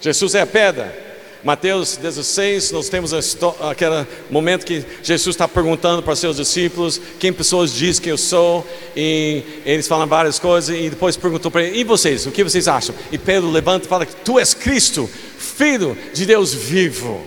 Jesus 0.00 0.34
é 0.34 0.42
a 0.42 0.46
pedra. 0.46 1.05
Mateus 1.46 1.96
16, 1.96 2.72
nós 2.72 2.88
temos 2.88 3.12
aquele 3.14 4.04
momento 4.28 4.66
que 4.66 4.84
Jesus 5.00 5.36
está 5.36 5.46
perguntando 5.46 6.02
para 6.02 6.16
seus 6.16 6.38
discípulos 6.38 7.00
quem 7.20 7.32
pessoas 7.32 7.72
dizem 7.72 8.02
que 8.02 8.10
eu 8.10 8.18
sou, 8.18 8.66
e 8.96 9.44
eles 9.64 9.86
falam 9.86 10.08
várias 10.08 10.40
coisas, 10.40 10.76
e 10.76 10.90
depois 10.90 11.16
perguntou 11.16 11.48
para 11.48 11.62
ele: 11.62 11.78
e 11.78 11.84
vocês, 11.84 12.26
o 12.26 12.32
que 12.32 12.42
vocês 12.42 12.66
acham? 12.66 12.92
E 13.12 13.16
Pedro 13.16 13.48
levanta 13.48 13.86
e 13.86 13.88
fala 13.88 14.04
tu 14.24 14.40
és 14.40 14.54
Cristo, 14.54 15.08
filho 15.38 15.96
de 16.12 16.26
Deus 16.26 16.52
vivo. 16.52 17.24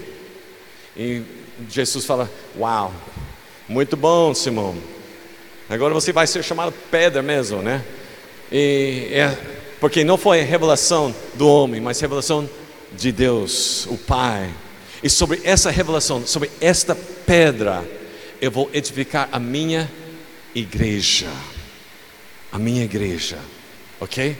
E 0.97 1.21
Jesus 1.69 2.03
fala: 2.03 2.29
Uau, 2.59 2.93
muito 3.69 3.95
bom, 3.95 4.33
Simão. 4.33 4.75
Agora 5.69 5.93
você 5.93 6.11
vai 6.11 6.27
ser 6.27 6.43
chamado 6.43 6.73
pedra 6.91 7.21
mesmo, 7.21 7.61
né? 7.61 7.85
E 8.51 9.07
é, 9.11 9.37
porque 9.79 10.03
não 10.03 10.17
foi 10.17 10.41
revelação 10.41 11.15
do 11.35 11.47
homem, 11.47 11.79
mas 11.79 12.01
revelação 12.01 12.49
de 12.97 13.11
Deus, 13.11 13.85
o 13.87 13.97
Pai. 13.97 14.53
E 15.01 15.09
sobre 15.09 15.41
essa 15.43 15.71
revelação, 15.71 16.25
sobre 16.25 16.51
esta 16.59 16.95
pedra, 16.95 17.87
eu 18.41 18.51
vou 18.51 18.69
edificar 18.73 19.29
a 19.31 19.39
minha 19.39 19.89
igreja. 20.53 21.29
A 22.51 22.57
minha 22.57 22.83
igreja, 22.83 23.37
ok? 23.99 24.35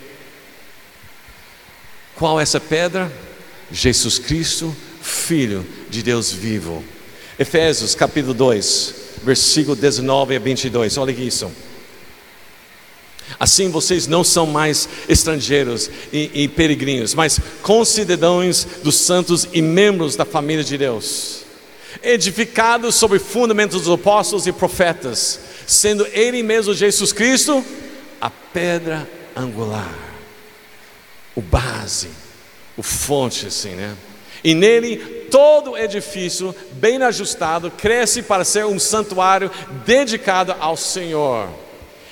Qual 2.16 2.39
é 2.39 2.43
essa 2.43 2.60
pedra? 2.60 3.12
Jesus 3.72 4.18
Cristo, 4.18 4.76
Filho 5.02 5.66
de 5.89 6.04
Deus 6.04 6.32
vivo. 6.32 6.84
Efésios 7.38 7.95
capítulo 7.95 8.34
2, 8.34 8.95
versículo 9.24 9.76
19 9.76 10.36
a 10.36 10.39
22. 10.39 10.97
Olha 10.97 11.12
isso. 11.12 11.50
Assim 13.38 13.70
vocês 13.70 14.08
não 14.08 14.24
são 14.24 14.46
mais 14.46 14.88
estrangeiros 15.08 15.90
e, 16.12 16.32
e 16.34 16.48
peregrinos, 16.48 17.14
mas 17.14 17.40
concidadãos 17.62 18.66
dos 18.84 18.96
santos 18.96 19.48
e 19.52 19.62
membros 19.62 20.16
da 20.16 20.26
família 20.26 20.64
de 20.64 20.78
Deus, 20.78 21.44
edificados 22.02 22.96
sobre 22.96 23.20
fundamentos 23.20 23.84
dos 23.84 23.94
apóstolos 23.94 24.48
e 24.48 24.52
profetas, 24.52 25.40
sendo 25.68 26.08
Ele 26.08 26.42
mesmo 26.42 26.74
Jesus 26.74 27.12
Cristo 27.12 27.64
a 28.20 28.30
pedra 28.30 29.08
angular, 29.36 29.94
o 31.36 31.42
base, 31.42 32.10
o 32.76 32.84
fonte, 32.84 33.48
assim, 33.48 33.72
né? 33.72 33.96
E 34.44 34.54
nele 34.54 34.98
todo 35.30 35.78
edifício 35.78 36.56
bem 36.74 37.02
ajustado 37.04 37.70
cresce 37.70 38.22
para 38.22 38.46
ser 38.46 38.66
um 38.66 38.80
santuário 38.80 39.52
dedicado 39.86 40.56
ao 40.60 40.78
Senhor. 40.78 41.50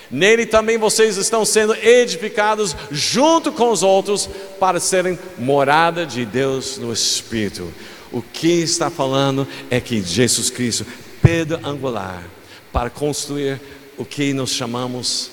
Nele 0.10 0.46
também 0.46 0.78
vocês 0.78 1.18
estão 1.18 1.44
sendo 1.44 1.76
edificados 1.76 2.76
junto 2.92 3.52
com 3.52 3.72
os 3.72 3.84
outros 3.84 4.30
para 4.60 4.80
serem 4.80 5.20
morada 5.38 6.06
de 6.06 6.26
Deus 6.26 6.78
no 6.78 6.94
Espírito. 6.94 7.74
O 8.12 8.22
que 8.22 8.62
está 8.62 8.90
falando 8.90 9.46
é 9.70 9.82
que 9.82 10.02
Jesus 10.02 10.50
Cristo, 10.50 10.86
pedra 11.22 11.60
angular, 11.64 12.24
para 12.72 12.90
construir 12.90 13.60
o 13.98 14.06
que 14.06 14.32
nós 14.34 14.52
chamamos 14.52 15.32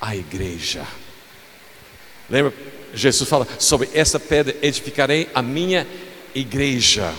a 0.00 0.16
igreja. 0.16 0.86
Lembra? 2.28 2.54
Jesus 2.94 3.28
fala: 3.28 3.46
sobre 3.58 3.88
essa 3.92 4.18
pedra 4.18 4.56
edificarei 4.62 5.28
a 5.34 5.42
minha 5.42 5.86
igreja. 6.34 7.12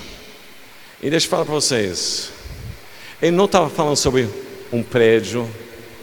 E 1.02 1.10
deixa 1.10 1.28
eu 1.28 1.30
falar 1.30 1.46
para 1.46 1.54
vocês. 1.54 2.32
Ele 3.22 3.36
não 3.36 3.46
estava 3.46 3.70
falando 3.70 3.98
sobre 3.98 4.28
um 4.72 4.82
prédio 4.82 5.50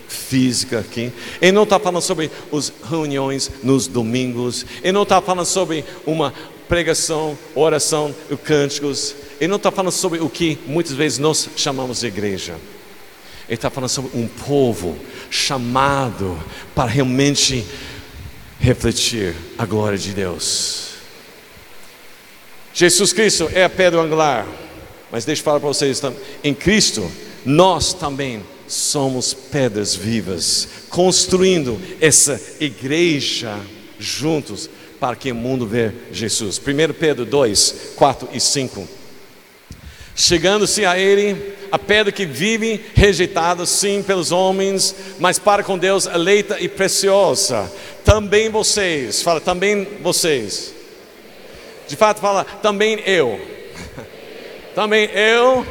físico 0.08 0.76
aqui. 0.76 1.12
Ele 1.40 1.52
não 1.52 1.62
está 1.62 1.78
falando 1.78 2.02
sobre 2.02 2.30
as 2.52 2.72
reuniões 2.88 3.50
nos 3.62 3.86
domingos. 3.86 4.66
Ele 4.82 4.92
não 4.92 5.02
está 5.04 5.20
falando 5.20 5.46
sobre 5.46 5.84
uma 6.06 6.32
pregação, 6.68 7.38
oração, 7.54 8.14
cânticos. 8.44 9.14
Ele 9.38 9.48
não 9.48 9.56
está 9.56 9.70
falando 9.70 9.92
sobre 9.92 10.20
o 10.20 10.28
que 10.28 10.58
muitas 10.66 10.92
vezes 10.92 11.18
nós 11.18 11.48
chamamos 11.56 12.00
de 12.00 12.06
igreja. 12.06 12.54
Ele 13.46 13.54
está 13.54 13.70
falando 13.70 13.90
sobre 13.90 14.10
um 14.18 14.26
povo 14.26 14.98
chamado 15.30 16.38
para 16.74 16.90
realmente 16.90 17.64
refletir 18.58 19.34
a 19.56 19.64
glória 19.64 19.96
de 19.96 20.12
Deus. 20.12 20.88
Jesus 22.74 23.12
Cristo 23.12 23.48
é 23.52 23.64
a 23.64 23.70
pedra 23.70 24.00
angular, 24.00 24.46
mas 25.10 25.24
deixa 25.24 25.40
eu 25.40 25.44
falar 25.44 25.58
para 25.60 25.68
vocês, 25.68 26.00
em 26.44 26.54
Cristo, 26.54 27.10
nós 27.44 27.94
também 27.94 28.42
somos 28.68 29.32
pedras 29.32 29.94
vivas, 29.96 30.68
construindo 30.88 31.80
essa 32.00 32.40
igreja 32.60 33.58
juntos 33.98 34.68
para 35.00 35.16
que 35.16 35.32
o 35.32 35.34
mundo 35.34 35.66
veja 35.66 35.94
Jesus. 36.12 36.58
1 36.58 36.92
Pedro 36.94 37.24
2, 37.24 37.92
4 37.96 38.28
e 38.32 38.40
5. 38.40 38.88
Chegando-se 40.14 40.84
a 40.84 40.98
ele, 40.98 41.54
a 41.70 41.78
pedra 41.78 42.10
que 42.10 42.26
vive 42.26 42.84
rejeitada 42.94 43.64
sim 43.64 44.02
pelos 44.02 44.32
homens, 44.32 44.94
mas 45.20 45.38
para 45.38 45.62
com 45.62 45.78
Deus 45.78 46.06
eleita 46.06 46.60
e 46.60 46.68
preciosa. 46.68 47.70
Também 48.04 48.48
vocês, 48.48 49.22
fala, 49.22 49.40
também 49.40 49.86
vocês. 50.02 50.74
De 51.86 51.94
fato, 51.94 52.20
fala, 52.20 52.44
também 52.44 53.00
eu. 53.06 53.40
Também 54.74 55.10
eu 55.12 55.66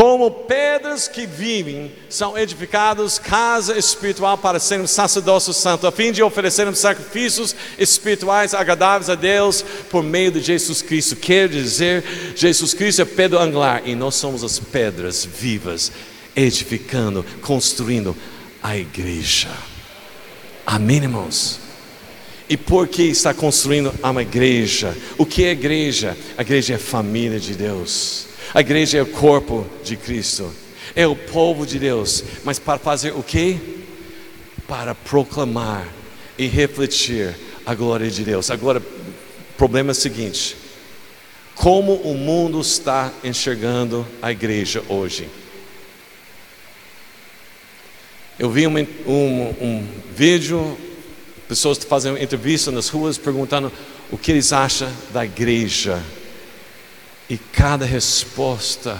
como 0.00 0.30
pedras 0.30 1.06
que 1.06 1.26
vivem, 1.26 1.92
são 2.08 2.38
edificados 2.38 3.18
casa 3.18 3.78
espiritual 3.78 4.38
para 4.38 4.58
serem 4.58 4.86
sacerdócio 4.86 5.52
santo, 5.52 5.86
a 5.86 5.92
fim 5.92 6.10
de 6.10 6.22
oferecerem 6.22 6.74
sacrifícios 6.74 7.54
espirituais 7.78 8.54
agradáveis 8.54 9.10
a 9.10 9.14
Deus 9.14 9.62
por 9.90 10.02
meio 10.02 10.32
de 10.32 10.40
Jesus 10.40 10.80
Cristo. 10.80 11.16
Quer 11.16 11.50
dizer, 11.50 12.02
Jesus 12.34 12.72
Cristo 12.72 13.02
é 13.02 13.04
pedra 13.04 13.42
angular 13.42 13.82
e 13.84 13.94
nós 13.94 14.14
somos 14.14 14.42
as 14.42 14.58
pedras 14.58 15.22
vivas, 15.22 15.92
edificando, 16.34 17.22
construindo 17.42 18.16
a 18.62 18.78
igreja. 18.78 19.50
Amém, 20.64 20.96
irmãos? 20.96 21.60
E 22.48 22.56
por 22.56 22.88
que 22.88 23.02
está 23.02 23.34
construindo 23.34 23.92
uma 24.02 24.22
igreja? 24.22 24.96
O 25.18 25.26
que 25.26 25.44
é 25.44 25.50
igreja? 25.50 26.16
A 26.38 26.40
igreja 26.40 26.72
é 26.72 26.78
família 26.78 27.38
de 27.38 27.52
Deus. 27.52 28.29
A 28.52 28.60
igreja 28.60 28.98
é 28.98 29.02
o 29.02 29.06
corpo 29.06 29.64
de 29.84 29.96
Cristo, 29.96 30.52
é 30.96 31.06
o 31.06 31.14
povo 31.14 31.64
de 31.64 31.78
Deus, 31.78 32.24
mas 32.44 32.58
para 32.58 32.78
fazer 32.78 33.12
o 33.12 33.22
que? 33.22 33.84
Para 34.66 34.92
proclamar 34.92 35.86
e 36.36 36.46
refletir 36.46 37.36
a 37.64 37.74
glória 37.74 38.10
de 38.10 38.24
Deus. 38.24 38.50
Agora, 38.50 38.80
o 38.80 39.54
problema 39.56 39.90
é 39.90 39.92
o 39.92 39.94
seguinte: 39.94 40.56
como 41.54 41.94
o 41.94 42.14
mundo 42.14 42.60
está 42.60 43.12
enxergando 43.22 44.04
a 44.20 44.32
igreja 44.32 44.82
hoje? 44.88 45.28
Eu 48.36 48.50
vi 48.50 48.66
um, 48.66 48.78
um, 49.06 49.54
um 49.60 49.88
vídeo, 50.12 50.76
pessoas 51.46 51.78
fazendo 51.78 52.18
entrevista 52.18 52.72
nas 52.72 52.88
ruas 52.88 53.16
perguntando 53.16 53.70
o 54.10 54.18
que 54.18 54.32
eles 54.32 54.52
acham 54.52 54.90
da 55.12 55.24
igreja 55.24 56.02
e 57.30 57.38
cada 57.38 57.86
resposta, 57.86 58.98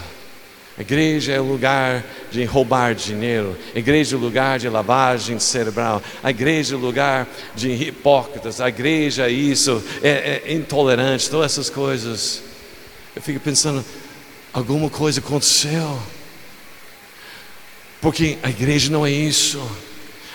a 0.78 0.80
igreja 0.80 1.32
é 1.32 1.40
o 1.40 1.44
lugar 1.44 2.04
de 2.30 2.44
roubar 2.44 2.94
dinheiro, 2.94 3.58
a 3.74 3.78
igreja 3.78 4.14
é 4.14 4.18
o 4.18 4.22
lugar 4.22 4.56
de 4.60 4.68
lavagem 4.68 5.40
cerebral, 5.40 6.00
a 6.22 6.30
igreja 6.30 6.76
é 6.76 6.78
o 6.78 6.80
lugar 6.80 7.28
de 7.56 7.70
hipócritas, 7.70 8.60
a 8.60 8.68
igreja 8.68 9.26
é 9.26 9.32
isso, 9.32 9.82
é, 10.00 10.42
é 10.46 10.54
intolerante, 10.54 11.28
todas 11.28 11.52
essas 11.52 11.68
coisas. 11.68 12.40
Eu 13.16 13.20
fico 13.20 13.40
pensando, 13.40 13.84
alguma 14.52 14.88
coisa 14.88 15.18
aconteceu. 15.18 16.00
Porque 18.00 18.38
a 18.44 18.48
igreja 18.48 18.90
não 18.90 19.04
é 19.04 19.10
isso. 19.10 19.60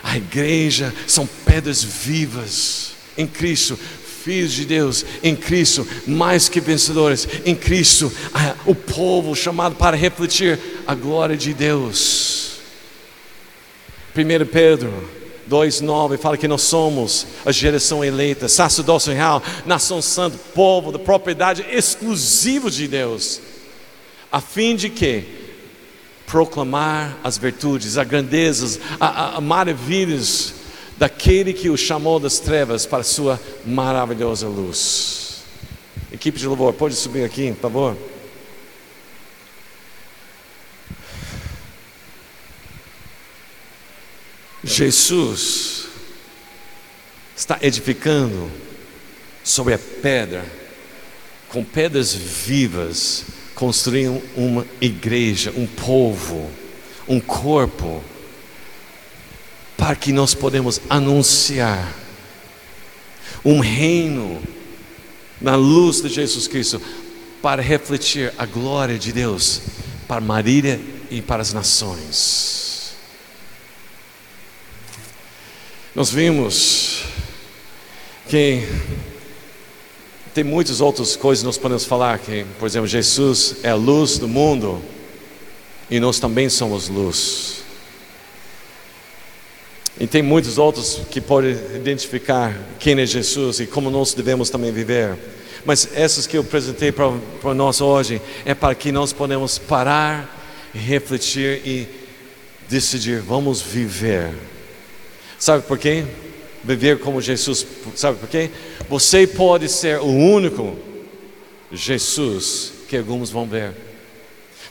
A 0.04 0.18
igreja 0.18 0.94
são 1.08 1.26
pedras 1.26 1.82
vivas 1.82 2.92
em 3.18 3.26
Cristo, 3.26 3.80
filhos 4.26 4.54
de 4.54 4.66
Deus 4.66 5.06
em 5.22 5.36
Cristo, 5.36 5.88
mais 6.08 6.50
que 6.50 6.60
vencedores 6.60 7.28
em 7.46 7.54
Cristo, 7.54 8.12
o 8.66 8.74
povo 8.74 9.36
chamado 9.36 9.76
para 9.76 9.96
refletir 9.96 10.60
a 10.88 10.96
glória 10.96 11.38
de 11.38 11.54
Deus. 11.54 12.56
1 14.18 14.46
Pedro 14.52 14.92
2,9 15.48 16.18
fala 16.18 16.38
que 16.38 16.48
nós 16.48 16.64
somos 16.64 17.28
a 17.46 17.52
geração 17.52 18.04
eleita, 18.04 18.50
sacerdócio 18.50 19.14
real, 19.14 19.44
nação 19.64 20.02
santa, 20.02 20.40
povo 20.56 20.92
da 20.92 20.98
propriedade 20.98 21.64
exclusiva 21.70 22.72
de 22.72 22.88
Deus, 22.88 23.40
a 24.32 24.42
fim 24.42 24.76
de 24.76 24.90
que 24.90 25.24
proclamar 26.26 27.16
as 27.24 27.38
virtudes, 27.38 27.96
as 27.96 28.08
grandezas, 28.08 28.80
as 29.00 29.44
maravilhas 29.44 30.65
daquele 30.98 31.54
que 31.54 31.70
o 31.70 31.78
chamou 31.78 32.20
das 32.20 32.40
trevas 32.40 32.86
para 32.86 33.00
a 33.00 33.04
sua 33.04 33.40
maravilhosa 33.66 34.48
luz. 34.48 35.44
Equipe 36.12 36.40
de 36.40 36.48
louvor, 36.48 36.74
pode 36.74 36.96
subir 36.96 37.24
aqui, 37.24 37.52
por 37.52 37.62
favor. 37.62 37.98
Jesus 44.64 45.88
está 47.36 47.60
edificando 47.62 48.50
sobre 49.44 49.76
a 49.76 49.78
pedra, 49.78 50.44
com 51.50 51.64
pedras 51.64 52.14
vivas, 52.14 53.26
construindo 53.54 54.24
uma 54.36 54.66
igreja, 54.82 55.54
um 55.56 55.68
povo, 55.68 56.50
um 57.08 57.20
corpo 57.20 58.04
para 59.78 59.96
que 59.96 60.12
nós 60.12 60.34
podemos 60.34 60.82
anunciar 60.90 61.94
um 63.44 63.60
reino 63.60 64.42
na 65.40 65.56
luz 65.56 66.02
de 66.02 66.10
Jesus 66.10 66.48
Cristo 66.48 66.82
para 67.42 67.62
refletir 67.62 68.34
a 68.38 68.46
glória 68.46 68.98
de 68.98 69.12
Deus 69.12 69.62
para 70.08 70.22
Marília 70.22 70.80
e 71.12 71.22
para 71.22 71.42
as 71.42 71.54
nações. 71.54 72.96
Nós 75.94 76.10
vimos 76.10 77.04
que 78.28 78.68
tem 80.34 80.44
muitas 80.44 80.82
outras 80.82 81.16
coisas 81.16 81.42
que 81.42 81.46
nós 81.46 81.58
podemos 81.58 81.86
falar 81.86 82.20
que, 82.20 82.46
por 82.60 82.66
exemplo, 82.66 82.88
Jesus 82.88 83.58
é 83.64 83.70
a 83.70 83.76
luz 83.76 84.18
do 84.18 84.28
mundo 84.28 84.82
e 85.90 86.00
nós 86.00 86.20
também 86.20 86.50
somos 86.50 86.90
luz. 86.90 87.65
E 90.00 90.06
tem 90.06 90.22
muitos 90.22 90.58
outros 90.58 91.02
que 91.10 91.22
podem 91.22 91.52
identificar 91.74 92.54
quem 92.80 93.00
é 93.00 93.06
Jesus 93.06 93.60
e 93.62 93.66
como 93.66 93.90
nós 93.90 94.14
devemos 94.14 94.50
também 94.50 94.72
viver. 94.72 95.16
Mas 95.64 95.90
essas 95.96 96.28
que 96.28 96.38
eu 96.38 96.42
apresentei 96.42 96.92
para, 96.92 97.54
nós 97.56 97.82
hoje 97.82 98.22
é 98.46 98.54
para 98.54 98.76
que 98.76 98.92
nós 98.92 99.14
podemos 99.14 99.58
parar, 99.58 100.70
refletir 100.74 101.62
e 101.66 101.88
decidir, 102.68 103.22
vamos 103.22 103.62
viver. 103.62 104.34
Sabe 105.40 105.64
por 105.64 105.78
quê? 105.78 106.04
Viver 106.64 107.00
como 107.00 107.22
Jesus, 107.22 107.66
sabe 107.96 108.20
por 108.20 108.28
quê? 108.28 108.52
Você 108.90 109.26
pode 109.26 109.70
ser 109.70 110.00
o 110.00 110.08
único 110.08 110.76
Jesus 111.72 112.74
que 112.88 112.98
alguns 112.98 113.30
vão 113.30 113.46
ver. 113.46 113.85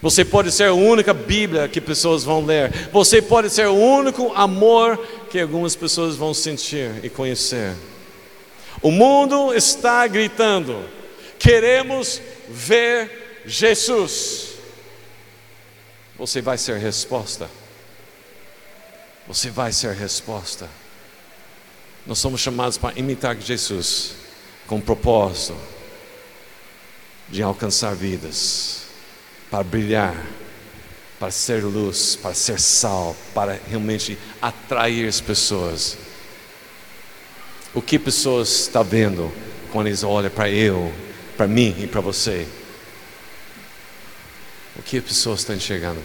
Você 0.05 0.23
pode 0.23 0.53
ser 0.53 0.65
a 0.65 0.75
única 0.75 1.15
Bíblia 1.15 1.67
que 1.67 1.81
pessoas 1.81 2.25
vão 2.25 2.45
ler. 2.45 2.91
Você 2.93 3.23
pode 3.23 3.49
ser 3.49 3.69
o 3.69 3.75
único 3.75 4.35
amor 4.35 4.99
que 5.31 5.41
algumas 5.41 5.75
pessoas 5.75 6.15
vão 6.15 6.35
sentir 6.35 7.03
e 7.03 7.09
conhecer. 7.09 7.75
O 8.83 8.91
mundo 8.91 9.55
está 9.55 10.07
gritando: 10.07 10.85
queremos 11.39 12.21
ver 12.47 13.41
Jesus. 13.47 14.57
Você 16.19 16.43
vai 16.43 16.59
ser 16.59 16.77
resposta. 16.77 17.49
Você 19.27 19.49
vai 19.49 19.73
ser 19.73 19.95
resposta. 19.95 20.69
Nós 22.07 22.19
somos 22.19 22.43
chamados 22.43 22.77
para 22.77 22.99
imitar 22.99 23.35
Jesus 23.41 24.17
com 24.67 24.83
propósito 24.83 25.57
de 27.31 27.43
alcançar 27.43 27.95
vidas, 27.95 28.84
para 29.55 29.63
brilhar, 29.63 30.17
para 31.17 31.31
ser 31.31 31.63
luz, 31.63 32.19
para 32.21 32.35
ser 32.35 32.59
sal, 32.59 33.15
para 33.33 33.61
realmente 33.69 34.19
atrair 34.43 35.07
as 35.07 35.21
pessoas. 35.21 35.97
O 37.73 37.81
que 37.81 37.97
pessoas 37.97 38.63
estão 38.63 38.83
vendo 38.83 39.33
quando 39.71 39.87
eles 39.87 40.03
olham 40.03 40.29
para 40.29 40.51
eu, 40.51 40.93
para 41.37 41.47
mim 41.47 41.73
e 41.79 41.87
para 41.87 42.01
você? 42.01 42.49
O 44.75 44.83
que 44.83 45.01
pessoas 45.01 45.39
estão 45.39 45.55
enxergando? 45.55 46.03